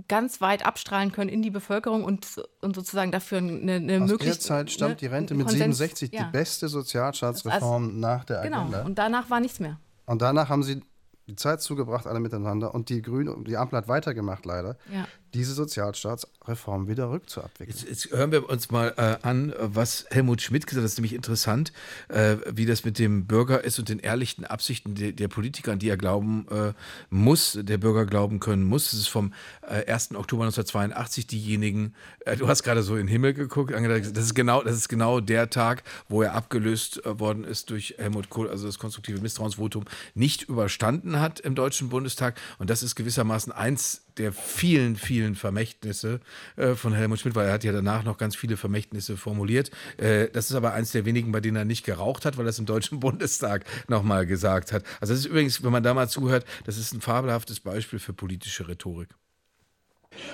[0.08, 4.42] ganz weit abstrahlen können in die Bevölkerung und, und sozusagen dafür eine, eine Aus möglichst.
[4.42, 6.24] der Zeit stammt ne, die Rente mit Konsens, 67, ja.
[6.24, 8.62] die beste Sozialstaatsreform also, nach der genau.
[8.62, 8.84] Agenda.
[8.84, 9.80] Und danach war nichts mehr.
[10.06, 10.82] Und danach haben sie
[11.28, 12.74] die Zeit zugebracht, alle miteinander.
[12.74, 14.78] Und die Grüne, die Ampel hat weitergemacht, leider.
[14.92, 17.70] Ja diese Sozialstaatsreform wieder rückzuabwickeln.
[17.70, 20.86] Jetzt, jetzt, hören wir uns mal äh, an, was Helmut Schmidt gesagt hat.
[20.86, 21.72] Das ist nämlich interessant,
[22.10, 25.80] äh, wie das mit dem Bürger ist und den ehrlichen Absichten der, der Politiker, an
[25.80, 26.74] die er glauben äh,
[27.10, 28.92] muss, der Bürger glauben können muss.
[28.92, 30.12] Das ist vom 1.
[30.12, 31.94] Äh, Oktober 1982 diejenigen,
[32.26, 35.20] äh, du hast gerade so in den Himmel geguckt, das ist, genau, das ist genau
[35.20, 39.86] der Tag, wo er abgelöst äh, worden ist durch Helmut Kohl, also das konstruktive Misstrauensvotum
[40.14, 42.40] nicht überstanden hat im Deutschen Bundestag.
[42.60, 46.20] Und das ist gewissermaßen eins der vielen, vielen Vermächtnisse
[46.56, 49.72] äh, von Helmut Schmidt, weil er hat ja danach noch ganz viele Vermächtnisse formuliert.
[49.98, 52.50] Äh, das ist aber eins der wenigen, bei denen er nicht geraucht hat, weil er
[52.50, 54.84] es im Deutschen Bundestag nochmal gesagt hat.
[55.00, 58.14] Also das ist übrigens, wenn man da mal zuhört, das ist ein fabelhaftes Beispiel für
[58.14, 59.10] politische Rhetorik.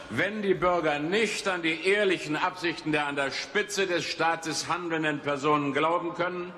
[0.09, 5.19] Wenn die Bürger nicht an die ehrlichen Absichten der an der Spitze des Staates handelnden
[5.19, 6.51] Personen glauben können,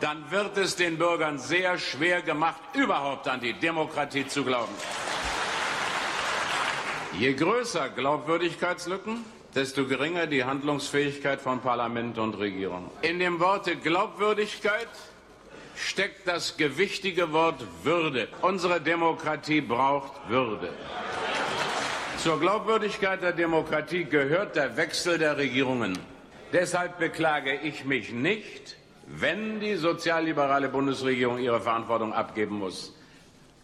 [0.00, 4.72] dann wird es den Bürgern sehr schwer gemacht, überhaupt an die Demokratie zu glauben.
[7.18, 9.24] Je größer Glaubwürdigkeitslücken,
[9.54, 12.90] desto geringer die Handlungsfähigkeit von Parlament und Regierung.
[13.02, 14.88] In dem Worte Glaubwürdigkeit
[15.76, 18.28] steckt das gewichtige Wort Würde.
[18.40, 20.70] Unsere Demokratie braucht Würde.
[22.16, 25.98] Zur Glaubwürdigkeit der Demokratie gehört der Wechsel der Regierungen.
[26.52, 28.76] Deshalb beklage ich mich nicht,
[29.06, 32.94] wenn die sozialliberale Bundesregierung ihre Verantwortung abgeben muss.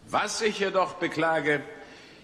[0.07, 1.61] Was ich jedoch beklage,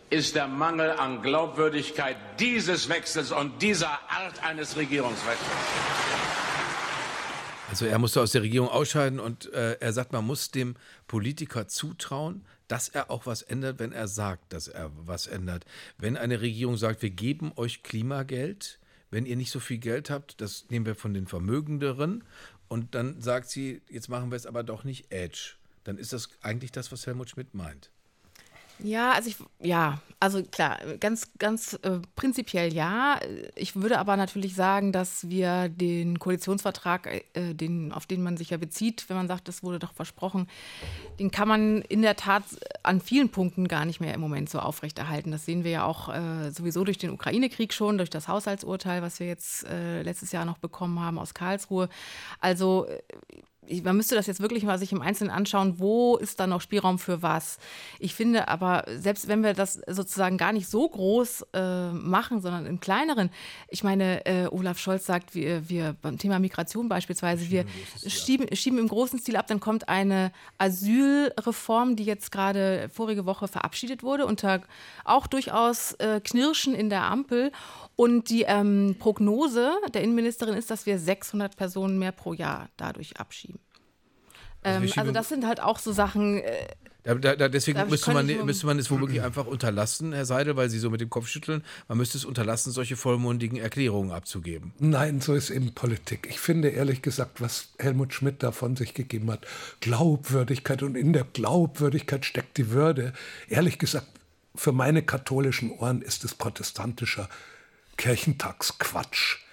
[0.10, 5.49] ist der Mangel an Glaubwürdigkeit dieses Wechsels und dieser Art eines Regierungswechsels.
[7.69, 10.76] Also er musste aus der Regierung ausscheiden und äh, er sagt, man muss dem
[11.07, 15.65] Politiker zutrauen, dass er auch was ändert, wenn er sagt, dass er was ändert.
[15.98, 18.80] Wenn eine Regierung sagt, wir geben euch Klimageld,
[19.10, 22.23] wenn ihr nicht so viel Geld habt, das nehmen wir von den Vermögenderen
[22.68, 26.30] und dann sagt sie, jetzt machen wir es aber doch nicht Edge, dann ist das
[26.41, 27.90] eigentlich das, was Helmut Schmidt meint.
[28.80, 33.19] Ja, also ich, ja, also klar, ganz, ganz äh, prinzipiell ja.
[33.56, 38.49] Ich würde aber natürlich sagen, dass wir den Koalitionsvertrag, äh, den, auf den man sich
[38.49, 40.47] ja bezieht, wenn man sagt, das wurde doch versprochen,
[41.19, 42.43] den kann man in der Tat
[42.84, 45.31] an vielen Punkten gar nicht mehr im Moment so aufrechterhalten.
[45.31, 49.19] Das sehen wir ja auch äh, sowieso durch den Ukraine-Krieg schon, durch das Haushaltsurteil, was
[49.19, 51.89] wir jetzt äh, letztes Jahr noch bekommen haben aus Karlsruhe.
[52.39, 53.02] Also äh,
[53.84, 57.00] man müsste das jetzt wirklich mal sich im Einzelnen anschauen, wo ist da noch Spielraum
[57.00, 57.58] für was.
[58.00, 62.66] Ich finde aber, selbst wenn wir das sozusagen gar nicht so groß äh, machen, sondern
[62.66, 63.30] im kleineren,
[63.70, 67.66] ich meine, äh, Olaf Scholz sagt, wir, wir beim Thema Migration beispielsweise, wir
[68.06, 73.48] schieben, schieben im großen Stil ab, dann kommt eine Asylreform, die jetzt gerade vorige Woche
[73.48, 74.62] verabschiedet wurde, unter
[75.04, 77.52] auch durchaus äh, Knirschen in der Ampel.
[77.96, 83.18] Und die ähm, Prognose der Innenministerin ist, dass wir 600 Personen mehr pro Jahr dadurch
[83.18, 83.55] abschieben.
[84.66, 86.40] Also, ähm, also das sind halt auch so Sachen.
[86.40, 86.68] Äh,
[87.04, 90.80] da, da, deswegen müsste man, müsste man es womöglich einfach unterlassen, Herr Seidel, weil Sie
[90.80, 91.64] so mit dem Kopf schütteln.
[91.88, 94.74] Man müsste es unterlassen, solche vollmundigen Erklärungen abzugeben.
[94.80, 96.28] Nein, so ist eben Politik.
[96.32, 99.46] Ich finde ehrlich gesagt, was Helmut Schmidt da von sich gegeben hat,
[99.82, 103.14] Glaubwürdigkeit und in der Glaubwürdigkeit steckt die Würde.
[103.50, 104.08] Ehrlich gesagt,
[104.56, 107.30] für meine katholischen Ohren ist es protestantischer
[107.98, 109.45] Kirchentagsquatsch.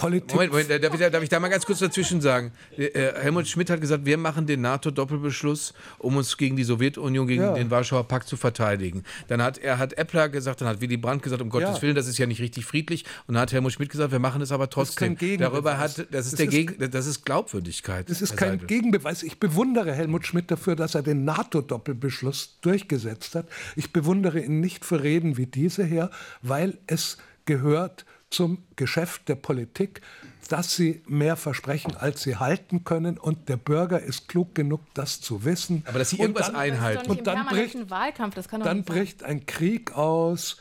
[0.00, 0.32] Politik.
[0.32, 2.52] Moment, Moment, darf ich, darf ich, da mal ganz kurz dazwischen sagen?
[2.76, 2.90] Äh,
[3.20, 7.52] Helmut Schmidt hat gesagt, wir machen den NATO-Doppelbeschluss, um uns gegen die Sowjetunion, gegen ja.
[7.52, 9.04] den Warschauer Pakt zu verteidigen.
[9.28, 11.82] Dann hat er hat Eppler gesagt, dann hat Willy Brandt gesagt, um Gottes ja.
[11.82, 13.04] Willen, das ist ja nicht richtig friedlich.
[13.26, 15.16] Und dann hat Helmut Schmidt gesagt, wir machen es aber trotzdem.
[15.16, 18.08] Das ist Darüber hat, das ist, das der ist, Gegen, das ist Glaubwürdigkeit.
[18.08, 18.66] Das ist kein Seidel.
[18.66, 19.22] Gegenbeweis.
[19.22, 23.46] Ich bewundere Helmut Schmidt dafür, dass er den NATO-Doppelbeschluss durchgesetzt hat.
[23.76, 26.10] Ich bewundere ihn nicht für Reden wie diese her,
[26.40, 30.00] weil es gehört zum Geschäft der Politik,
[30.48, 33.18] dass sie mehr versprechen, als sie halten können.
[33.18, 35.84] Und der Bürger ist klug genug, das zu wissen.
[35.86, 37.10] Aber dass sie irgendwas dann, einhalten.
[37.10, 40.56] Und dann bricht, Wahlkampf, das kann dann bricht ein Krieg aus.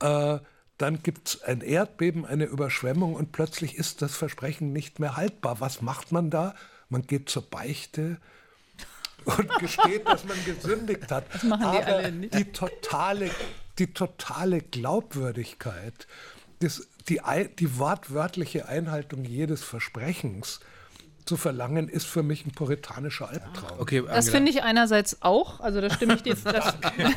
[0.00, 0.38] Äh,
[0.78, 5.60] dann gibt es ein Erdbeben, eine Überschwemmung und plötzlich ist das Versprechen nicht mehr haltbar.
[5.60, 6.54] Was macht man da?
[6.88, 8.18] Man geht zur Beichte
[9.24, 11.24] und gesteht, dass man gesündigt hat.
[11.32, 12.34] Das machen die Aber alle nicht.
[12.34, 13.30] Die totale,
[13.78, 16.06] die totale Glaubwürdigkeit
[16.62, 17.20] das, die,
[17.58, 20.60] die wortwörtliche Einhaltung jedes Versprechens
[21.24, 23.78] zu verlangen, ist für mich ein puritanischer Albtraum.
[23.78, 26.74] Okay, das finde ich einerseits auch, also da stimme ich dir, das,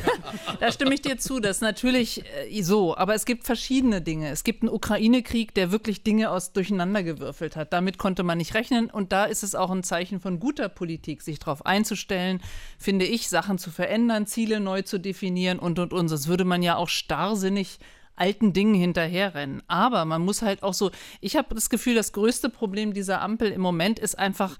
[0.60, 4.30] da stimme ich dir zu, das ist natürlich äh, so, aber es gibt verschiedene Dinge.
[4.30, 7.72] Es gibt einen Ukraine-Krieg, der wirklich Dinge aus durcheinandergewürfelt hat.
[7.72, 11.22] Damit konnte man nicht rechnen und da ist es auch ein Zeichen von guter Politik,
[11.22, 12.40] sich darauf einzustellen,
[12.78, 16.08] finde ich, Sachen zu verändern, Ziele neu zu definieren und und und.
[16.08, 17.80] Sonst würde man ja auch starrsinnig
[18.16, 19.62] alten Dingen hinterherrennen.
[19.68, 20.90] Aber man muss halt auch so,
[21.20, 24.56] ich habe das Gefühl, das größte Problem dieser Ampel im Moment ist einfach,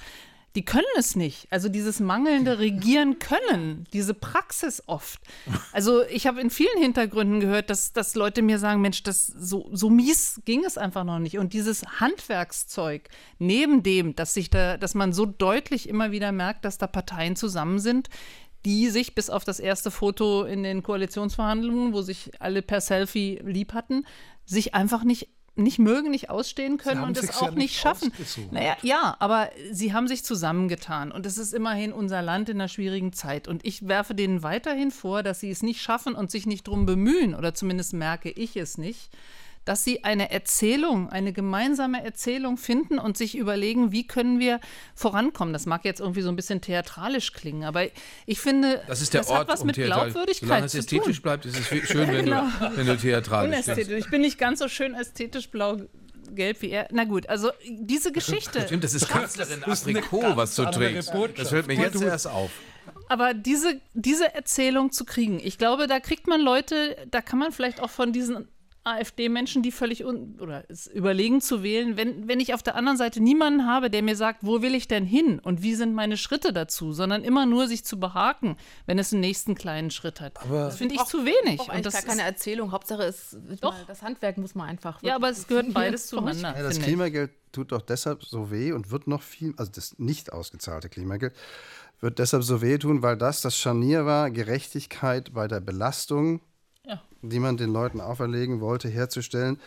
[0.57, 1.47] die können es nicht.
[1.51, 5.21] Also dieses mangelnde Regieren können, diese Praxis oft.
[5.71, 9.69] Also ich habe in vielen Hintergründen gehört, dass, dass Leute mir sagen, Mensch, das so,
[9.73, 11.39] so mies ging es einfach noch nicht.
[11.39, 16.65] Und dieses Handwerkszeug, neben dem, dass sich da, dass man so deutlich immer wieder merkt,
[16.65, 18.09] dass da Parteien zusammen sind,
[18.67, 23.41] die sich bis auf das erste Foto in den Koalitionsverhandlungen, wo sich alle per Selfie
[23.45, 24.05] lieb hatten,
[24.45, 25.29] sich einfach nicht
[25.59, 28.13] nicht mögen, nicht ausstehen können und es auch ja nicht schaffen.
[28.51, 32.69] Naja, ja, aber sie haben sich zusammengetan und es ist immerhin unser Land in einer
[32.69, 33.49] schwierigen Zeit.
[33.49, 36.85] Und ich werfe denen weiterhin vor, dass sie es nicht schaffen und sich nicht drum
[36.85, 39.09] bemühen, oder zumindest merke ich es nicht,
[39.67, 44.61] dass sie eine Erzählung, eine gemeinsame Erzählung finden und sich überlegen, wie können wir
[44.95, 45.53] vorankommen.
[45.53, 47.87] Das mag jetzt irgendwie so ein bisschen theatralisch klingen, aber
[48.25, 51.21] ich finde, das, ist der das Ort, hat was um mit Glaubwürdigkeit Solange es ästhetisch
[51.21, 52.45] bleibt, ist es schön, wenn, genau.
[52.45, 53.91] du, wenn du theatralisch bist.
[53.91, 55.79] Ich bin nicht ganz so schön ästhetisch blau
[56.35, 56.89] gelb wie er.
[56.93, 58.63] Na gut, also diese Geschichte.
[58.67, 61.13] Stimmt, das ist Kanzlerin Aprikot, was du trägst.
[61.37, 62.51] Das hört mir jetzt erst auf.
[63.09, 67.53] Aber diese, diese Erzählung zu kriegen, ich glaube, da kriegt man Leute, da kann man
[67.53, 68.49] vielleicht auch von diesen
[68.87, 72.97] AfD-Menschen, die völlig un oder es überlegen zu wählen, wenn, wenn ich auf der anderen
[72.97, 76.17] Seite niemanden habe, der mir sagt, wo will ich denn hin und wie sind meine
[76.17, 78.57] Schritte dazu, sondern immer nur sich zu behaken,
[78.87, 80.41] wenn es einen nächsten kleinen Schritt hat.
[80.43, 81.61] Aber das finde ich auch, zu wenig.
[81.61, 82.73] Auch und das gar keine Erzählung.
[82.73, 85.03] Hauptsache ist doch mal, das Handwerk muss man einfach.
[85.03, 86.55] Ja, aber es gehört beides zueinander.
[86.57, 90.33] Ja, das Klimageld tut doch deshalb so weh und wird noch viel, also das nicht
[90.33, 91.35] ausgezahlte Klimageld
[92.01, 96.41] wird deshalb so weh tun, weil das das Scharnier war, Gerechtigkeit bei der Belastung
[96.87, 97.03] ja.
[97.23, 99.59] die man den Leuten auferlegen wollte, herzustellen.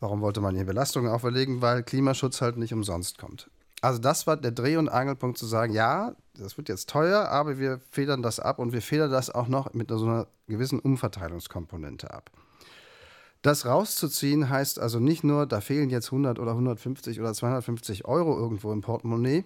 [0.00, 1.62] Warum wollte man hier Belastungen auferlegen?
[1.62, 3.50] Weil Klimaschutz halt nicht umsonst kommt.
[3.80, 7.58] Also das war der Dreh- und Angelpunkt zu sagen, ja, das wird jetzt teuer, aber
[7.58, 12.12] wir federn das ab und wir federn das auch noch mit so einer gewissen Umverteilungskomponente
[12.12, 12.30] ab.
[13.42, 18.38] Das rauszuziehen heißt also nicht nur, da fehlen jetzt 100 oder 150 oder 250 Euro
[18.38, 19.44] irgendwo im Portemonnaie,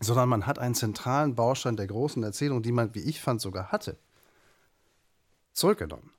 [0.00, 3.72] sondern man hat einen zentralen Baustein der großen Erzählung, die man, wie ich fand, sogar
[3.72, 3.96] hatte,
[5.54, 6.10] zurückgenommen.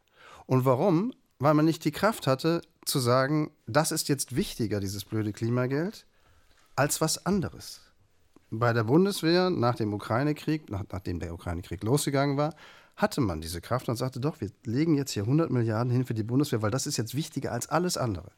[0.45, 1.13] Und warum?
[1.39, 6.05] Weil man nicht die Kraft hatte, zu sagen, das ist jetzt wichtiger, dieses blöde Klimageld,
[6.75, 7.81] als was anderes.
[8.51, 12.55] Bei der Bundeswehr nach dem Ukraine-Krieg, nach, nachdem der Ukraine-Krieg losgegangen war,
[12.95, 16.13] hatte man diese Kraft und sagte, doch, wir legen jetzt hier 100 Milliarden hin für
[16.13, 18.31] die Bundeswehr, weil das ist jetzt wichtiger als alles andere.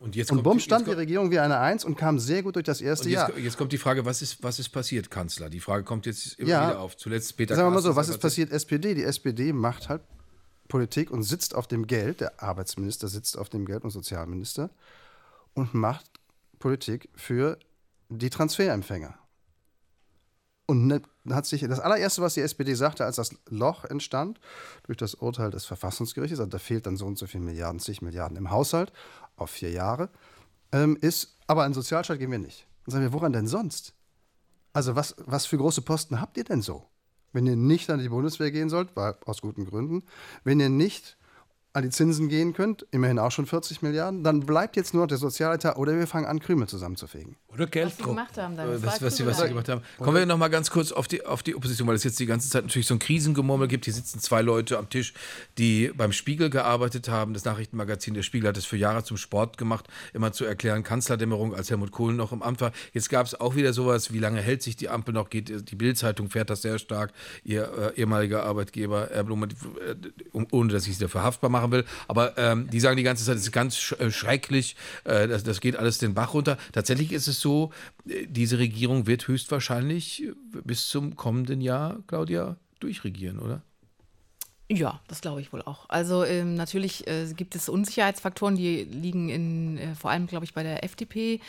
[0.00, 2.56] Und, jetzt und kommt bumm stand die Regierung wie eine Eins und kam sehr gut
[2.56, 3.38] durch das erste jetzt, Jahr.
[3.38, 5.48] jetzt kommt die Frage, was ist, was ist passiert, Kanzler?
[5.48, 6.68] Die Frage kommt jetzt immer Ja.
[6.70, 6.96] wieder auf.
[6.96, 8.50] Zuletzt Peter Sagen wir mal so, was ist passiert?
[8.50, 8.94] SPD.
[8.94, 10.02] Die SPD macht halt
[10.72, 12.22] Politik und sitzt auf dem Geld.
[12.22, 14.70] Der Arbeitsminister sitzt auf dem Geld und Sozialminister
[15.52, 16.10] und macht
[16.58, 17.58] Politik für
[18.08, 19.14] die Transferempfänger.
[20.64, 24.40] Und ne, hat sich das allererste, was die SPD sagte, als das Loch entstand
[24.84, 28.00] durch das Urteil des Verfassungsgerichtes, also da fehlt dann so und so viel Milliarden, zig
[28.00, 28.94] Milliarden im Haushalt
[29.36, 30.08] auf vier Jahre,
[30.72, 32.66] ähm, ist, aber einen Sozialstaat gehen wir nicht.
[32.86, 33.92] Dann sagen wir, woran denn sonst?
[34.72, 36.88] Also was, was für große Posten habt ihr denn so?
[37.32, 40.02] Wenn ihr nicht an die Bundeswehr gehen sollt, weil, aus guten Gründen,
[40.44, 41.16] wenn ihr nicht
[41.74, 45.08] an die Zinsen gehen könnt, immerhin auch schon 40 Milliarden, dann bleibt jetzt nur noch
[45.08, 47.36] der Sozialetat oder wir fangen an, Krümel zusammenzufegen.
[47.48, 48.68] Oder Was sie gemacht haben dann.
[48.68, 49.48] Äh, Das Was, was, sie, was sie Krümelei.
[49.48, 49.82] gemacht haben.
[49.98, 52.26] Kommen wir noch mal ganz kurz auf die, auf die Opposition, weil es jetzt die
[52.26, 53.84] ganze Zeit natürlich so ein Krisengemurmel gibt.
[53.86, 55.14] Hier sitzen zwei Leute am Tisch,
[55.58, 57.32] die beim Spiegel gearbeitet haben.
[57.34, 61.54] Das Nachrichtenmagazin Der Spiegel hat es für Jahre zum Sport gemacht, immer zu erklären, Kanzlerdämmerung,
[61.54, 62.72] als Helmut Kohl noch im Amt war.
[62.92, 65.30] Jetzt gab es auch wieder sowas, wie lange hält sich die Ampel noch?
[65.30, 67.12] Geht, die Bild-Zeitung fährt das sehr stark.
[67.44, 69.94] Ihr äh, ehemaliger Arbeitgeber, Herr Blume, die, äh,
[70.32, 71.84] um- ohne dass ich sie dafür haftbar machen will.
[72.08, 75.44] Aber ähm, die sagen die ganze Zeit, es ist ganz sch äh, schrecklich, äh, das,
[75.44, 76.58] das geht alles den Bach runter.
[76.72, 77.70] Tatsächlich ist es so,
[78.08, 80.32] äh, diese Regierung wird höchstwahrscheinlich äh,
[80.64, 83.62] bis zum kommenden Jahr, Claudia, durchregieren, oder?
[84.68, 85.88] Ja, das glaube ich wohl auch.
[85.90, 90.54] Also ähm, natürlich äh, gibt es Unsicherheitsfaktoren, die liegen in, äh, vor allem, glaube ich,
[90.54, 91.40] bei der FDP.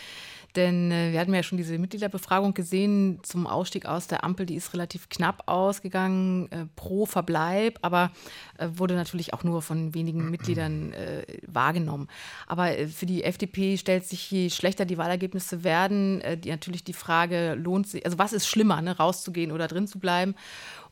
[0.56, 4.56] Denn äh, wir hatten ja schon diese Mitgliederbefragung gesehen zum Ausstieg aus der Ampel, die
[4.56, 8.12] ist relativ knapp ausgegangen äh, pro Verbleib, aber
[8.58, 12.08] äh, wurde natürlich auch nur von wenigen Mitgliedern äh, wahrgenommen.
[12.48, 16.84] Aber äh, für die FDP stellt sich, je schlechter die Wahlergebnisse werden, äh, die, natürlich
[16.84, 20.36] die Frage, lohnt sich, also was ist schlimmer, ne, rauszugehen oder drin zu bleiben?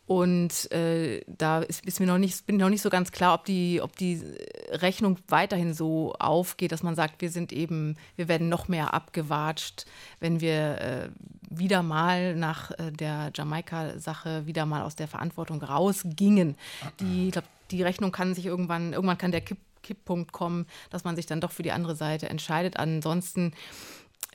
[0.08, 3.46] Und äh, da ist, ist mir noch nicht, bin noch nicht so ganz klar, ob
[3.46, 4.22] die, ob die
[4.70, 9.86] Rechnung weiterhin so aufgeht, dass man sagt, wir sind eben, wir werden noch mehr abgewatscht,
[10.20, 11.10] wenn wir äh,
[11.50, 16.58] wieder mal nach äh, der Jamaika-Sache wieder mal aus der Verantwortung rausgingen.
[17.00, 21.04] Die, ich glaube, die Rechnung kann sich irgendwann, irgendwann kann der Kipp, Kipppunkt kommen, dass
[21.04, 22.78] man sich dann doch für die andere Seite entscheidet.
[22.78, 23.54] Ansonsten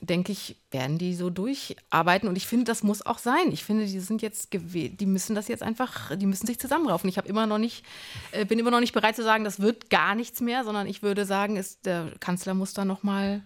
[0.01, 2.29] denke ich, werden die so durcharbeiten.
[2.29, 3.51] Und ich finde, das muss auch sein.
[3.51, 7.09] Ich finde, die sind jetzt gewählt, die müssen das jetzt einfach, die müssen sich zusammenraufen.
[7.09, 7.83] Ich habe immer noch nicht,
[8.31, 11.01] äh, bin immer noch nicht bereit zu sagen, das wird gar nichts mehr, sondern ich
[11.01, 13.41] würde sagen, ist, der Kanzler muss da nochmal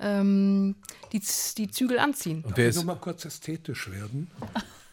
[0.00, 0.76] ähm,
[1.12, 1.22] die,
[1.58, 2.44] die Zügel anziehen.
[2.46, 4.30] Darf ich noch mal kurz ästhetisch werden?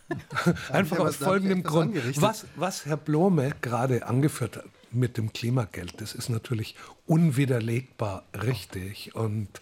[0.69, 1.95] Einfach aus folgendem Grund.
[2.21, 6.75] Was, was Herr Blome gerade angeführt hat mit dem Klimageld, das ist natürlich
[7.05, 9.61] unwiderlegbar richtig und,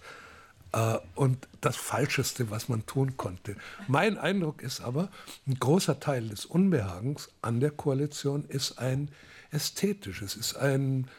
[1.15, 3.55] und das Falscheste, was man tun konnte.
[3.87, 5.09] Mein Eindruck ist aber,
[5.45, 9.09] ein großer Teil des Unbehagens an der Koalition ist ein
[9.51, 11.09] ästhetisches, ist ein,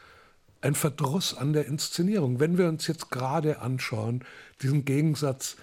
[0.62, 2.40] ein Verdruss an der Inszenierung.
[2.40, 4.24] Wenn wir uns jetzt gerade anschauen,
[4.62, 5.56] diesen Gegensatz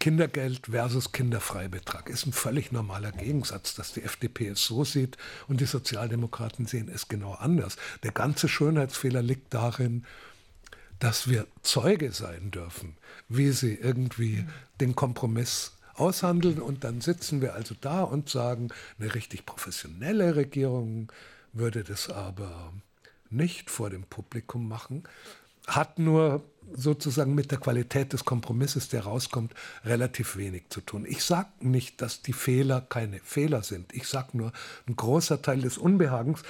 [0.00, 5.16] Kindergeld versus Kinderfreibetrag ist ein völlig normaler Gegensatz, dass die FDP es so sieht
[5.48, 7.76] und die Sozialdemokraten sehen es genau anders.
[8.04, 10.04] Der ganze Schönheitsfehler liegt darin,
[10.98, 12.96] dass wir Zeuge sein dürfen,
[13.28, 14.44] wie sie irgendwie
[14.80, 18.68] den Kompromiss aushandeln und dann sitzen wir also da und sagen,
[18.98, 21.12] eine richtig professionelle Regierung
[21.52, 22.72] würde das aber
[23.30, 25.04] nicht vor dem Publikum machen,
[25.66, 26.42] hat nur
[26.72, 29.54] sozusagen mit der Qualität des Kompromisses, der rauskommt,
[29.84, 31.06] relativ wenig zu tun.
[31.08, 33.94] Ich sage nicht, dass die Fehler keine Fehler sind.
[33.94, 34.52] Ich sage nur,
[34.86, 36.42] ein großer Teil des Unbehagens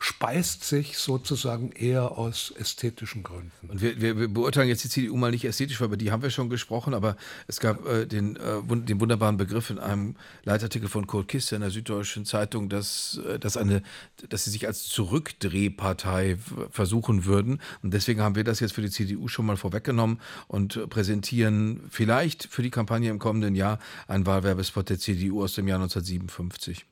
[0.00, 3.50] speist sich sozusagen eher aus ästhetischen Gründen.
[3.68, 6.22] Und wir, wir, wir beurteilen jetzt die CDU mal nicht ästhetisch, weil über die haben
[6.22, 7.16] wir schon gesprochen, aber
[7.46, 11.54] es gab äh, den, äh, wun- den wunderbaren Begriff in einem Leitartikel von Kurt Kiste
[11.54, 13.82] in der Süddeutschen Zeitung, dass, äh, dass, eine,
[14.28, 16.36] dass sie sich als Zurückdrehpartei
[16.70, 17.60] versuchen würden.
[17.82, 22.44] Und deswegen haben wir das jetzt für die CDU schon mal vorweggenommen und präsentieren vielleicht
[22.50, 26.84] für die Kampagne im kommenden Jahr einen Wahlwerbespot der CDU aus dem Jahr 1957.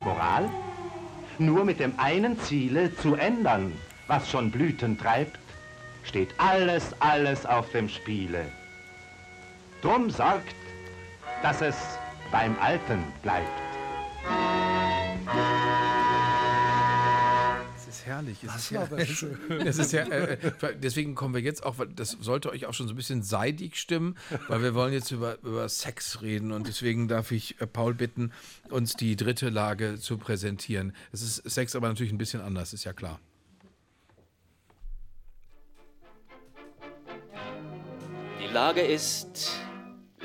[0.00, 0.48] Moral?
[1.38, 3.72] Nur mit dem einen Ziele zu ändern,
[4.06, 5.38] was schon Blüten treibt,
[6.04, 8.46] steht alles, alles auf dem Spiele.
[9.80, 10.54] Drum sorgt,
[11.42, 11.76] dass es
[12.30, 13.48] beim Alten bleibt.
[18.02, 18.38] Ist herrlich.
[18.42, 19.38] Es Das ist war ja- aber schön.
[19.66, 22.74] Es ist ja, äh, äh, deswegen kommen wir jetzt auch, weil das sollte euch auch
[22.74, 24.16] schon so ein bisschen seidig stimmen,
[24.48, 28.32] weil wir wollen jetzt über, über Sex reden und deswegen darf ich äh, Paul bitten,
[28.70, 30.94] uns die dritte Lage zu präsentieren.
[31.12, 33.20] Es ist Sex aber natürlich ein bisschen anders, ist ja klar.
[38.40, 39.58] Die Lage ist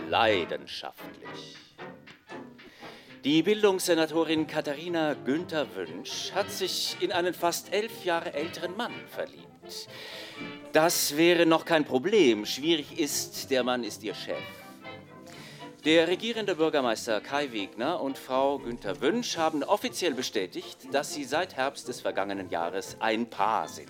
[0.10, 1.56] leidenschaftlich.
[3.28, 9.90] Die Bildungssenatorin Katharina Günther Wünsch hat sich in einen fast elf Jahre älteren Mann verliebt.
[10.72, 12.46] Das wäre noch kein Problem.
[12.46, 14.38] Schwierig ist, der Mann ist Ihr Chef.
[15.84, 21.58] Der regierende Bürgermeister Kai Wegner und Frau Günther Wünsch haben offiziell bestätigt, dass sie seit
[21.58, 23.90] Herbst des vergangenen Jahres ein Paar sind.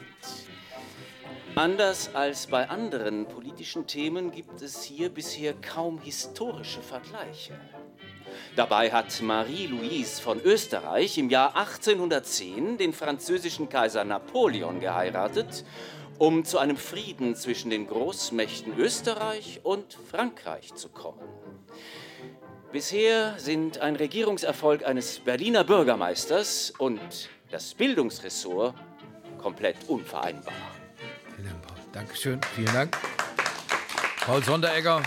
[1.54, 7.54] Anders als bei anderen politischen Themen gibt es hier bisher kaum historische Vergleiche.
[8.56, 15.64] Dabei hat Marie-Louise von Österreich im Jahr 1810 den französischen Kaiser Napoleon geheiratet,
[16.18, 21.22] um zu einem Frieden zwischen den Großmächten Österreich und Frankreich zu kommen.
[22.72, 28.76] Bisher sind ein Regierungserfolg eines Berliner Bürgermeisters und das Bildungsressort
[29.38, 30.54] komplett unvereinbar.
[31.94, 32.98] Dankeschön, vielen Dank.
[34.20, 35.02] Paul Sonderegger.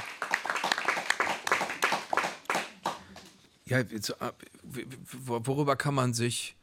[3.70, 3.86] Ja, äh,
[5.12, 6.56] worüber kann man sich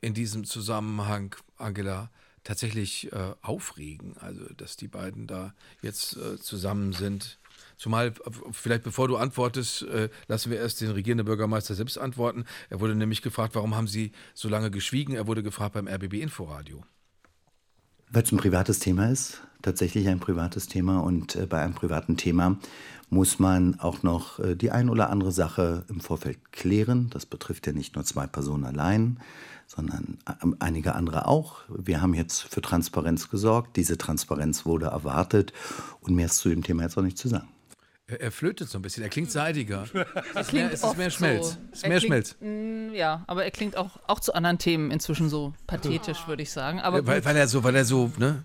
[0.00, 2.10] in diesem Zusammenhang, Angela,
[2.42, 4.16] tatsächlich äh, aufregen?
[4.16, 5.52] Also, dass die beiden da
[5.82, 7.38] jetzt äh, zusammen sind.
[7.76, 8.14] Zumal,
[8.52, 12.46] vielleicht bevor du antwortest, äh, lassen wir erst den regierenden Bürgermeister selbst antworten.
[12.70, 15.14] Er wurde nämlich gefragt, warum haben Sie so lange geschwiegen?
[15.14, 16.82] Er wurde gefragt beim RBB Inforadio.
[18.10, 21.00] Weil es ein privates Thema ist, tatsächlich ein privates Thema.
[21.00, 22.56] Und äh, bei einem privaten Thema
[23.10, 27.10] muss man auch noch äh, die ein oder andere Sache im Vorfeld klären.
[27.10, 29.18] Das betrifft ja nicht nur zwei Personen allein,
[29.66, 31.60] sondern äh, einige andere auch.
[31.68, 33.76] Wir haben jetzt für Transparenz gesorgt.
[33.76, 35.52] Diese Transparenz wurde erwartet.
[36.00, 37.48] Und mehr ist zu dem Thema jetzt auch nicht zu sagen.
[38.10, 39.84] Er, flötet so ein bisschen, er klingt seidiger.
[40.34, 41.50] Er ist mehr, es ist mehr Schmelz.
[41.50, 41.56] So.
[41.72, 42.36] Es ist mehr klingt, Schmelz.
[42.40, 46.50] mm, Ja, aber er klingt auch, auch zu anderen Themen inzwischen so pathetisch, würde ich
[46.50, 46.80] sagen.
[46.80, 48.44] Aber weil, weil er so, weil er so, ne?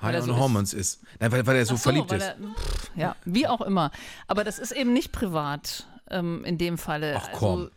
[0.00, 0.42] Weil er High so on ist.
[0.42, 1.00] Hormones ist.
[1.20, 2.24] Nein, weil, weil er so, Ach verliebt weil ist.
[2.26, 3.92] Er, pff, ja, wie auch immer.
[4.26, 7.14] Aber das ist eben nicht privat ähm, in dem Falle.
[7.16, 7.70] Ach komm.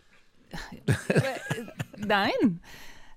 [0.88, 1.00] Also,
[1.98, 2.62] nein.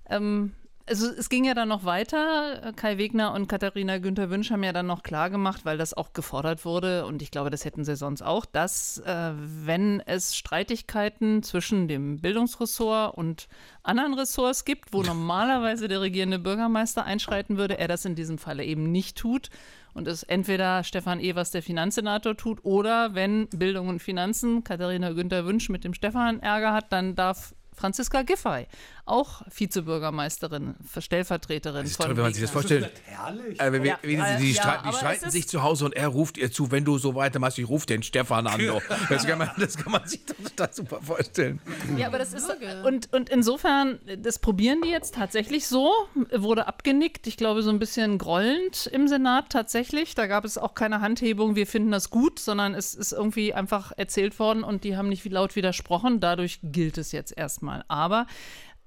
[0.09, 0.53] Ähm,
[0.91, 2.73] also es ging ja dann noch weiter.
[2.75, 6.11] Kai Wegner und Katharina Günther Wünsch haben ja dann noch klar gemacht, weil das auch
[6.11, 11.43] gefordert wurde und ich glaube, das hätten sie sonst auch, dass äh, wenn es Streitigkeiten
[11.43, 13.47] zwischen dem Bildungsressort und
[13.83, 18.65] anderen Ressorts gibt, wo normalerweise der regierende Bürgermeister einschreiten würde, er das in diesem Falle
[18.65, 19.49] eben nicht tut
[19.93, 25.45] und es entweder Stefan Evers, der Finanzsenator, tut oder wenn Bildung und Finanzen Katharina Günther
[25.45, 28.67] Wünsch mit dem Stefan Ärger hat, dann darf Franziska Giffey,
[29.11, 32.91] auch Vizebürgermeisterin, Stellvertreterin Das ist von toll, wenn man sich das vorstellt.
[33.07, 34.07] Äh, Ja, die,
[34.39, 37.15] die, ja, streiten, die sich zu Hause und er ruft ihr zu, wenn du so
[37.15, 38.61] weitermachst, ich rufe den Stefan an.
[39.09, 41.59] Das kann man, das kann man sich doch total super vorstellen.
[41.97, 42.49] Ja, aber das ist
[42.83, 45.91] und, und insofern, das probieren die jetzt tatsächlich so,
[46.31, 50.15] wurde abgenickt, ich glaube so ein bisschen grollend im Senat tatsächlich.
[50.15, 53.91] Da gab es auch keine Handhebung, wir finden das gut, sondern es ist irgendwie einfach
[53.97, 56.19] erzählt worden und die haben nicht laut widersprochen.
[56.19, 57.83] Dadurch gilt es jetzt erstmal.
[57.87, 58.27] Aber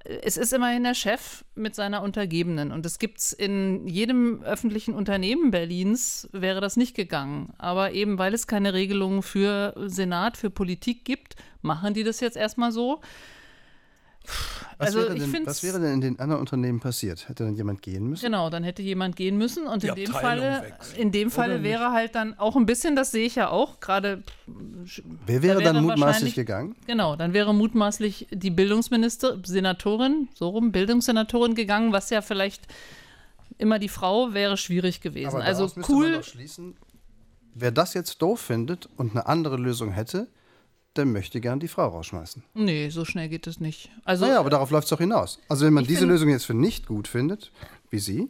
[0.05, 2.73] es ist immerhin der Chef mit seiner Untergebenen.
[2.73, 7.55] Und es gibt es in jedem öffentlichen Unternehmen Berlins, wäre das nicht gegangen.
[7.57, 12.37] Aber eben weil es keine Regelungen für Senat, für Politik gibt, machen die das jetzt
[12.37, 13.01] erstmal so.
[14.79, 17.29] Was, Also wäre denn, was wäre denn in den anderen Unternehmen passiert?
[17.29, 18.25] Hätte dann jemand gehen müssen?
[18.25, 21.01] Genau, dann hätte jemand gehen müssen und Die in dem Falle, wechseln.
[21.01, 24.23] in dem Falle wäre halt dann auch ein bisschen, das sehe ich ja auch, gerade.
[25.27, 26.75] Wer wäre da dann mutmaßlich gegangen?
[26.87, 32.63] Genau, dann wäre mutmaßlich die Bildungsminister, Senatorin, so rum, Bildungssenatorin gegangen, was ja vielleicht
[33.59, 35.37] immer die Frau wäre schwierig gewesen.
[35.37, 36.13] Aber also müsste man cool.
[36.15, 36.77] doch schließen,
[37.55, 40.27] wer das jetzt doof findet und eine andere Lösung hätte,
[40.97, 42.43] der möchte gern die Frau rausschmeißen.
[42.55, 43.91] Nee, so schnell geht es nicht.
[44.05, 45.39] Also, naja, aber darauf läuft es doch hinaus.
[45.49, 47.51] Also wenn man diese Lösung jetzt für nicht gut findet,
[47.91, 48.29] wie Sie,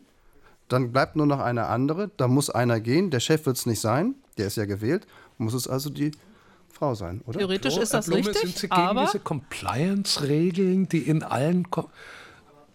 [0.68, 3.80] dann bleibt nur noch eine andere, da muss einer gehen, der Chef wird es nicht
[3.80, 6.10] sein, der ist ja gewählt, muss es also die
[6.72, 7.38] Frau sein, oder?
[7.38, 11.90] Theoretisch ist das Blume, richtig, Sind Sie gegen aber- diese Compliance-Regeln, die in allen Ko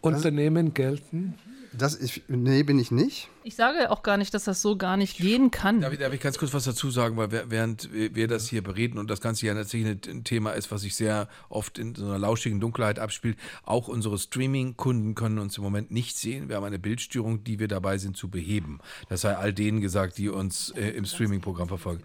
[0.02, 1.34] Unternehmen gelten?
[1.72, 3.30] Das ich, nee, bin ich nicht.
[3.44, 5.82] Ich sage auch gar nicht, dass das so gar nicht gehen kann.
[5.82, 8.64] Darf ich, darf ich ganz kurz was dazu sagen, weil während wir wir das hier
[8.64, 12.06] bereden und das Ganze ja natürlich ein Thema ist, was sich sehr oft in so
[12.06, 16.50] einer lauschigen Dunkelheit abspielt, auch unsere Streaming-Kunden können uns im Moment nicht sehen.
[16.50, 18.80] Wir haben eine Bildstörung, die wir dabei sind zu beheben.
[19.08, 22.04] Das sei all denen gesagt, die uns äh, im Streaming-Programm verfolgen.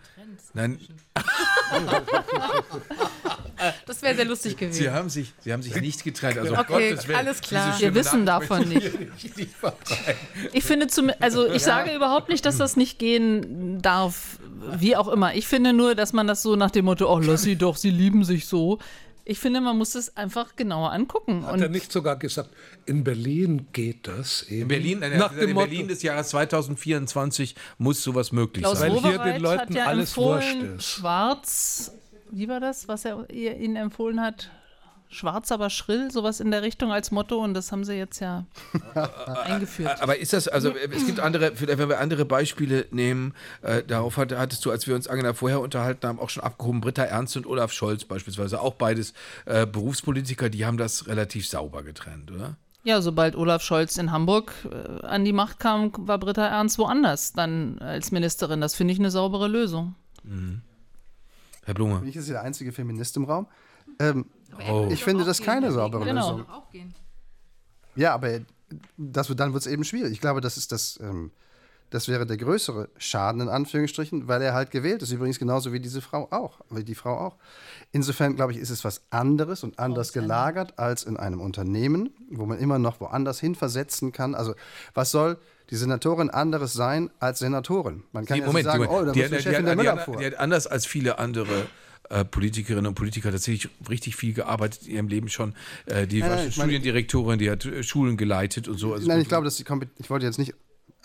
[0.52, 0.78] Nein,
[3.86, 4.74] Das wäre sehr lustig gewesen.
[4.82, 6.38] Sie haben sich, Sie haben sich nicht getrennt.
[6.38, 7.78] Also Okay, Gottes Willen, alles klar.
[7.78, 8.90] Wir wissen Nachricht davon nicht.
[9.22, 10.16] ich nicht verbreiten.
[10.52, 14.38] Ich finde zum, also ich sage überhaupt nicht, dass das nicht gehen darf,
[14.76, 15.34] wie auch immer.
[15.34, 17.90] Ich finde nur, dass man das so nach dem Motto, oh, lass sie doch, sie
[17.90, 18.78] lieben sich so.
[19.26, 21.46] Ich finde, man muss es einfach genauer angucken.
[21.46, 22.50] Hat er nicht sogar gesagt,
[22.84, 24.62] in Berlin geht das eben?
[24.62, 28.80] In Berlin, nein, Nach in dem Motto, Berlin des Jahres 2024 muss sowas möglich Klaus
[28.80, 28.92] sein.
[28.92, 30.84] Weil hier den Leuten hat ja alles wurscht ist.
[30.84, 31.92] Schwarz,
[32.34, 34.50] wie war das, was er ihr- ihnen empfohlen hat?
[35.10, 38.46] Schwarz, aber schrill, sowas in der Richtung als Motto und das haben sie jetzt ja
[39.44, 40.00] eingeführt.
[40.02, 44.32] Aber ist das, also es gibt andere, wenn wir andere Beispiele nehmen, äh, darauf hat,
[44.32, 47.46] hattest du, als wir uns Angela vorher unterhalten haben, auch schon abgehoben, Britta Ernst und
[47.46, 49.12] Olaf Scholz beispielsweise, auch beides
[49.46, 52.56] äh, Berufspolitiker, die haben das relativ sauber getrennt, oder?
[52.82, 57.32] Ja, sobald Olaf Scholz in Hamburg äh, an die Macht kam, war Britta Ernst woanders
[57.32, 58.60] dann als Ministerin.
[58.60, 59.94] Das finde ich eine saubere Lösung.
[60.24, 60.62] Mhm.
[61.64, 61.98] Herr Blume.
[62.00, 63.46] Bin ich jetzt der einzige Feminist im Raum?
[63.98, 64.26] Ähm,
[64.70, 64.88] oh.
[64.90, 66.30] Ich finde das keine saubere Genau.
[66.38, 66.46] Lösung.
[67.96, 68.40] Ja, aber
[68.96, 70.12] das, wird- dann wird es eben schwierig.
[70.12, 71.30] Ich glaube, das ist das, ähm,
[71.94, 75.12] das wäre der größere Schaden in Anführungsstrichen, weil er halt gewählt ist.
[75.12, 77.36] Übrigens genauso wie diese Frau auch, wie die Frau auch.
[77.92, 82.46] Insofern glaube ich, ist es was anderes und anders gelagert als in einem Unternehmen, wo
[82.46, 84.34] man immer noch woanders hin versetzen kann.
[84.34, 84.54] Also
[84.92, 85.38] was soll
[85.70, 88.02] die Senatorin anderes sein als Senatorin?
[88.12, 89.82] Man kann Die- ja nicht sagen, oh, da die, muss die die, Chefin der die,
[89.82, 90.16] Müller vor.
[90.16, 91.66] die hat anders als viele andere
[92.10, 95.54] äh, Politikerinnen und Politiker tatsächlich richtig viel gearbeitet in ihrem Leben schon.
[95.86, 98.92] Äh, die Nein, war nein, meine- Studiendirektorin, die hat äh, Schulen geleitet und so.
[98.92, 100.52] Also Nein, ich glaube, dass sie kompet- ich wollte jetzt nicht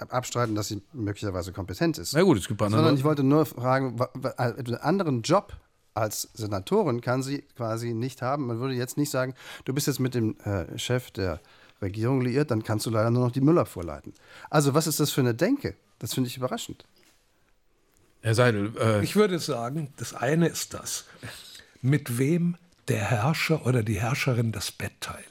[0.09, 2.13] abstreiten, dass sie möglicherweise kompetent ist.
[2.13, 5.53] Na gut, es gibt andere Sondern ich wollte nur fragen, wa- einen anderen Job
[5.93, 8.47] als Senatorin kann sie quasi nicht haben.
[8.47, 9.33] Man würde jetzt nicht sagen,
[9.65, 11.41] du bist jetzt mit dem äh, Chef der
[11.81, 14.13] Regierung liiert, dann kannst du leider nur noch die Müller vorleiten.
[14.49, 15.75] Also was ist das für eine Denke?
[15.99, 16.85] Das finde ich überraschend.
[18.21, 21.05] Herr Seidel, äh, Ich würde sagen, das eine ist das,
[21.81, 22.57] mit wem
[22.89, 25.28] der Herrscher oder die Herrscherin das Bett teilt,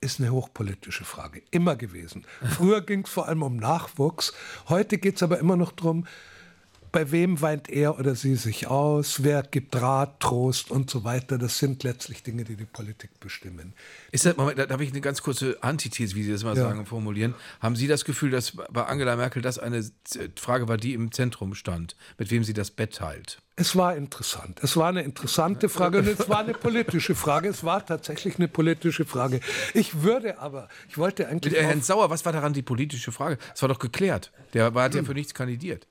[0.00, 1.42] ist eine hochpolitische Frage.
[1.50, 2.24] Immer gewesen.
[2.42, 4.32] Früher ging es vor allem um Nachwuchs.
[4.68, 6.06] Heute geht es aber immer noch darum,
[6.92, 11.38] bei wem weint er oder sie sich aus, wer gibt Rat, Trost und so weiter.
[11.38, 13.74] Das sind letztlich Dinge, die die Politik bestimmen.
[14.12, 16.62] Ist das, Moment, da darf ich eine ganz kurze Antithese, wie Sie das mal Ja.
[16.64, 17.34] sagen, formulieren.
[17.60, 19.84] Haben Sie das Gefühl, dass bei Angela Merkel das eine
[20.36, 23.38] Frage war, die im Zentrum stand, mit wem sie das Bett teilt?
[23.56, 24.60] Es war interessant.
[24.62, 27.48] Es war eine interessante Frage und es war eine politische Frage.
[27.48, 29.40] Es war tatsächlich eine politische Frage.
[29.74, 31.52] Ich würde aber, ich wollte eigentlich.
[31.54, 33.36] Mit Herrn auf- Sauer, was war daran die politische Frage?
[33.50, 34.30] Das war doch geklärt.
[34.54, 35.86] Der war, hat ja für nichts kandidiert.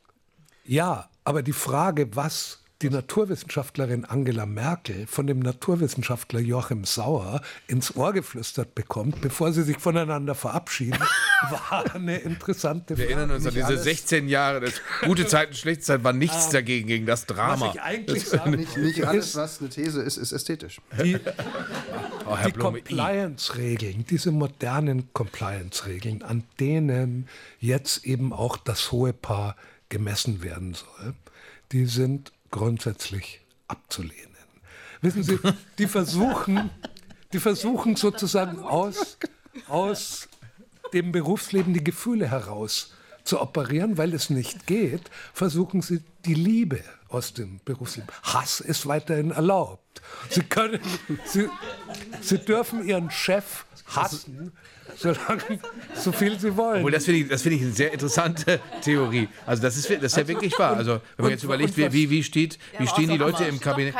[0.68, 7.95] Ja, aber die Frage, was die Naturwissenschaftlerin Angela Merkel von dem Naturwissenschaftler Joachim Sauer ins
[7.95, 10.99] Ohr geflüstert bekommt, bevor sie sich voneinander verabschieden,
[11.49, 13.10] war eine interessante Frage.
[13.10, 14.60] Wir erinnern uns an Nicht diese alles- 16 Jahre.
[14.60, 14.73] Das
[15.03, 17.68] gute Zeiten, schlechte Zeiten war nichts dagegen, gegen das Drama.
[17.69, 20.80] was ich eigentlich Das- sagen Nicht, nicht alles, was eine These ist, ist ästhetisch.
[21.03, 21.18] Die,
[22.30, 22.52] Oh, die.
[22.52, 27.27] Compliance-Regeln, diese modernen Compliance-Regeln, an denen
[27.60, 29.56] jetzt eben auch das hohe Paar
[29.89, 31.14] gemessen werden soll,
[31.72, 34.35] die sind grundsätzlich abzulehnen.
[35.01, 35.38] Wissen Sie,
[35.77, 36.69] die versuchen,
[37.34, 39.18] die versuchen sozusagen aus,
[39.68, 40.27] aus
[40.93, 42.93] dem Berufsleben die Gefühle heraus
[43.23, 48.09] zu operieren, weil es nicht geht, versuchen sie die Liebe aus dem Berufsleben.
[48.23, 49.84] Hass ist weiterhin erlaubt.
[50.30, 50.80] Sie können,
[51.26, 51.49] sie,
[52.22, 54.52] sie dürfen ihren Chef hassen,
[54.95, 55.60] solange,
[55.95, 56.78] so viel sie wollen.
[56.78, 59.30] Obwohl, das finde ich, das finde ich eine sehr interessante Theorie.
[59.45, 60.76] Also das ist, das ist ja wirklich wahr.
[60.76, 63.95] Also wenn man jetzt überlegt, wie, wie, wie, steht, wie stehen die Leute im Kabinett?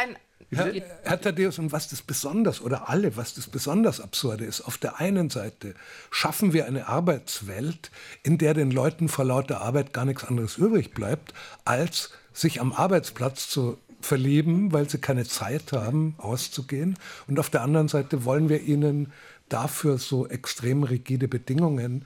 [0.50, 0.72] Herr,
[1.04, 5.00] Herr Thaddeus, und was das besonders, oder alle, was das besonders Absurde ist, auf der
[5.00, 5.76] einen Seite
[6.10, 7.92] schaffen wir eine Arbeitswelt,
[8.24, 11.34] in der den Leuten vor lauter Arbeit gar nichts anderes übrig bleibt,
[11.66, 16.98] als sich am Arbeitsplatz zu verlieben, weil sie keine Zeit haben, auszugehen.
[17.28, 19.12] Und auf der anderen Seite wollen wir ihnen
[19.50, 22.06] dafür so extrem rigide Bedingungen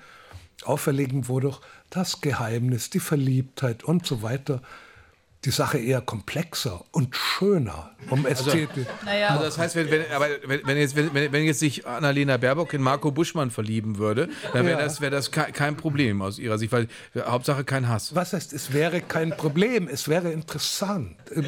[0.64, 1.60] auferlegen, wodurch
[1.90, 4.62] das Geheimnis, die Verliebtheit und so weiter
[5.44, 8.86] die Sache eher komplexer und schöner um Ästhetik.
[9.28, 12.74] Also das heißt, wenn, wenn, aber wenn, wenn, jetzt, wenn, wenn jetzt sich Annalena Baerbock
[12.74, 14.86] in Marco Buschmann verlieben würde, dann wäre Ja.
[14.86, 16.88] das, wär das ke- kein Problem aus ihrer Sicht, weil
[17.18, 18.14] Hauptsache kein Hass.
[18.14, 21.16] Was heißt, es wäre kein Problem, es wäre interessant.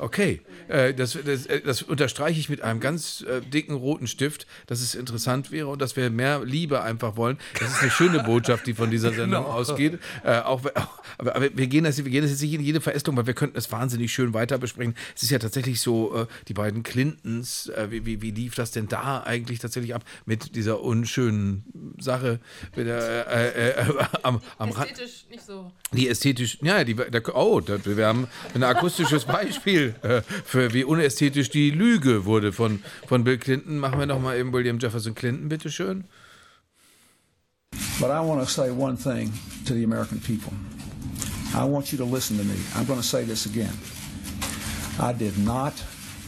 [0.00, 4.46] Okay, äh, das, das, äh, das unterstreiche ich mit einem ganz äh, dicken roten Stift,
[4.66, 7.38] dass es interessant wäre und dass wir mehr Liebe einfach wollen.
[7.58, 9.54] Das ist eine schöne Botschaft, die von dieser Sendung Genau.
[9.54, 9.98] ausgeht.
[10.24, 13.16] Äh, auch, auch, aber, wir gehen, das, wir gehen das jetzt nicht in jede Verästelung,
[13.18, 14.94] weil wir könnten das wahnsinnig schön weiter besprechen.
[15.14, 18.88] Es ist ja tatsächlich so, die beiden Clintons, äh, wie, wie, wie lief das denn
[18.88, 21.64] da eigentlich tatsächlich ab mit dieser unschönen
[21.98, 22.40] Sache
[22.74, 24.90] mit der, äh, äh, äh, am, am Rand?
[24.92, 25.70] Ästhetisch nicht so.
[25.92, 30.84] Die ästhetisch, ja, die, da, oh, da, wir haben ein akustisches Beispiel äh, für wie
[30.84, 33.78] unästhetisch die Lüge wurde von, von Bill Clinton.
[33.78, 36.04] Machen wir noch mal eben William Jefferson Clinton, bitteschön.
[38.00, 39.32] But I want to say one thing
[39.66, 40.52] to the American people.
[41.54, 42.56] I want you to listen to me.
[42.76, 43.76] I'm going to say this again.
[44.98, 45.74] I did not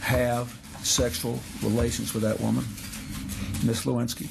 [0.01, 0.53] have
[0.83, 2.65] sexual relations with that woman,
[3.65, 4.29] Miss Lewinsky.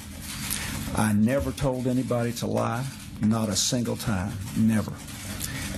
[0.97, 2.85] I never told anybody to lie,
[3.23, 4.93] not a single time, never.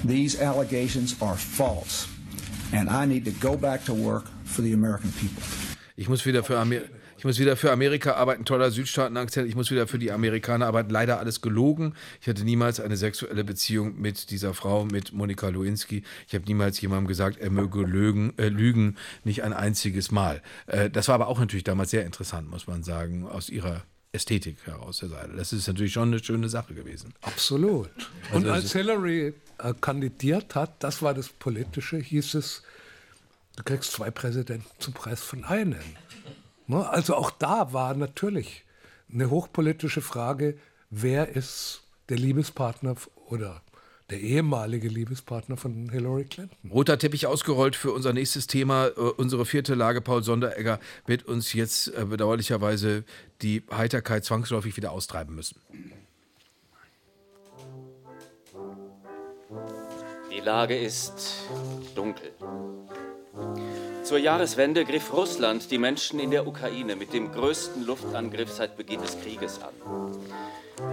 [0.04, 2.08] These allegations are false,
[2.72, 5.42] and I need to go back to work for the American people.
[5.96, 6.80] Ich muss wieder für, Amer
[7.24, 9.48] ich muss wieder für Amerika arbeiten, toller Südstaaten-Akzent.
[9.48, 10.90] Ich muss wieder für die Amerikaner arbeiten.
[10.90, 11.94] Leider alles gelogen.
[12.20, 16.02] Ich hatte niemals eine sexuelle Beziehung mit dieser Frau, mit Monika Lewinsky.
[16.26, 20.42] Ich habe niemals jemandem gesagt, er möge lügen, äh, lügen nicht ein einziges Mal.
[20.66, 24.58] Äh, das war aber auch natürlich damals sehr interessant, muss man sagen, aus ihrer Ästhetik
[24.64, 25.32] heraus der Seite.
[25.36, 27.14] Das ist natürlich schon eine schöne Sache gewesen.
[27.22, 27.90] Absolut.
[28.30, 32.62] Also Und als Hillary äh, kandidiert hat, das war das Politische, hieß es,
[33.56, 35.78] du kriegst zwei Präsidenten zum Preis von einem.
[36.66, 36.88] Ne?
[36.88, 38.64] Also auch da war natürlich
[39.12, 40.58] eine hochpolitische Frage,
[40.90, 43.62] wer ist der Liebespartner oder
[44.10, 46.70] der ehemalige Liebespartner von Hillary Clinton.
[46.70, 48.88] Roter Teppich ausgerollt für unser nächstes Thema.
[48.88, 53.04] Äh, unsere vierte Lage, Paul Sonderegger, wird uns jetzt äh, bedauerlicherweise
[53.40, 55.58] die Heiterkeit zwangsläufig wieder austreiben müssen.
[60.44, 61.36] Lage ist
[61.94, 62.30] dunkel.
[64.02, 69.00] Zur Jahreswende griff Russland die Menschen in der Ukraine mit dem größten Luftangriff seit Beginn
[69.00, 69.72] des Krieges an.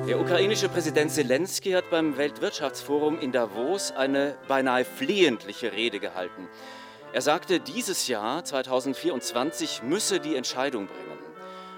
[0.07, 6.47] Der ukrainische Präsident Zelensky hat beim Weltwirtschaftsforum in Davos eine beinahe flehentliche Rede gehalten.
[7.11, 11.11] Er sagte, dieses Jahr 2024 müsse die Entscheidung bringen.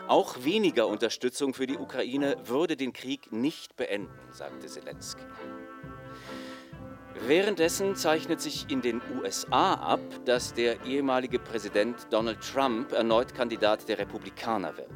[0.08, 5.24] Auch weniger Unterstützung für die Ukraine würde den Krieg nicht beenden, sagte Zelensky.
[7.22, 13.88] Währenddessen zeichnet sich in den USA ab, dass der ehemalige Präsident Donald Trump erneut Kandidat
[13.88, 14.90] der Republikaner wird.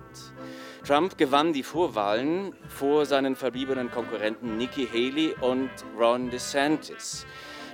[0.85, 7.26] Trump gewann die Vorwahlen vor seinen verbliebenen Konkurrenten Nikki Haley und Ron DeSantis.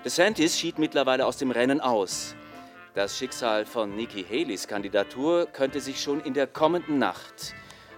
[0.03, 2.35] DeSantis schied mittlerweile aus dem Rennen aus.
[2.93, 7.55] Das Schicksal von Nikki Haleys Kandidatur könnte sich schon in der kommenden Nacht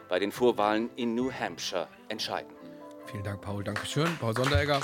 [0.08, 2.54] bei den Vorwahlen in New Hampshire entscheiden.
[3.08, 3.64] Vielen Dank, Paul.
[3.64, 4.08] Dankeschön.
[4.20, 4.82] Paul Sonderegger.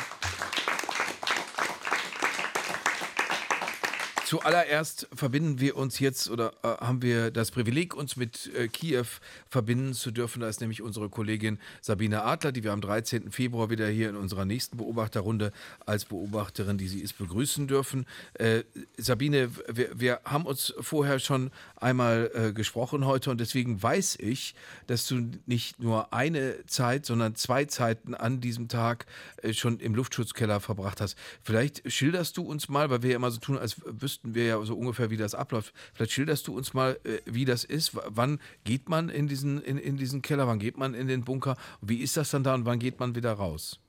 [4.31, 9.03] Zuallererst verbinden wir uns jetzt oder äh, haben wir das Privileg, uns mit äh, Kiew
[9.49, 10.39] verbinden zu dürfen.
[10.39, 13.29] Da ist nämlich unsere Kollegin Sabine Adler, die wir am 13.
[13.33, 15.51] Februar wieder hier in unserer nächsten Beobachterrunde
[15.85, 18.05] als Beobachterin, die sie ist, begrüßen dürfen.
[18.35, 18.63] Äh,
[18.95, 24.55] Sabine, wir, wir, haben uns vorher schon einmal äh, gesprochen heute und deswegen weiß ich,
[24.87, 29.07] dass du nicht nur eine Zeit, sondern zwei Zeiten an diesem Tag
[29.41, 31.17] äh, schon im Luftschutzkeller verbracht hast.
[31.43, 34.45] Vielleicht schilderst du uns mal, weil wir ja immer so tun, als wüssten wüssten wir
[34.45, 35.73] ja so ungefähr, wie das abläuft.
[35.93, 37.91] Vielleicht schilderst du uns mal, äh, wie das ist.
[38.07, 40.47] Wann geht man in diesen, in, in diesen Keller?
[40.47, 41.55] Wann geht man in den Bunker?
[41.81, 43.79] Wie ist das dann da und wann geht man wieder raus?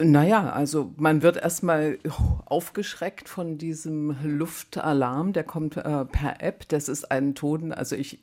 [0.00, 1.98] Naja, also man wird erstmal
[2.46, 6.68] aufgeschreckt von diesem Luftalarm, der kommt äh, per App.
[6.68, 8.20] Das ist ein Ton, also ich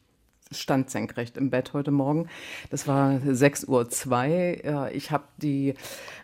[0.52, 2.28] stand senkrecht im Bett heute Morgen.
[2.70, 4.92] Das war 6.02 Uhr.
[4.94, 5.74] Ich habe die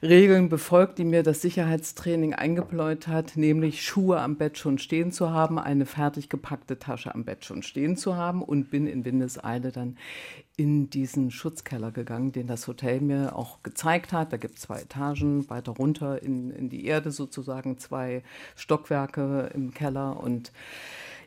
[0.04, 5.32] Regeln befolgt, die mir das Sicherheitstraining eingebläut hat, nämlich Schuhe am Bett schon stehen zu
[5.32, 9.72] haben, eine fertig gepackte Tasche am Bett schon stehen zu haben und bin in Windeseile
[9.72, 9.98] dann
[10.56, 14.32] in diesen Schutzkeller gegangen, den das Hotel mir auch gezeigt hat.
[14.32, 18.22] Da gibt es zwei Etagen, weiter runter in, in die Erde sozusagen, zwei
[18.56, 20.52] Stockwerke im Keller und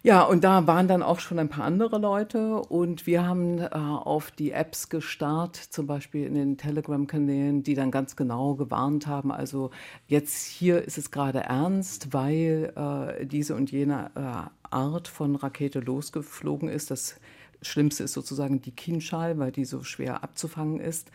[0.07, 3.69] ja, und da waren dann auch schon ein paar andere Leute und wir haben äh,
[3.71, 9.33] auf die Apps gestarrt, zum Beispiel in den Telegram-Kanälen, die dann ganz genau gewarnt haben.
[9.33, 9.71] Also
[10.07, 15.81] jetzt hier ist es gerade ernst, weil äh, diese und jene äh, Art von Rakete
[15.81, 16.91] losgeflogen ist.
[16.91, 17.19] Das
[17.63, 21.11] Schlimmste ist sozusagen die Kinschall, weil die so schwer abzufangen ist.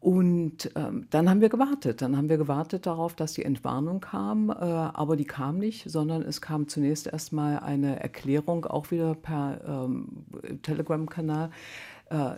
[0.00, 2.00] Und ähm, dann haben wir gewartet.
[2.00, 4.48] Dann haben wir gewartet darauf, dass die Entwarnung kam.
[4.48, 9.60] Äh, aber die kam nicht, sondern es kam zunächst erstmal eine Erklärung, auch wieder per
[9.66, 10.24] ähm,
[10.62, 11.50] Telegram-Kanal.
[12.08, 12.36] Äh,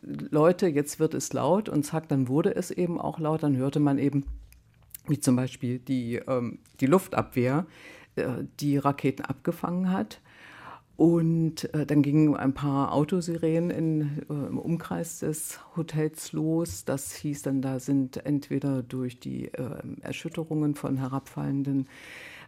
[0.00, 3.42] Leute, jetzt wird es laut und zack, dann wurde es eben auch laut.
[3.42, 4.24] Dann hörte man eben,
[5.06, 7.66] wie zum Beispiel die, ähm, die Luftabwehr,
[8.16, 10.20] äh, die Raketen abgefangen hat.
[10.96, 14.00] Und äh, dann gingen ein paar Autosirenen in,
[14.30, 16.84] äh, im Umkreis des Hotels los.
[16.84, 21.88] Das hieß dann, da sind entweder durch die äh, Erschütterungen von herabfallenden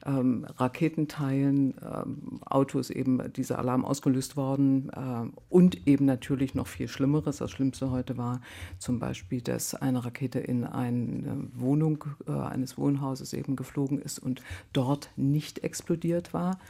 [0.06, 4.90] ähm, Raketenteilen, ähm, Autos eben dieser Alarm ausgelöst worden.
[4.90, 7.39] Äh, und eben natürlich noch viel Schlimmeres.
[7.39, 8.40] Das Schlimmste heute war
[8.78, 14.43] zum Beispiel, dass eine Rakete in eine Wohnung äh, eines Wohnhauses eben geflogen ist und
[14.73, 16.60] dort nicht explodiert war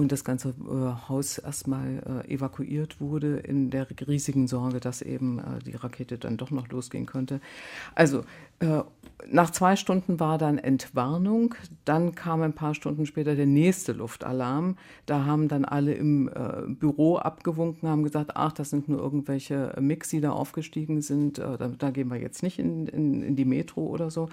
[0.00, 5.38] und das ganze äh, Haus erstmal äh, evakuiert wurde in der riesigen Sorge, dass eben
[5.38, 7.40] äh, die Rakete dann doch noch losgehen könnte.
[7.94, 8.24] Also
[8.60, 8.82] äh,
[9.30, 11.54] nach zwei Stunden war dann Entwarnung,
[11.84, 14.78] dann kam ein paar Stunden später der nächste Luftalarm.
[15.04, 19.76] Da haben dann alle im äh, Büro abgewunken, haben gesagt, ach, das sind nur irgendwelche
[19.80, 23.36] Mix, die da aufgestiegen sind, äh, da, da, gehen wir jetzt nicht in, in, in
[23.36, 24.30] die Metro oder so.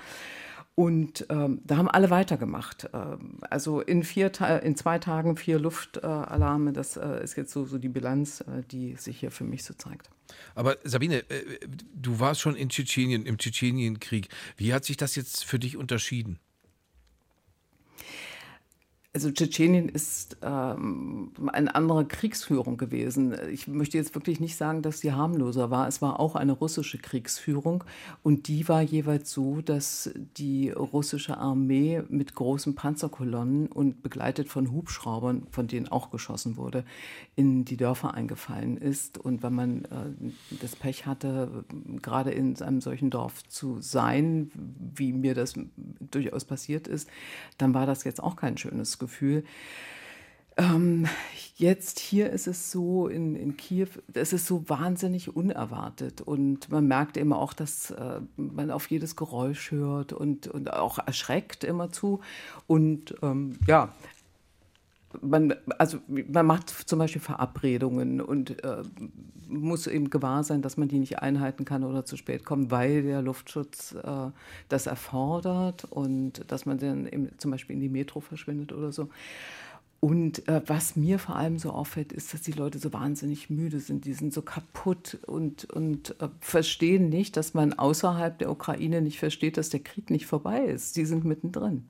[0.80, 2.88] Und ähm, da haben alle weitergemacht.
[2.94, 4.32] Ähm, also in, vier
[4.62, 8.94] in zwei Tagen vier Luftalarme, das äh, ist jetzt so, so die Bilanz, äh, die
[8.94, 10.12] sich hier für mich so zeigt.
[10.54, 11.58] Aber Sabine, äh,
[11.95, 14.30] du warst schon in Tschetschenien, im Tschetschenienkrieg.
[14.56, 16.38] Wie hat sich das jetzt für dich unterschieden?
[19.18, 23.35] Also Tschetschenien ist ähm, eine andere Kriegsführung gewesen.
[23.52, 25.88] Ich möchte jetzt wirklich nicht sagen, dass sie harmloser war.
[25.88, 27.84] Es war auch eine russische Kriegsführung
[28.22, 34.72] und die war jeweils so, dass die russische Armee mit großen Panzerkolonnen und begleitet von
[34.72, 36.85] Hubschraubern, von denen auch geschossen wurde,
[37.35, 39.18] in die Dörfer eingefallen ist.
[39.18, 40.31] Und wenn man äh,
[40.61, 41.65] das Pech hatte,
[42.03, 44.52] gerade in einem solchen Dorf zu sein,
[44.94, 45.56] wie mir das
[46.11, 47.10] durchaus passiert ist,
[47.57, 49.07] dann war das jetzt auch kein schönes Gefühl.
[49.08, 49.44] Gefühl.
[50.58, 51.08] Ähm,
[51.56, 56.88] jetzt hier ist es so in, in Kiew, es ist so wahnsinnig unerwartet und man
[56.88, 61.92] merkt eben auch, dass äh, man auf jedes Geräusch hört und, und auch erschreckt immer
[61.92, 62.22] zu.
[62.66, 63.94] Und ähm, ja,
[65.22, 68.84] man, also man macht zum Beispiel Verabredungen und äh,
[69.48, 73.03] muss eben gewahr sein, dass man die nicht einhalten kann oder zu spät kommt, weil
[73.03, 74.31] der Luftschutz äh,
[74.69, 79.10] das erfordert und dass man dann eben zum Beispiel in die Metro verschwindet oder so.
[79.99, 83.80] Und äh, was mir vor allem so auffällt, ist, dass die Leute so wahnsinnig müde
[83.80, 84.06] sind.
[84.06, 89.18] Die sind so kaputt und, und äh, verstehen nicht, dass man außerhalb der Ukraine nicht
[89.18, 90.98] versteht, dass der Krieg nicht vorbei ist.
[90.98, 91.85] Die sind mittendrin.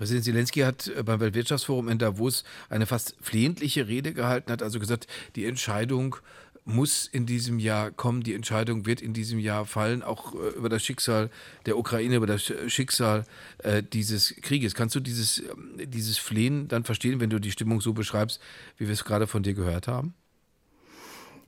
[0.00, 4.80] Präsident Zelensky hat äh, beim Weltwirtschaftsforum in Davos eine fast flehentliche Rede gehalten, hat also
[4.80, 5.06] gesagt,
[5.36, 6.16] die Entscheidung
[6.64, 10.70] muss in diesem Jahr kommen, die Entscheidung wird in diesem Jahr fallen, auch äh, über
[10.70, 11.28] das Schicksal
[11.66, 13.26] der Ukraine, über das Schicksal
[13.58, 14.74] äh, dieses Krieges.
[14.74, 18.40] Kannst du dieses, ähm, dieses Flehen dann verstehen, wenn du die Stimmung so beschreibst,
[18.78, 20.14] wie wir es gerade von dir gehört haben?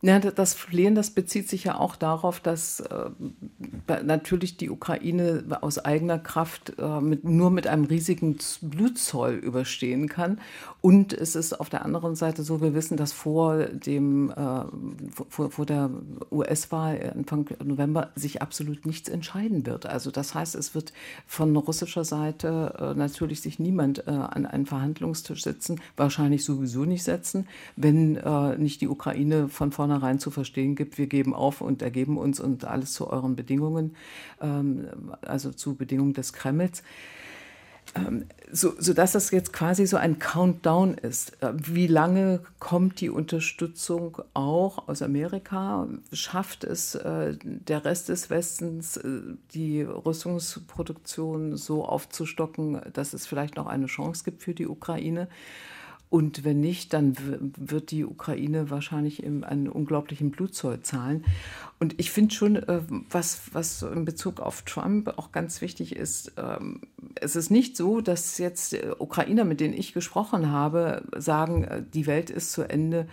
[0.05, 3.11] Ja, das Flehen, das bezieht sich ja auch darauf, dass äh,
[4.03, 10.41] natürlich die Ukraine aus eigener Kraft äh, mit, nur mit einem riesigen Blutzoll überstehen kann.
[10.81, 14.65] Und es ist auf der anderen Seite so, wir wissen, dass vor, dem, äh,
[15.29, 15.89] vor, vor der
[16.33, 19.87] US-Wahl Anfang November sich absolut nichts entscheiden wird.
[19.87, 20.93] Also das heißt, es wird
[21.29, 27.05] von russischer Seite äh, natürlich sich niemand äh, an einen Verhandlungstisch setzen, wahrscheinlich sowieso nicht
[27.05, 27.47] setzen,
[27.77, 31.83] wenn äh, nicht die Ukraine von vornherein vornherein zu verstehen gibt, wir geben auf und
[31.83, 33.95] ergeben uns und alles zu euren Bedingungen,
[34.41, 34.89] ähm,
[35.23, 36.83] also zu Bedingungen des Kremls.
[37.95, 41.43] Ähm, so, sodass das jetzt quasi so ein Countdown ist.
[41.43, 45.87] Äh, wie lange kommt die Unterstützung auch aus Amerika?
[46.13, 49.21] Schafft es äh, der Rest des Westens, äh,
[49.53, 55.29] die Rüstungsproduktion so aufzustocken, dass es vielleicht noch eine Chance gibt für die Ukraine?
[56.13, 57.17] Und wenn nicht, dann
[57.57, 61.25] wird die Ukraine wahrscheinlich einen unglaublichen Blutzoll zahlen.
[61.83, 66.33] Und ich finde schon, äh, was, was in Bezug auf Trump auch ganz wichtig ist,
[66.37, 66.83] ähm,
[67.17, 72.07] es ist nicht so, dass jetzt Ukrainer, mit denen ich gesprochen habe, sagen, äh, die
[72.07, 73.09] Welt ist zu Ende,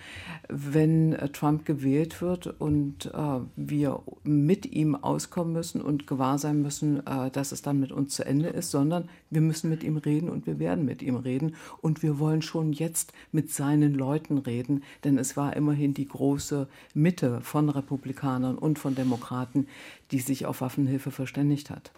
[0.49, 3.11] wenn äh, Trump gewählt wird und
[3.55, 7.01] wir mit ihm auskommen müssen und gewahr sein müssen,
[7.33, 10.45] dass es dann mit uns zu Ende ist, sondern wir müssen mit ihm reden und
[10.45, 11.55] wir werden mit ihm reden.
[11.81, 12.88] Und wir wollen schon jetzt
[13.31, 18.95] mit seinen Leuten reden, denn es war immerhin die große Mitte von Republikanern und von
[18.95, 19.67] Demokraten,
[20.11, 21.91] die sich auf Waffenhilfe verständigt hat.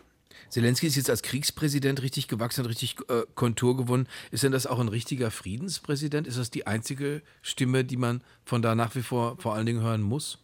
[0.50, 4.08] Zelensky ist jetzt als Kriegspräsident richtig gewachsen, richtig äh, Kontur gewonnen.
[4.32, 6.28] Ist denn das auch ein richtiger Friedenspräsident?
[6.28, 9.82] Ist das die einzige Stimme, die man von da nach wie vor vor allen Dingen
[9.82, 10.40] hören muss?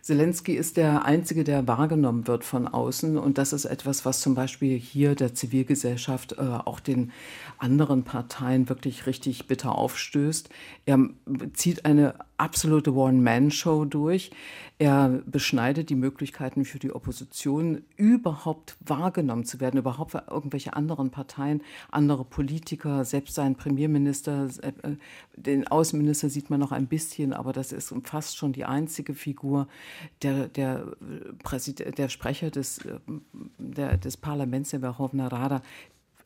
[0.00, 3.18] Zelensky ist der Einzige, der wahrgenommen wird von außen.
[3.18, 7.12] Und das ist etwas, was zum Beispiel hier der Zivilgesellschaft, äh, auch den
[7.58, 10.48] anderen Parteien wirklich richtig bitter aufstößt.
[10.86, 10.98] Er
[11.54, 14.30] zieht eine absolute One-Man-Show durch.
[14.78, 21.10] Er beschneidet die Möglichkeiten für die Opposition, überhaupt wahrgenommen zu werden, überhaupt für irgendwelche anderen
[21.10, 24.72] Parteien, andere Politiker, selbst sein Premierminister, äh,
[25.36, 29.68] den Außenminister sieht man noch ein bisschen, aber das ist fast schon die einzige Figur,
[30.22, 30.86] der, der,
[31.42, 32.80] Präsident, der Sprecher des,
[33.58, 35.62] der, des Parlaments, der Verhovna Rada,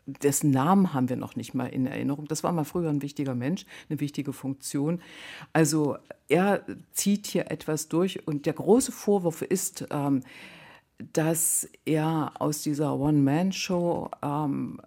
[0.06, 2.26] dessen Namen haben wir noch nicht mal in Erinnerung.
[2.28, 5.00] Das war mal früher ein wichtiger Mensch, eine wichtige Funktion.
[5.52, 10.22] Also er zieht hier etwas durch und der große Vorwurf ist, ähm,
[11.12, 14.80] dass er aus dieser One-Man-Show ähm,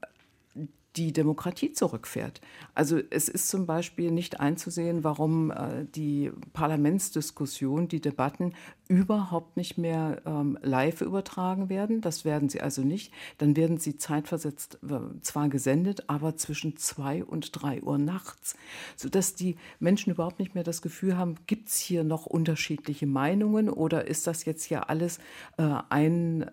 [0.96, 2.42] die Demokratie zurückfährt.
[2.74, 8.54] Also es ist zum Beispiel nicht einzusehen, warum äh, die Parlamentsdiskussion, die Debatten
[8.90, 12.02] überhaupt nicht mehr ähm, live übertragen werden.
[12.02, 13.14] Das werden sie also nicht.
[13.38, 18.56] Dann werden sie zeitversetzt äh, zwar gesendet, aber zwischen zwei und drei Uhr nachts,
[18.96, 23.70] sodass die Menschen überhaupt nicht mehr das Gefühl haben, gibt es hier noch unterschiedliche Meinungen
[23.70, 25.20] oder ist das jetzt hier alles
[25.58, 26.48] äh, ein, äh,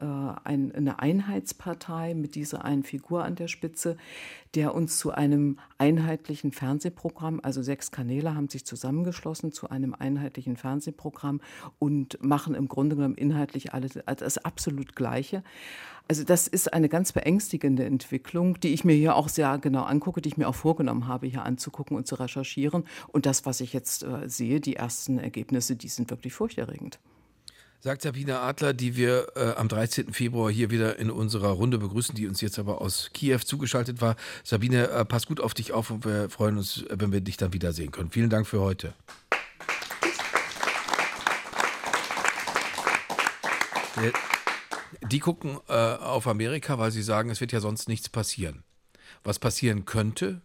[0.44, 3.96] ein, eine Einheitspartei mit dieser einen Figur an der Spitze,
[4.54, 10.56] der uns zu einem einheitlichen Fernsehprogramm, also sechs Kanäle haben sich zusammengeschlossen zu einem einheitlichen
[10.56, 11.40] Fernsehprogramm
[11.78, 15.42] und machen im Grunde genommen inhaltlich alles das absolut Gleiche.
[16.08, 20.20] Also das ist eine ganz beängstigende Entwicklung, die ich mir hier auch sehr genau angucke,
[20.20, 22.84] die ich mir auch vorgenommen habe, hier anzugucken und zu recherchieren.
[23.08, 27.00] Und das, was ich jetzt äh, sehe, die ersten Ergebnisse, die sind wirklich furchterregend.
[27.80, 30.12] Sagt Sabine Adler, die wir äh, am 13.
[30.12, 34.16] Februar hier wieder in unserer Runde begrüßen, die uns jetzt aber aus Kiew zugeschaltet war.
[34.44, 37.52] Sabine, äh, pass gut auf dich auf und wir freuen uns, wenn wir dich dann
[37.52, 38.10] wiedersehen können.
[38.10, 38.94] Vielen Dank für heute.
[45.10, 48.62] Die gucken äh, auf Amerika, weil sie sagen, es wird ja sonst nichts passieren.
[49.24, 50.40] Was passieren könnte,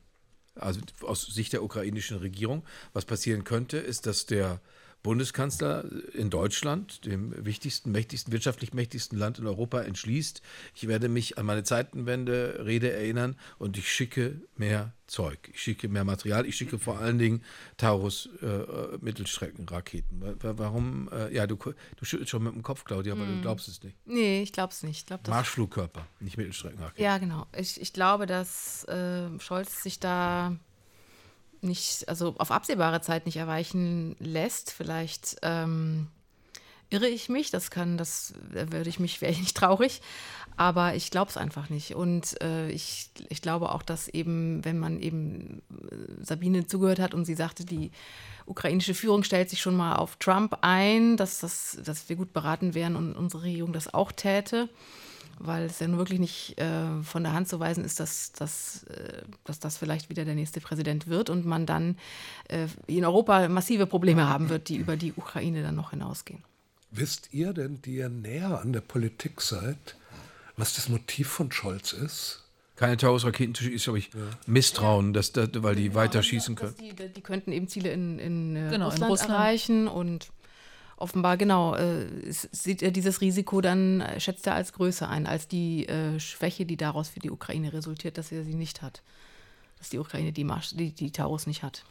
[0.55, 2.63] also aus Sicht der ukrainischen Regierung,
[2.93, 4.59] was passieren könnte, ist, dass der
[5.03, 10.41] Bundeskanzler in Deutschland, dem wichtigsten, mächtigsten, wirtschaftlich mächtigsten Land in Europa, entschließt,
[10.75, 15.49] ich werde mich an meine Zeitenwende-Rede erinnern und ich schicke mehr Zeug.
[15.53, 17.43] Ich schicke mehr Material, ich schicke vor allen Dingen
[17.77, 20.23] Taurus äh, Mittelstreckenraketen.
[20.39, 21.09] Warum?
[21.11, 23.35] Äh, ja, du, du schüttelst schon mit dem Kopf, Claudia, aber hm.
[23.35, 23.97] du glaubst es nicht.
[24.05, 24.99] Nee, ich glaube es nicht.
[24.99, 27.03] Ich glaub, Marschflugkörper, nicht Mittelstreckenraketen.
[27.03, 27.45] Ja, genau.
[27.57, 30.55] Ich, ich glaube, dass äh, Scholz sich da
[31.63, 34.71] nicht, also auf absehbare Zeit nicht erweichen lässt.
[34.71, 36.07] Vielleicht ähm,
[36.89, 40.01] irre ich mich, das kann, das würde ich mich, wäre ich nicht traurig,
[40.57, 41.95] aber ich glaube es einfach nicht.
[41.95, 47.13] Und äh, ich, ich glaube auch, dass eben, wenn man eben äh, Sabine zugehört hat
[47.13, 47.91] und sie sagte, die
[48.45, 52.73] ukrainische Führung stellt sich schon mal auf Trump ein, dass, das, dass wir gut beraten
[52.73, 54.69] wären und unsere Regierung das auch täte
[55.39, 58.83] weil es ja nun wirklich nicht äh, von der Hand zu weisen ist, dass, dass,
[58.83, 61.97] äh, dass das vielleicht wieder der nächste Präsident wird und man dann
[62.47, 66.43] äh, in Europa massive Probleme haben wird, die über die Ukraine dann noch hinausgehen.
[66.91, 69.95] Wisst ihr denn, die ihr näher an der Politik seid,
[70.57, 72.43] was das Motiv von Scholz ist?
[72.75, 74.21] Keine Taurus-Raketen zu schießen, ist, glaube ich, ja.
[74.47, 76.73] Misstrauen, dass, dass, weil die genau, weiter schießen können.
[76.79, 80.31] Die, die, könnten eben Ziele in, in, äh, genau, Russland, in Russland erreichen und
[81.01, 85.47] offenbar genau äh, sieht er dieses Risiko dann, äh, schätzt er als größer ein, als
[85.47, 89.01] die äh, Schwäche, die daraus für die Ukraine resultiert, dass er sie nicht hat.
[89.79, 91.83] Dass die Ukraine die, Marsch, die, die Taurus nicht hat.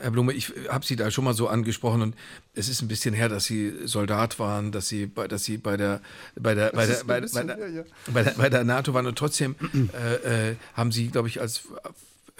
[0.00, 2.16] Herr Blume, ich habe Sie da schon mal so angesprochen und
[2.54, 6.00] es ist ein bisschen her, dass Sie Soldat waren, dass Sie, dass Sie bei der,
[6.34, 7.28] bei der, bei der, bei, der,
[8.12, 9.54] bei, der, bei der NATO waren und trotzdem
[9.92, 11.68] äh, äh, haben Sie, glaube ich, als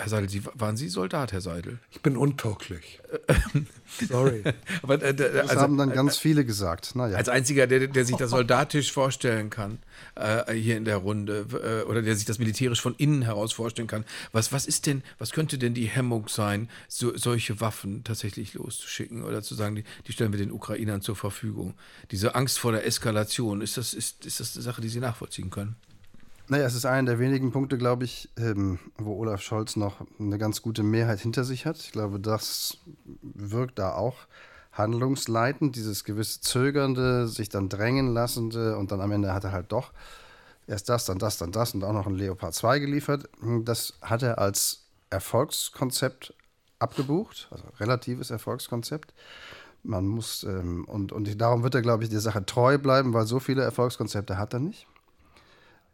[0.03, 1.79] Herr Seidel, Sie, waren Sie Soldat, Herr Seidel?
[1.93, 3.01] Ich bin untauglich.
[4.09, 4.43] Sorry.
[4.83, 6.97] Aber, äh, das also, haben dann äh, ganz viele gesagt.
[6.97, 7.17] Naja.
[7.17, 9.79] Als einziger, der, der sich das soldatisch vorstellen kann,
[10.17, 13.87] äh, hier in der Runde, äh, oder der sich das militärisch von innen heraus vorstellen
[13.87, 18.55] kann, was, was ist denn, was könnte denn die Hemmung sein, so, solche Waffen tatsächlich
[18.55, 21.75] loszuschicken oder zu sagen, die, die, stellen wir den Ukrainern zur Verfügung?
[22.11, 25.51] Diese Angst vor der Eskalation, ist das, ist, ist das eine Sache, die Sie nachvollziehen
[25.51, 25.77] können?
[26.53, 30.37] Naja, es ist einer der wenigen Punkte, glaube ich, ähm, wo Olaf Scholz noch eine
[30.37, 31.79] ganz gute Mehrheit hinter sich hat.
[31.79, 32.77] Ich glaube, das
[33.23, 34.17] wirkt da auch
[34.71, 39.73] handlungsleitend, dieses gewisse Zögernde, sich dann drängen lassende und dann am Ende hat er halt
[39.73, 39.93] doch
[40.67, 43.31] erst das, dann das, dann das und auch noch ein Leopard 2 geliefert.
[43.65, 46.35] Das hat er als Erfolgskonzept
[46.79, 49.15] abgebucht, also relatives Erfolgskonzept.
[49.85, 53.25] Man muss, ähm, und, und darum wird er, glaube ich, der Sache treu bleiben, weil
[53.25, 54.87] so viele Erfolgskonzepte hat er nicht.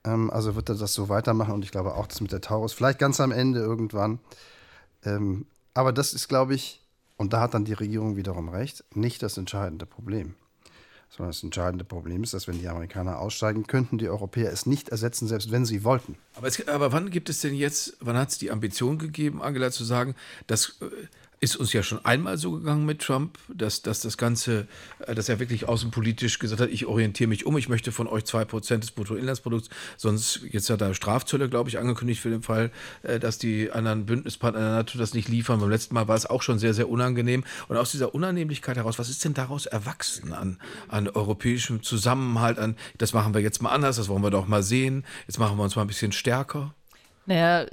[0.08, 2.72] Ähm, also wird er das so weitermachen und ich glaube auch das mit der Taurus,
[2.72, 4.18] vielleicht ganz am Ende irgendwann.
[5.04, 6.82] Ähm, aber das ist, glaube ich,
[7.16, 10.34] und da hat dann die Regierung wiederum recht, nicht das entscheidende Problem.
[11.10, 14.90] Sondern das entscheidende Problem ist, dass wenn die Amerikaner aussteigen, könnten die Europäer es nicht
[14.90, 16.16] ersetzen, selbst wenn sie wollten.
[16.38, 19.72] Aber, es, aber wann gibt es denn jetzt, wann hat es die Ambition gegeben, Angela
[19.72, 20.14] zu sagen,
[20.46, 20.86] dass äh,
[21.40, 24.66] ist uns ja schon einmal so gegangen mit Trump, dass, dass das Ganze,
[25.06, 28.24] äh, dass er wirklich außenpolitisch gesagt hat, ich orientiere mich um, ich möchte von euch
[28.24, 32.70] 2% des Bruttoinlandsprodukts, sonst, jetzt hat er Strafzölle, glaube ich, angekündigt für den Fall,
[33.02, 35.60] äh, dass die anderen Bündnispartner der NATO das nicht liefern.
[35.60, 37.44] Beim letzten Mal war es auch schon sehr, sehr unangenehm.
[37.68, 40.58] Und aus dieser Unannehmlichkeit heraus, was ist denn daraus erwachsen an,
[40.88, 44.62] an europäischem Zusammenhalt, an, das machen wir jetzt mal anders, das wollen wir doch mal
[44.62, 46.27] sehen, jetzt machen wir uns mal ein bisschen stärker?
[47.28, 47.66] Naja,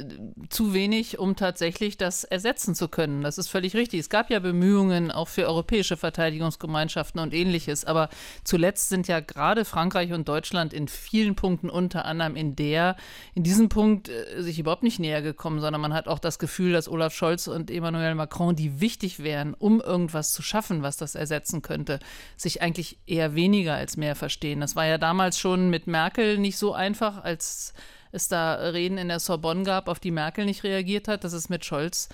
[0.49, 3.22] zu wenig, um tatsächlich das ersetzen zu können.
[3.22, 4.02] Das ist völlig richtig.
[4.02, 7.86] Es gab ja Bemühungen auch für europäische Verteidigungsgemeinschaften und ähnliches.
[7.86, 8.10] Aber
[8.44, 12.98] zuletzt sind ja gerade Frankreich und Deutschland in vielen Punkten, unter anderem in der,
[13.34, 16.73] in diesem Punkt äh, sich überhaupt nicht näher gekommen, sondern man hat auch das Gefühl,
[16.73, 21.15] dass Olaf Scholz und Emmanuel Macron, die wichtig wären, um irgendwas zu schaffen, was das
[21.15, 21.99] ersetzen könnte,
[22.36, 24.60] sich eigentlich eher weniger als mehr verstehen.
[24.60, 27.73] Das war ja damals schon mit Merkel nicht so einfach, als
[28.15, 31.23] es da Reden in der Sorbonne gab, auf die Merkel nicht reagiert hat.
[31.23, 32.09] Das ist mit Scholz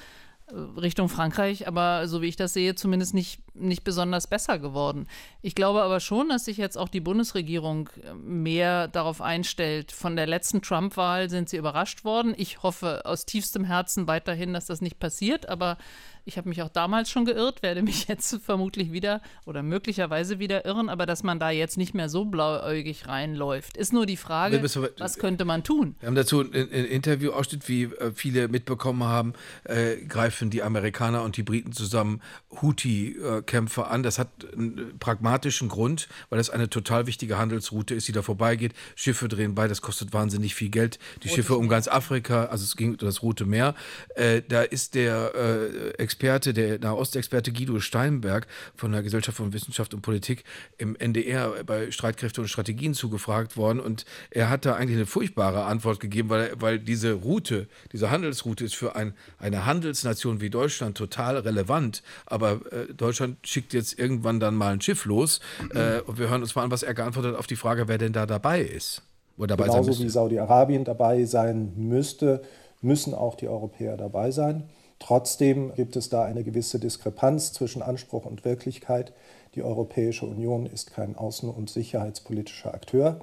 [0.47, 5.07] äh, Richtung Frankreich, aber so wie ich das sehe, zumindest nicht, nicht besonders besser geworden.
[5.41, 9.91] Ich glaube aber schon, dass sich jetzt auch die Bundesregierung äh, mehr darauf einstellt.
[9.91, 12.33] Von der letzten Trump-Wahl sind sie überrascht worden.
[12.35, 15.77] Ich hoffe aus tiefstem Herzen weiterhin, dass das nicht passiert, aber
[16.25, 20.65] ich habe mich auch damals schon geirrt, werde mich jetzt vermutlich wieder oder möglicherweise wieder
[20.65, 24.61] irren, aber dass man da jetzt nicht mehr so blauäugig reinläuft, ist nur die Frage,
[24.97, 25.95] was könnte man tun?
[25.99, 29.33] Wir haben dazu ein, ein Interview-Ausschnitt, wie äh, viele mitbekommen haben,
[29.63, 32.21] äh, greifen die Amerikaner und die Briten zusammen
[32.61, 34.03] Houthi-Kämpfer an.
[34.03, 38.73] Das hat einen pragmatischen Grund, weil das eine total wichtige Handelsroute ist, die da vorbeigeht.
[38.95, 40.99] Schiffe drehen bei, das kostet wahnsinnig viel Geld.
[41.23, 43.75] Die Rote Schiffe um ganz Afrika, also es ging das Rote Meer.
[44.15, 49.93] Äh, da ist der äh, Experte, der Nahostexperte Guido Steinberg von der Gesellschaft von Wissenschaft
[49.93, 50.43] und Politik
[50.77, 55.63] im NDR bei Streitkräfte und Strategien zugefragt worden und er hat da eigentlich eine furchtbare
[55.63, 60.97] Antwort gegeben, weil, weil diese Route, diese Handelsroute ist für ein, eine Handelsnation wie Deutschland
[60.97, 65.39] total relevant, aber äh, Deutschland schickt jetzt irgendwann dann mal ein Schiff los
[65.73, 67.97] äh, und wir hören uns mal an, was er geantwortet hat auf die Frage, wer
[67.97, 69.01] denn da dabei ist.
[69.37, 72.41] Dabei Genauso wie Saudi-Arabien dabei sein müsste,
[72.81, 74.65] müssen auch die Europäer dabei sein.
[75.01, 79.13] Trotzdem gibt es da eine gewisse Diskrepanz zwischen Anspruch und Wirklichkeit.
[79.55, 83.19] Die Europäische Union ist kein außen- und sicherheitspolitischer Akteur.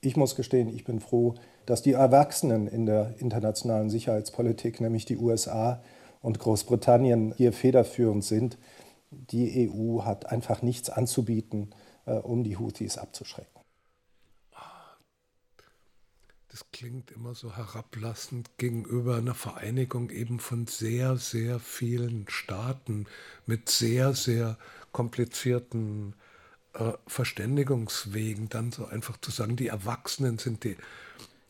[0.00, 5.16] Ich muss gestehen, ich bin froh, dass die Erwachsenen in der internationalen Sicherheitspolitik, nämlich die
[5.16, 5.80] USA
[6.22, 8.58] und Großbritannien, hier federführend sind.
[9.12, 11.70] Die EU hat einfach nichts anzubieten,
[12.04, 13.51] äh, um die Houthis abzuschrecken.
[16.52, 23.06] Das klingt immer so herablassend gegenüber einer Vereinigung eben von sehr, sehr vielen Staaten
[23.46, 24.58] mit sehr, sehr
[24.92, 26.14] komplizierten
[26.74, 30.76] äh, Verständigungswegen, dann so einfach zu sagen, die Erwachsenen sind die.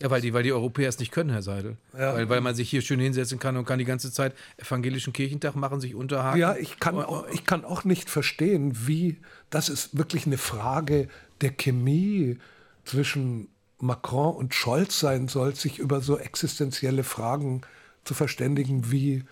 [0.01, 1.79] Ja, weil die, weil die Europäer es nicht können, Herr Seidel.
[1.95, 2.15] Ja.
[2.15, 5.57] Weil, weil man sich hier schön hinsetzen kann und kann die ganze Zeit evangelischen Kirchentag
[5.57, 6.41] machen, sich unterhaken.
[6.41, 9.21] Ja, ich kann, auch, ich kann auch nicht verstehen, wie,
[9.51, 11.09] das ist wirklich eine Frage
[11.41, 12.39] der Chemie
[12.85, 13.49] zwischen
[13.83, 17.63] Macron und Scholz sein soll, sich über so existenzielle Fragen
[18.05, 19.25] zu verständigen wie,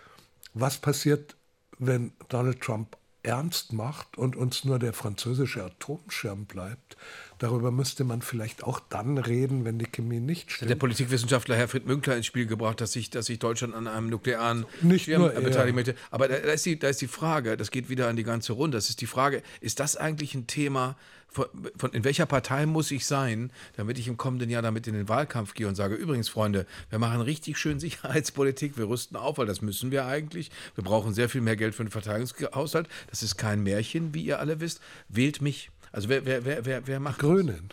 [0.55, 1.37] was passiert,
[1.79, 6.97] wenn Donald Trump ernst macht und uns nur der französische Atomschirm bleibt.
[7.39, 10.71] Darüber müsste man vielleicht auch dann reden, wenn die Chemie nicht stimmt.
[10.71, 14.67] Der Politikwissenschaftler Herfried Münkler ins Spiel gebracht, dass sich, dass sich Deutschland an einem nuklearen
[14.83, 15.95] nicht Schirm beteiligen möchte.
[16.11, 18.55] Aber da, da, ist die, da ist die Frage, das geht wieder an die ganze
[18.55, 20.97] Runde, das ist die Frage, ist das eigentlich ein Thema,
[21.31, 21.47] von,
[21.77, 25.09] von, in welcher Partei muss ich sein, damit ich im kommenden Jahr damit in den
[25.09, 29.47] Wahlkampf gehe und sage, übrigens, Freunde, wir machen richtig schön Sicherheitspolitik, wir rüsten auf, weil
[29.47, 30.51] das müssen wir eigentlich.
[30.75, 32.89] Wir brauchen sehr viel mehr Geld für den Verteidigungshaushalt.
[33.09, 34.81] Das ist kein Märchen, wie ihr alle wisst.
[35.09, 35.71] Wählt mich.
[35.93, 37.71] Also wer, wer, wer, wer, wer macht Grünen.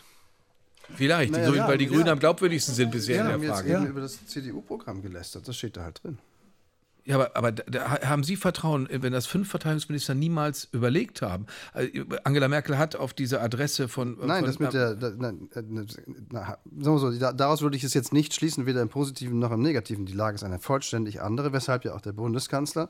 [0.96, 1.92] Vielleicht, Naja, die, ja, weil die ja.
[1.92, 3.74] Grünen am glaubwürdigsten sind bisher Wir in haben der jetzt Frage.
[3.74, 6.18] eben über das CDU-Programm gelästert, das steht da halt drin.
[7.08, 11.46] Ja, aber, aber da, haben Sie Vertrauen, wenn das fünf Verteidigungsminister niemals überlegt haben?
[11.72, 11.90] Also,
[12.26, 14.18] Angela Merkel hat auf diese Adresse von.
[14.20, 15.86] Nein, von, das mit der, da, na, na,
[16.30, 19.54] na, wir so, da, daraus würde ich es jetzt nicht schließen, weder im Positiven noch
[19.54, 20.06] im Negativen.
[20.06, 22.90] Die Lage ist eine vollständig andere, weshalb ja auch der Bundeskanzler,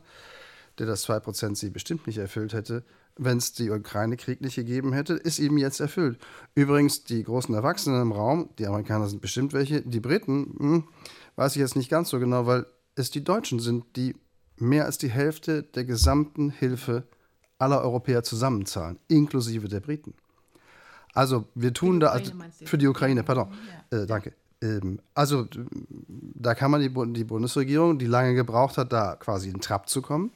[0.80, 2.84] der das 2%-Ziel bestimmt nicht erfüllt hätte,
[3.18, 6.18] wenn es die Ukraine-Krieg nicht gegeben hätte, ist eben jetzt erfüllt.
[6.56, 10.84] Übrigens, die großen Erwachsenen im Raum, die Amerikaner sind bestimmt welche, die Briten, hm,
[11.36, 12.66] weiß ich jetzt nicht ganz so genau, weil
[12.98, 14.16] es die Deutschen sind, die
[14.58, 17.04] mehr als die Hälfte der gesamten Hilfe
[17.60, 20.14] aller Europäer zusammenzahlen, inklusive der Briten.
[21.14, 22.20] Also wir tun da
[22.66, 23.52] für die Ukraine, pardon,
[23.92, 24.34] äh, danke.
[24.62, 25.48] Ähm, also
[26.10, 30.02] da kann man die, die Bundesregierung, die lange gebraucht hat, da quasi in Trab zu
[30.02, 30.32] kommen,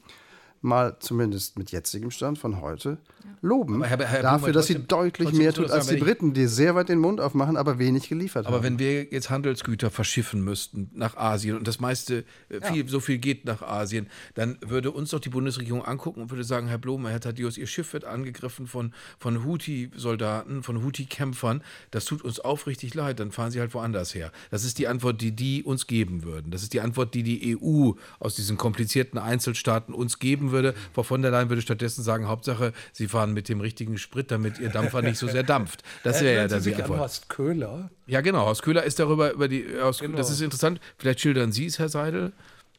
[0.64, 2.98] mal zumindest mit jetzigem Stand von heute
[3.40, 5.96] loben Aber Herr- Herr dafür, Blume, dass sie trotzdem- deutlich trotzdem mehr tut als die
[5.96, 8.62] Briten, die sehr weit den Mund aufmachen, aber wenig geliefert Aber haben.
[8.64, 13.18] wenn wir jetzt Handelsgüter verschiffen müssten nach Asien und das meiste, äh, viel, so viel
[13.18, 17.10] geht nach Asien, dann würde uns doch die Bundesregierung angucken und würde sagen, Herr Blome,
[17.10, 21.62] Herr Thaddeus, Ihr Schiff wird angegriffen von, von Houthi-Soldaten, von Houthi-Kämpfern.
[21.90, 24.30] Das tut uns aufrichtig leid, dann fahren Sie halt woanders her.
[24.52, 26.50] Das ist die Antwort, die die uns geben würden.
[26.52, 30.74] Das ist die Antwort, die die EU aus diesen komplizierten Einzelstaaten uns geben würde.
[30.92, 34.58] Frau von der Leyen würde stattdessen sagen, Hauptsache, Sie fahren mit dem richtigen Sprit, damit
[34.58, 35.82] Ihr Dampfer nicht so sehr dampft.
[36.04, 37.00] Das wäre ja dann die Antwort.
[37.00, 37.90] Horst Köhler.
[38.06, 38.46] Ja, genau.
[38.46, 40.16] Horst Köhler ist darüber, über die, Horst, genau.
[40.16, 40.80] das ist interessant.
[40.98, 42.32] Vielleicht schildern Sie es, Herr Seidel.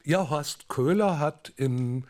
[0.04, 2.06] Ja, Horst Köhler hat in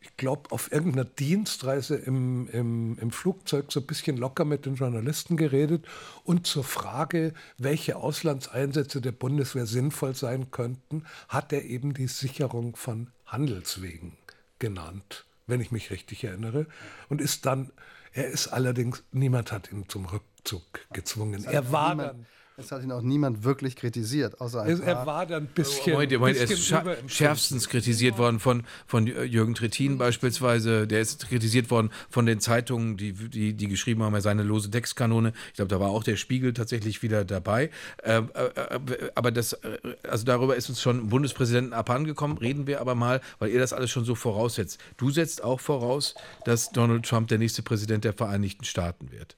[0.00, 4.76] ich glaube, auf irgendeiner Dienstreise im, im, im Flugzeug so ein bisschen locker mit den
[4.76, 5.86] Journalisten geredet
[6.24, 12.76] und zur Frage, welche Auslandseinsätze der Bundeswehr sinnvoll sein könnten, hat er eben die Sicherung
[12.76, 14.16] von Handelswegen
[14.58, 16.66] genannt, wenn ich mich richtig erinnere.
[17.08, 17.70] Und ist dann,
[18.12, 20.62] er ist allerdings, niemand hat ihn zum Rückzug
[20.92, 21.44] gezwungen.
[21.44, 22.26] Er war dann
[22.58, 25.92] es hat ihn auch niemand wirklich kritisiert, außer ein Er war dann ein bisschen.
[25.92, 26.74] Moment, Moment, er ist
[27.06, 30.88] schärfstens kritisiert worden von, von Jürgen Trittin beispielsweise.
[30.88, 34.42] Der ist kritisiert worden von den Zeitungen, die, die, die geschrieben haben, er sei eine
[34.42, 35.32] lose Textkanone.
[35.48, 37.70] Ich glaube, da war auch der Spiegel tatsächlich wieder dabei.
[38.02, 39.78] Äh, äh, aber das, äh,
[40.08, 42.38] also darüber ist uns schon Bundespräsidenten abhandengekommen.
[42.38, 44.80] Reden wir aber mal, weil ihr das alles schon so voraussetzt.
[44.96, 49.37] Du setzt auch voraus, dass Donald Trump der nächste Präsident der Vereinigten Staaten wird.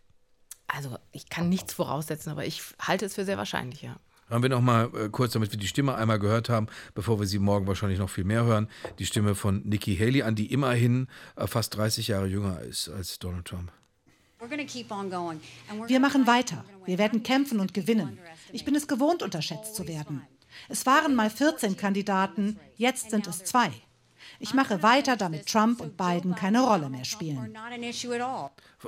[0.75, 3.97] Also ich kann nichts voraussetzen, aber ich halte es für sehr wahrscheinlich, ja.
[4.29, 7.27] Hören wir noch mal äh, kurz, damit wir die Stimme einmal gehört haben, bevor wir
[7.27, 8.69] sie morgen wahrscheinlich noch viel mehr hören,
[9.01, 13.19] die Stimme von Nikki Haley an, die immerhin äh, fast 30 Jahre jünger ist als
[13.19, 13.73] Donald Trump.
[15.89, 16.65] Wir machen weiter.
[16.87, 18.19] Wir werden kämpfen und gewinnen.
[18.53, 20.23] Ich bin es gewohnt, unterschätzt zu werden.
[20.69, 23.71] Es waren mal 14 Kandidaten, jetzt sind es zwei.
[24.39, 27.55] Ich mache weiter, damit Trump und Biden keine Rolle mehr spielen.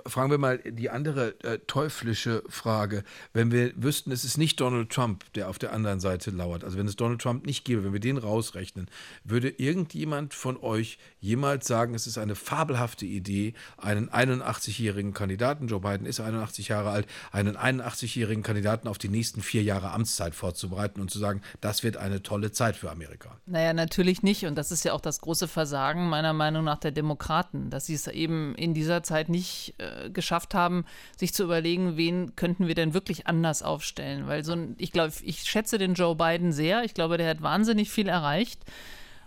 [0.06, 3.04] Fragen wir mal die andere äh, teuflische Frage.
[3.32, 6.78] Wenn wir wüssten, es ist nicht Donald Trump, der auf der anderen Seite lauert, also
[6.78, 8.88] wenn es Donald Trump nicht gäbe, wenn wir den rausrechnen,
[9.24, 15.80] würde irgendjemand von euch jemals sagen, es ist eine fabelhafte Idee, einen 81-jährigen Kandidaten, Joe
[15.80, 21.00] Biden ist 81 Jahre alt, einen 81-jährigen Kandidaten auf die nächsten vier Jahre Amtszeit vorzubereiten
[21.00, 23.36] und zu sagen, das wird eine tolle Zeit für Amerika?
[23.46, 24.46] Naja, natürlich nicht.
[24.46, 27.94] Und das ist ja auch das große Versagen meiner Meinung nach der Demokraten, dass sie
[27.94, 30.84] es eben in dieser Zeit nicht äh, geschafft haben,
[31.16, 34.26] sich zu überlegen, wen könnten wir denn wirklich anders aufstellen.
[34.26, 36.84] Weil so ein, ich glaube, ich schätze den Joe Biden sehr.
[36.84, 38.62] Ich glaube, der hat wahnsinnig viel erreicht.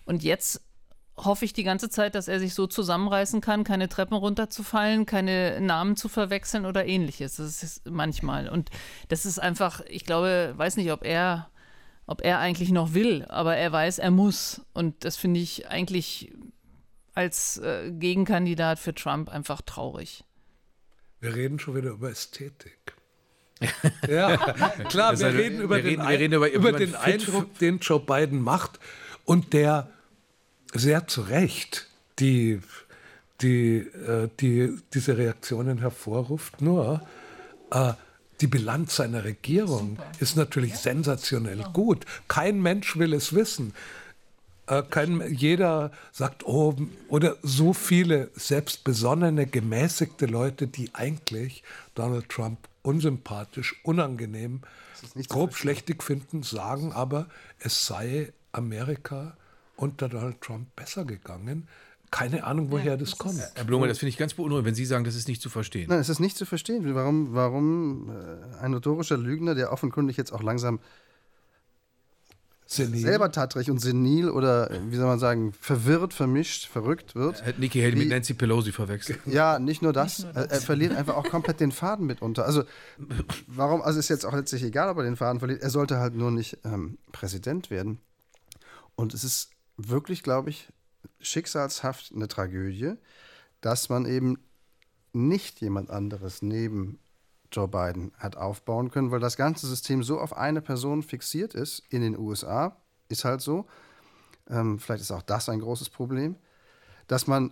[0.05, 0.61] Und jetzt
[1.17, 5.61] hoffe ich die ganze Zeit, dass er sich so zusammenreißen kann, keine Treppen runterzufallen, keine
[5.61, 7.37] Namen zu verwechseln oder ähnliches.
[7.37, 8.49] Das ist manchmal.
[8.49, 8.69] Und
[9.07, 11.49] das ist einfach, ich glaube, weiß nicht, ob er,
[12.05, 14.61] ob er eigentlich noch will, aber er weiß, er muss.
[14.73, 16.33] Und das finde ich eigentlich
[17.13, 20.25] als äh, Gegenkandidat für Trump einfach traurig.
[21.25, 22.93] Wir reden schon wieder über Ästhetik.
[24.07, 24.37] ja,
[24.89, 27.99] klar, wir, reden über, wir den, reden, wir reden über, über den Eindruck, den Joe
[27.99, 28.79] Biden macht
[29.23, 29.89] und der
[30.71, 31.87] sehr zu Recht
[32.19, 32.61] die,
[33.41, 36.61] die, äh, die, diese Reaktionen hervorruft.
[36.61, 37.01] Nur
[37.71, 37.93] äh,
[38.39, 40.11] die Bilanz seiner Regierung Super.
[40.19, 40.77] ist natürlich ja.
[40.77, 41.67] sensationell ja.
[41.69, 42.05] gut.
[42.27, 43.73] Kein Mensch will es wissen.
[44.67, 46.75] Äh, kein, jeder sagt, oh,
[47.07, 51.63] oder so viele selbstbesonnene, gemäßigte Leute, die eigentlich
[51.93, 54.61] Donald Trump unsympathisch, unangenehm,
[55.29, 57.27] grob schlechtig finden, sagen aber,
[57.59, 59.37] es sei Amerika
[59.75, 61.67] unter Donald Trump besser gegangen.
[62.11, 63.41] Keine Ahnung, woher ja, das, das kommt.
[63.55, 65.89] Herr Blume, das finde ich ganz beunruhigend, wenn Sie sagen, das ist nicht zu verstehen.
[65.89, 66.95] Nein, es ist nicht zu verstehen.
[66.95, 70.79] Warum, warum äh, ein notorischer Lügner, der offenkundig jetzt auch langsam
[72.65, 72.99] senil.
[72.99, 77.45] selber tattrig und senil oder, wie soll man sagen, verwirrt, vermischt, verrückt wird.
[77.45, 79.19] Hätte Nikki Haley mit Nancy Pelosi verwechselt.
[79.25, 80.19] Ja, nicht nur das.
[80.19, 80.51] Nicht nur das.
[80.51, 82.45] Er, er verliert einfach auch komplett den Faden mitunter.
[82.45, 82.63] Also,
[83.47, 85.61] warum, also ist jetzt auch letztlich egal, ob er den Faden verliert.
[85.61, 87.99] Er sollte halt nur nicht ähm, Präsident werden.
[88.95, 90.69] Und es ist wirklich, glaube ich,
[91.19, 92.93] schicksalshaft eine Tragödie,
[93.61, 94.37] dass man eben
[95.13, 96.99] nicht jemand anderes neben
[97.51, 101.83] Joe Biden hat aufbauen können, weil das ganze System so auf eine Person fixiert ist
[101.89, 102.77] in den USA,
[103.09, 103.65] ist halt so.
[104.49, 106.35] Ähm, vielleicht ist auch das ein großes Problem,
[107.07, 107.51] dass man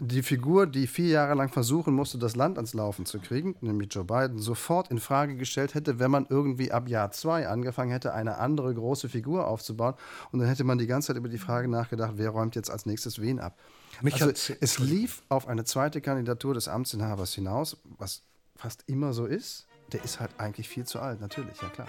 [0.00, 3.92] die Figur, die vier Jahre lang versuchen musste, das Land ans Laufen zu kriegen, nämlich
[3.92, 8.14] Joe Biden, sofort in Frage gestellt hätte, wenn man irgendwie ab Jahr zwei angefangen hätte,
[8.14, 9.94] eine andere große Figur aufzubauen.
[10.30, 12.86] Und dann hätte man die ganze Zeit über die Frage nachgedacht, wer räumt jetzt als
[12.86, 13.58] nächstes wen ab.
[14.00, 18.22] Mich also, es lief auf eine zweite Kandidatur des Amtsinhabers hinaus, was
[18.58, 21.88] fast immer so ist, der ist halt eigentlich viel zu alt, natürlich, ja klar.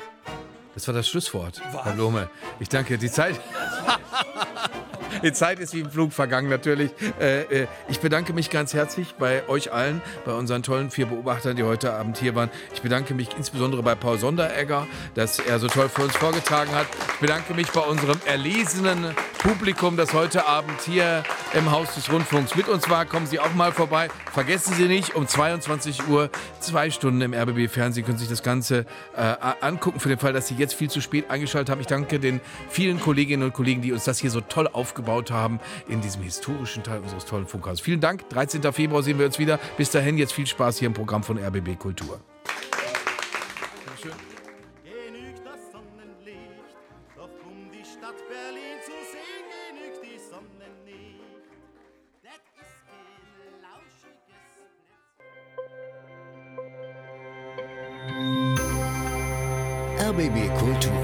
[0.73, 1.85] Das war das Schlusswort, Was?
[1.85, 2.29] Herr Blome.
[2.59, 3.39] Ich danke, die Zeit.
[5.23, 6.91] Die Zeit ist wie im Flug vergangen, natürlich.
[7.19, 11.55] Äh, äh, ich bedanke mich ganz herzlich bei euch allen, bei unseren tollen vier Beobachtern,
[11.57, 12.49] die heute Abend hier waren.
[12.73, 16.87] Ich bedanke mich insbesondere bei Paul Sonderegger, dass er so toll für uns vorgetragen hat.
[17.15, 21.23] Ich bedanke mich bei unserem erlesenen Publikum, das heute Abend hier
[21.53, 23.05] im Haus des Rundfunks mit uns war.
[23.05, 24.09] Kommen Sie auch mal vorbei.
[24.31, 26.29] Vergessen Sie nicht, um 22 Uhr,
[26.59, 28.85] zwei Stunden im RBB-Fernsehen, können Sie sich das Ganze
[29.15, 29.99] äh, angucken.
[29.99, 31.81] Für den Fall, dass Sie jetzt viel zu spät eingeschaltet haben.
[31.81, 35.59] Ich danke den vielen Kolleginnen und Kollegen, die uns das hier so toll aufgebaut haben
[35.87, 37.81] in diesem historischen Teil unseres tollen Funkhauses.
[37.81, 38.27] Vielen Dank.
[38.29, 38.61] 13.
[38.73, 39.59] Februar sehen wir uns wieder.
[39.77, 42.19] Bis dahin jetzt viel Spaß hier im Programm von RBB Kultur.
[60.19, 60.98] RBB Kultur.